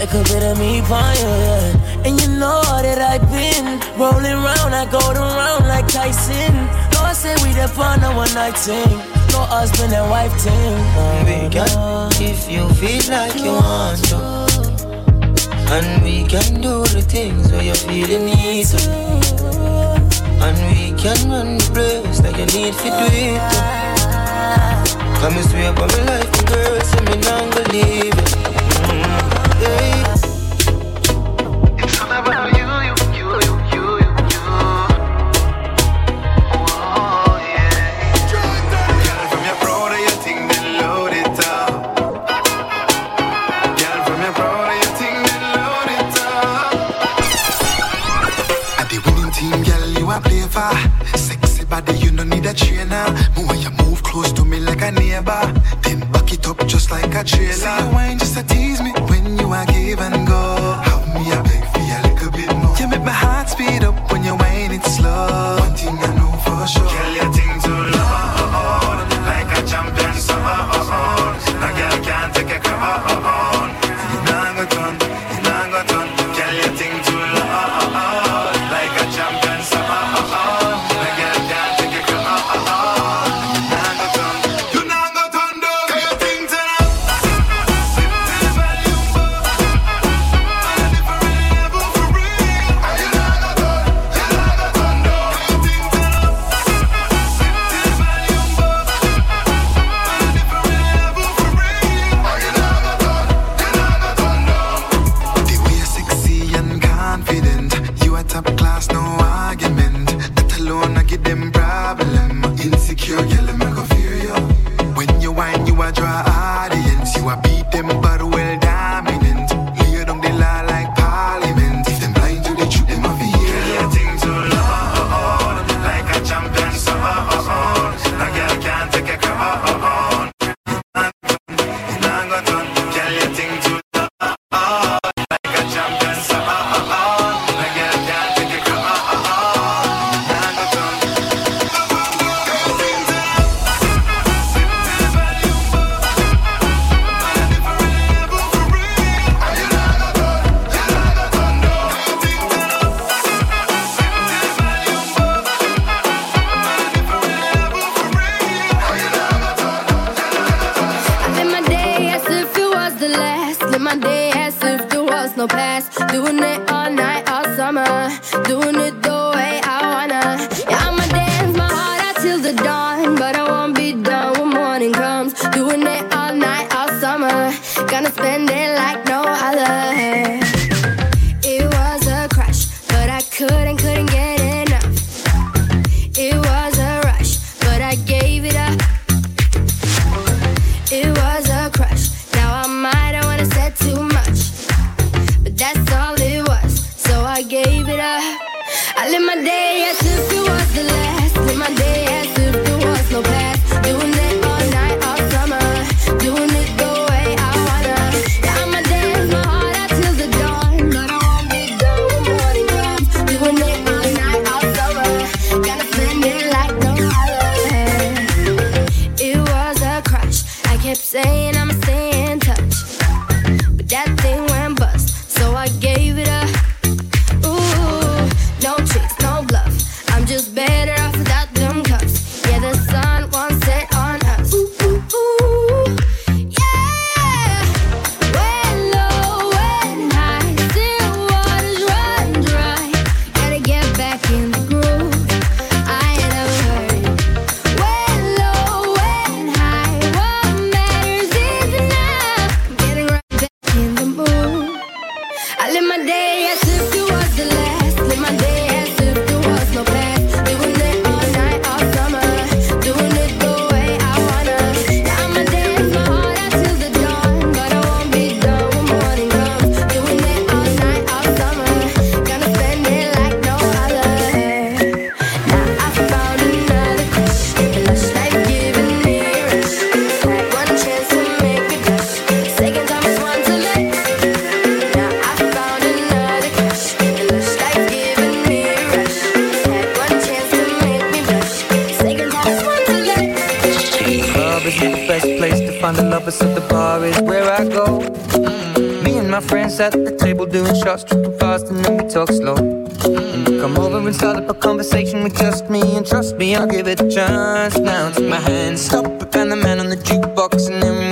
A 0.01 0.07
bit 0.23 0.43
of 0.43 0.57
me 0.57 0.77
you, 0.77 0.81
yeah. 0.81 2.05
And 2.05 2.19
you 2.21 2.29
know 2.39 2.63
that 2.81 2.99
I've 2.99 3.29
been 3.29 3.77
rolling 3.99 4.41
round, 4.41 4.73
I 4.73 4.89
go 4.89 4.97
around 5.11 5.67
like 5.67 5.87
Tyson. 5.87 6.55
No, 6.93 7.01
I 7.03 7.13
say 7.13 7.35
we 7.43 7.53
the 7.53 7.67
fun 7.67 8.01
a 8.03 8.15
one 8.15 8.33
night 8.33 8.57
thing. 8.57 9.08
No 9.39 9.45
husband 9.45 9.93
and 9.93 10.09
wife. 10.09 10.33
Mm, 10.43 11.23
we 11.23 11.49
can, 11.49 12.11
if 12.21 12.51
you 12.51 12.67
feel 12.75 13.03
like 13.09 13.35
you 13.39 13.53
want 13.53 14.03
to. 14.09 14.17
And 15.71 16.03
we 16.03 16.25
can 16.27 16.59
do 16.59 16.83
the 16.83 17.01
things 17.01 17.49
where 17.49 17.63
you 17.63 17.73
feel 17.73 18.09
you 18.09 18.19
need 18.19 18.65
to. 18.65 18.91
And 20.43 20.57
we 20.67 20.91
can 21.01 21.31
run 21.31 21.57
the 21.57 21.69
place 21.71 22.21
like 22.21 22.35
you 22.35 22.47
need 22.47 22.73
to 22.83 22.89
do 22.99 23.07
it 23.23 23.43
too. 23.53 23.69
Come 25.21 25.35
and 25.39 25.49
swear 25.49 25.71
by 25.71 25.87
my 25.87 26.03
life, 26.03 26.29
my 26.35 26.43
girl, 26.51 26.81
say 26.81 27.01
me 27.07 27.15
not 27.23 27.43
gonna 27.53 27.69
leave 27.71 28.03
you. 28.03 28.27
Mm, 28.91 29.61
yeah. 29.61 30.18
A. 57.23 57.25
See 57.27 57.43
you 57.43 58.18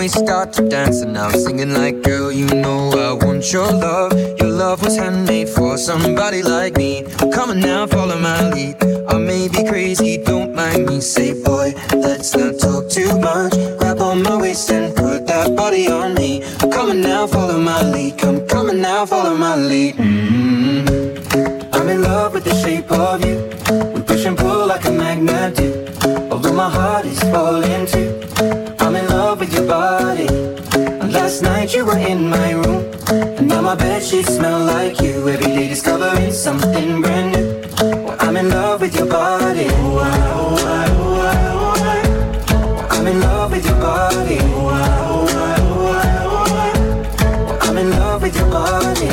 we 0.08 0.12
start 0.26 0.54
to 0.54 0.66
dance. 0.70 1.02
And 1.02 1.18
I'm 1.18 1.32
singing 1.32 1.74
like, 1.74 2.02
girl, 2.02 2.32
you 2.32 2.48
know 2.48 2.92
I 2.92 3.26
want 3.26 3.52
your 3.52 3.70
love. 3.70 4.14
Your 4.40 4.50
love 4.50 4.82
was 4.82 4.96
handmade 4.96 5.50
for 5.50 5.78
somebody 5.78 6.42
like 6.42 6.78
me. 6.78 7.04
Come 7.34 7.50
on 7.50 7.60
now, 7.60 7.88
follow 7.88 8.18
my 8.18 8.50
lead. 8.52 8.76
I 9.10 9.18
may 9.18 9.50
be 9.50 9.66
crazy, 9.68 10.24
don't 10.24 10.56
mind 10.56 10.86
me. 10.88 11.02
Say, 11.02 11.34
boy, 11.44 11.74
let's 11.92 12.34
not 12.34 12.58
talk 12.58 12.90
too 12.90 13.20
much. 13.20 13.52
Grab 13.80 14.00
on 14.00 14.24
my 14.24 14.38
waist 14.38 14.72
and 14.72 14.96
put 14.96 15.28
that 15.28 15.54
body 15.58 15.90
on 15.90 16.14
me. 16.14 16.42
Come 16.72 16.90
on 16.92 17.02
now, 17.02 17.28
follow 17.28 17.60
my 17.60 17.82
lead. 17.92 18.18
Come, 18.18 18.70
on 18.70 18.80
now, 18.80 19.06
follow 19.06 19.36
my 19.36 19.58
lead. 19.58 19.96
Mm-hmm. 19.96 21.76
I'm 21.76 21.90
in 21.90 22.02
love 22.02 22.34
with 22.34 22.46
the 22.46 22.56
shape 22.62 22.90
of 22.92 23.26
you. 23.26 23.36
We 23.94 24.02
push 24.04 24.24
and 24.24 24.38
pull 24.38 24.68
like 24.68 24.86
a 24.86 24.92
magnet 24.92 25.58
do. 25.58 25.70
Although 26.32 26.54
my 26.54 26.70
heart 26.70 27.06
is 27.06 27.20
falling 27.24 27.86
too. 27.88 28.18
I'm 28.88 28.96
night 31.68 31.76
you 31.76 31.86
were 31.86 31.98
in 31.98 32.30
my 32.30 32.52
room. 32.52 32.86
And 33.10 33.48
now 33.48 33.62
my 33.62 33.76
bed 33.76 34.02
sheets 34.04 34.36
smell 34.36 34.66
like 34.66 35.02
you. 35.02 35.28
Every 35.28 35.48
day 35.48 35.68
discovering 35.68 36.32
something 36.32 37.02
brand 37.02 37.36
new. 37.36 37.62
Well, 38.06 38.16
I'm 38.20 38.38
in 38.38 38.50
love 38.50 38.82
with 38.82 38.96
your 38.96 39.08
body. 39.08 39.68
Oh, 39.70 39.98
I, 39.98 40.18
oh, 40.34 40.56
I, 40.56 40.88
oh, 40.92 41.22
I, 41.22 41.38
oh, 41.52 42.90
I. 42.90 42.98
I'm 42.98 43.08
in 43.08 43.20
love 43.20 43.52
with 43.52 43.66
your 43.66 43.80
body. 43.80 44.40
I'm 47.68 47.78
in 47.78 47.90
love 47.92 48.22
with 48.22 48.36
your 48.36 48.50
body. 48.50 49.10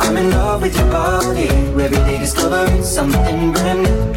I'm 0.00 0.16
in 0.16 0.30
love 0.30 0.62
with 0.62 0.76
your 0.76 0.90
body. 0.90 1.48
Every 1.48 1.88
day 1.88 2.18
discovering 2.18 2.82
something 2.82 3.52
brand 3.52 3.82
new. 3.82 4.14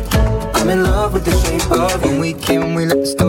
I'm 0.54 0.70
in 0.70 0.84
love 0.84 1.14
with 1.14 1.26
the 1.26 1.32
shape 1.42 1.72
of 1.72 2.06
you. 2.06 2.12
When 2.12 2.20
we 2.20 2.34
came, 2.34 2.74
we 2.76 2.86
let 2.86 3.00
the 3.00 3.06
story 3.06 3.29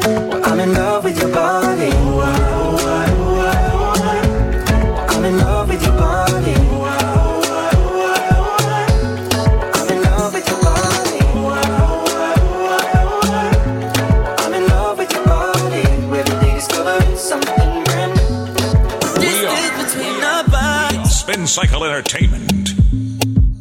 Spin 21.41 21.47
Cycle 21.47 21.85
Entertainment. 21.85 22.75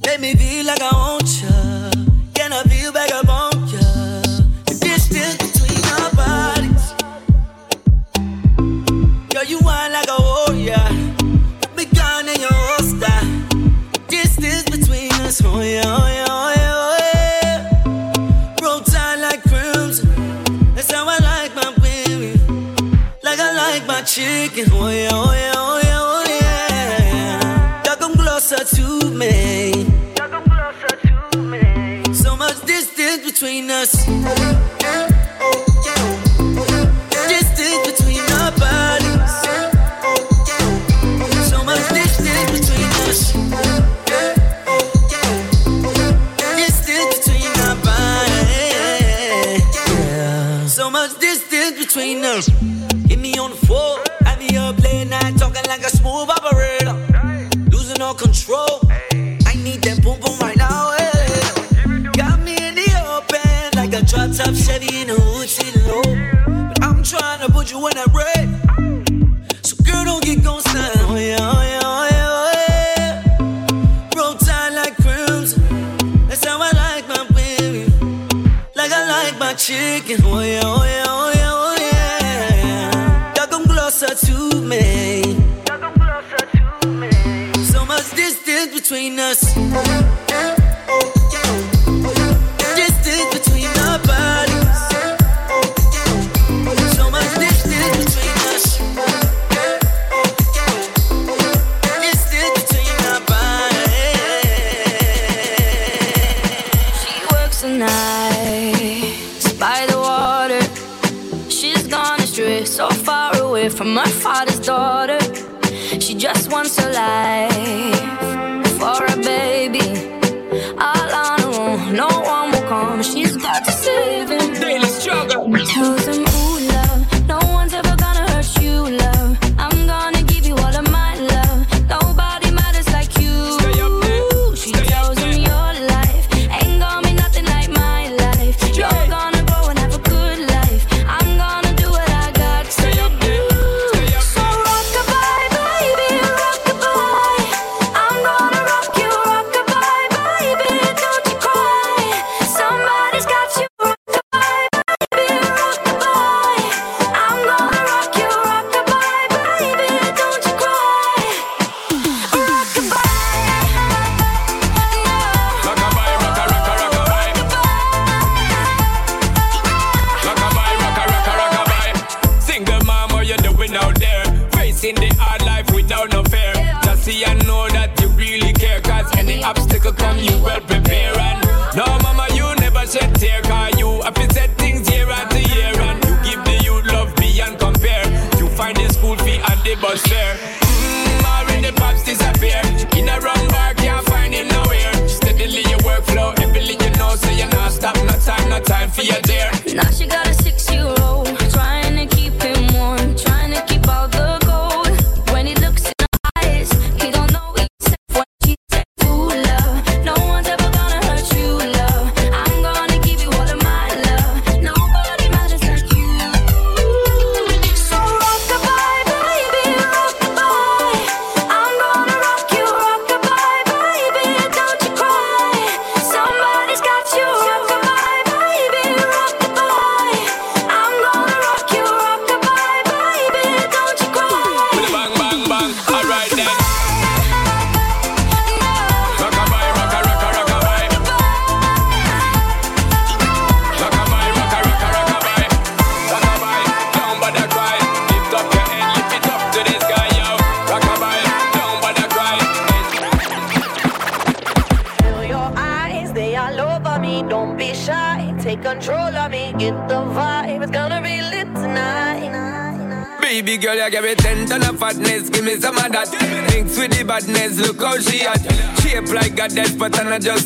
Let 0.04 0.20
me 0.20 0.34
like 0.64 0.82
I 0.82 0.92
want 0.92 1.42
ya. 1.42 1.90
Can 2.34 2.52
I 2.52 2.62
feel 2.64 2.92
back 2.92 3.10
up 3.10 3.26
on 3.26 3.52
ya? 3.68 3.80
The 4.66 4.76
distance 4.82 5.36
between 5.40 5.84
our 5.94 6.10
bodies. 6.12 6.92
Girl, 9.32 9.44
you 9.44 9.60
like 9.92 10.08
a 10.10 10.20
warrior. 10.20 10.88
In 12.20 12.38
your 12.38 12.52
holster. 12.52 13.20
Distance 14.08 14.68
between 14.68 15.10
us. 15.24 15.40
Oh 15.42 15.62
yeah, 15.62 15.82
oh 15.86 16.06
yeah, 16.06 16.26
oh 16.28 16.52
yeah, 16.56 16.74
oh 16.76 16.98
yeah. 17.02 18.60
Oh, 18.60 18.62
Roll 18.62 18.80
me. 29.20 29.84
So 32.14 32.36
much 32.36 32.58
distance 32.64 33.22
between 33.30 33.70
us. 33.70 33.92
Distance 37.28 37.80
between 37.90 38.24
our 38.38 38.52
bodies. 38.64 39.32
So 41.50 41.58
much 41.68 41.84
distance 42.00 42.50
between 42.56 42.90
us. 43.08 43.20
Distance 46.56 47.08
between 47.16 47.52
our 47.66 47.76
bodies. 47.88 49.64
So 50.72 50.84
much 50.90 51.12
distance 51.20 51.74
between 51.78 52.24
us. 52.24 52.48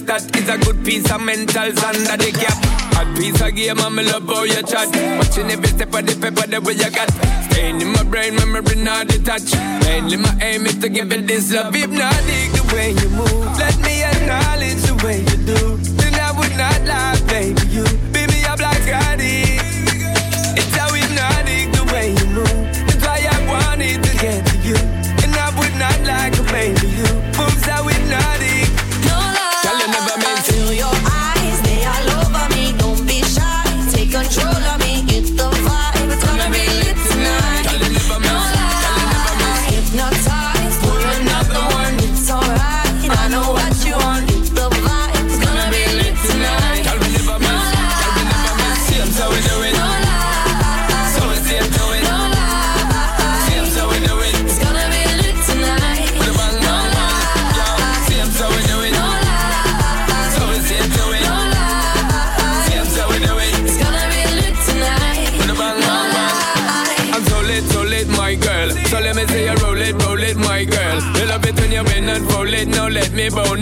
That 0.07 0.37
is 0.37 0.49
a 0.51 0.59
good 0.59 0.85
piece 0.85 1.11
of 1.11 1.21
mentals 1.23 1.83
under 1.83 2.17
the 2.23 2.31
cap. 2.33 2.61
A 3.01 3.19
piece 3.19 3.41
of 3.41 3.55
game, 3.55 3.79
I'm 3.79 3.97
love 3.97 4.27
how 4.27 4.43
you 4.43 4.63
chat. 4.63 4.89
Watching 5.19 5.51
every 5.51 5.69
step 5.69 5.95
of 5.95 6.05
the 6.05 6.15
paper, 6.21 6.47
the 6.47 6.61
way 6.61 6.75
you 6.75 6.91
got. 6.91 7.11
Staying 7.51 7.81
in 7.81 7.89
my 7.89 8.03
brain, 8.03 8.35
memory 8.37 8.77
not 8.77 9.09
detached. 9.09 9.57
Mainly 9.85 10.19
my 10.19 10.37
aim 10.43 10.67
is 10.67 10.77
to 10.79 10.91
give 10.91 11.11
it 11.11 11.27
this 11.27 11.51
love. 11.53 11.75
If 11.75 11.91
not, 11.91 12.15
dig 12.27 12.53
the 12.53 12.75
way 12.75 12.91
you 12.91 13.09
move. 13.11 13.44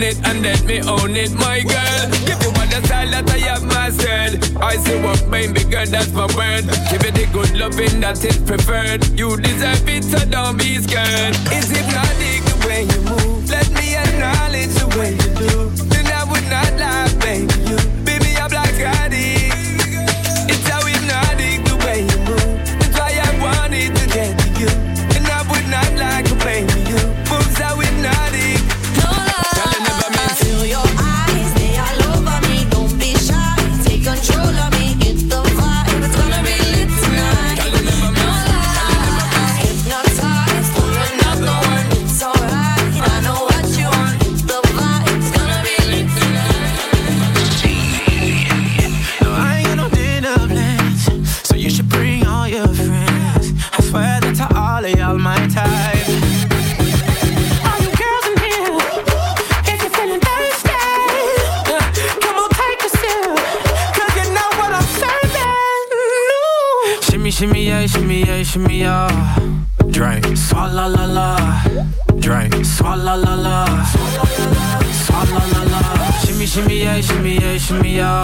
own 0.02 0.08
it 0.08 0.26
and 0.26 0.42
let 0.42 0.64
me 0.64 0.80
own 0.80 1.16
it, 1.16 1.32
my 1.32 1.60
girl. 1.60 2.10
Give 2.26 2.40
you 2.42 2.48
all 2.48 2.66
the 2.66 2.80
style 2.86 3.10
that 3.10 3.30
I 3.30 3.38
have 3.38 3.64
myself. 3.64 4.56
I 4.56 4.76
say 4.76 5.02
what 5.02 5.30
baby, 5.30 5.64
girl, 5.64 5.86
that's 5.86 6.12
my 6.12 6.26
word. 6.36 6.64
Give 6.90 7.02
it 7.04 7.14
the 7.14 7.28
good 7.32 7.56
loving 7.56 8.00
that 8.00 8.24
is 8.24 8.38
preferred. 8.38 9.06
You 9.18 9.36
deserve 9.36 9.88
it, 9.88 10.04
so 10.04 10.18
don't 10.26 10.58
be 10.58 10.78
scared. 10.78 11.34
Is 11.52 11.70
it 11.70 11.86
not 11.94 12.12
the 12.18 12.66
way 12.66 12.82
you 12.82 13.00
move? 13.10 13.50
Let 13.50 13.70
me 13.70 13.94
acknowledge 13.94 14.74
the 14.74 14.88
way 14.98 15.12
you 15.12 15.48
do. 15.48 15.72
shimmy 68.52 68.80
ya. 68.80 69.08
Drink. 69.90 70.24
Swalla 70.36 70.86
la 70.86 71.06
la. 71.06 71.36
Drink. 72.20 72.52
Swalla 72.64 73.16
la 73.16 73.34
la. 73.34 73.64
Swalla 74.92 75.42
la 75.52 75.62
la. 75.72 75.80
Shimmy 76.20 76.46
shimmy 76.46 76.84
ya, 76.84 77.00
shimmy 77.00 77.40
ya, 77.40 77.58
shimmy 77.58 77.96
ya. 77.96 78.22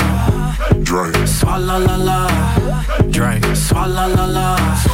Drink. 0.82 1.16
Swalla 1.26 1.78
la 1.78 1.96
la. 1.96 2.18
Drink. 3.10 3.44
Swalla 3.56 4.06
la 4.14 4.26
la. 4.26 4.87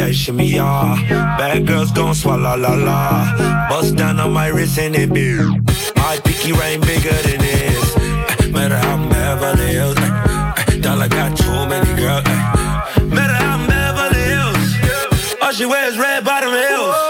yeah, 0.00 0.12
shimmy 0.12 0.46
ya. 0.46 0.96
Bad 1.38 1.66
girls 1.66 1.90
gon' 1.92 2.14
swallow 2.14 2.56
la 2.56 2.74
la. 2.74 3.68
Bust 3.68 3.96
down 3.96 4.18
on 4.20 4.32
my 4.32 4.48
wrist 4.48 4.78
and 4.78 4.94
it 4.96 5.12
be. 5.12 5.36
My 5.96 6.18
picky 6.24 6.52
ring 6.52 6.80
bigger 6.80 7.18
than 7.26 7.40
this. 7.40 7.96
Uh, 7.96 8.48
matter 8.52 8.78
how 8.78 8.96
I'm 8.96 9.08
Beverly 9.08 9.68
Hills. 9.76 9.96
Uh, 9.98 10.54
uh, 10.56 10.76
dollar 10.80 11.08
got 11.08 11.36
too 11.36 11.60
many 11.72 11.92
girls. 12.00 12.24
Matter 13.14 13.36
how 13.42 13.56
I'm 13.56 13.66
Beverly 13.68 14.24
Hills. 14.32 15.38
All 15.42 15.52
she 15.52 15.66
wears 15.66 15.98
red 15.98 16.24
bottom 16.24 16.52
heels. 16.52 17.09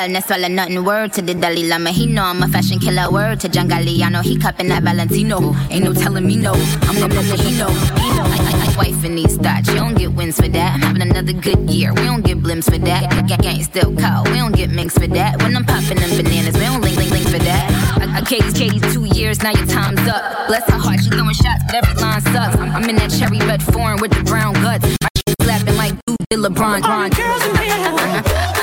Girl, 0.00 0.12
no 0.12 0.20
swallow 0.20 0.48
nothing. 0.48 0.84
Word 0.84 1.12
to 1.14 1.22
the 1.22 1.34
Dalai 1.34 1.68
Lama, 1.68 1.90
he 1.90 2.06
know 2.06 2.24
I'm 2.24 2.42
a 2.42 2.48
fashion 2.48 2.78
killer. 2.78 3.10
Word 3.10 3.40
to 3.40 3.48
John 3.48 3.68
Galliano, 3.68 4.22
he 4.22 4.38
cupping 4.38 4.68
that 4.68 4.82
Valentino. 4.82 5.54
Ain't 5.70 5.84
no 5.84 5.92
telling 5.92 6.26
me 6.26 6.36
no, 6.36 6.52
I'm 6.82 6.96
the 6.96 7.08
that 7.08 7.40
he 7.40 7.58
know. 7.58 7.68
He 8.00 8.08
know. 8.16 8.76
Wife 8.76 9.04
in 9.04 9.16
these 9.16 9.36
thoughts, 9.36 9.68
you 9.68 9.74
don't 9.74 9.94
get 9.94 10.12
wins 10.12 10.36
for 10.36 10.48
that. 10.48 10.74
I'm 10.74 10.80
having 10.80 11.02
another 11.02 11.32
good 11.32 11.68
year, 11.68 11.92
we 11.92 12.04
don't 12.04 12.24
get 12.24 12.38
blimps 12.38 12.64
for 12.64 12.78
that. 12.78 13.28
Gang, 13.28 13.38
gang 13.40 13.62
still 13.62 13.94
call, 13.96 14.24
we 14.24 14.36
don't 14.38 14.54
get 14.54 14.70
minks 14.70 14.94
for 14.94 15.06
that. 15.08 15.42
When 15.42 15.56
I'm 15.56 15.64
popping 15.64 15.98
them 15.98 16.10
bananas, 16.16 16.54
we 16.54 16.60
don't 16.60 16.80
link, 16.80 16.96
link, 16.96 17.10
link 17.10 17.28
for 17.28 17.38
that. 17.38 17.66
I, 18.00 18.18
I 18.18 18.20
caged, 18.22 18.56
caged 18.56 18.92
two 18.92 19.04
years, 19.04 19.42
now 19.42 19.52
your 19.52 19.66
time's 19.66 20.00
up. 20.08 20.46
Bless 20.48 20.64
her 20.70 20.78
heart, 20.78 21.00
she 21.00 21.10
throwing 21.10 21.34
shots, 21.34 21.62
but 21.66 21.74
every 21.76 22.00
line 22.00 22.20
sucks. 22.22 22.56
I'm, 22.56 22.70
I'm 22.70 22.88
in 22.88 22.96
that 22.96 23.10
cherry 23.10 23.38
red 23.40 23.62
foreign 23.62 24.00
with 24.00 24.12
the 24.12 24.22
brown 24.24 24.54
guts. 24.54 24.84
My 24.84 25.08
slapping 25.42 25.76
like 25.76 25.94
dude, 26.06 26.40
LeBron. 26.40 26.82
All 26.84 27.08
the 27.08 27.14
girls 27.14 27.44
in 27.44 27.56
here, 27.56 27.72
uh-huh. 27.74 28.59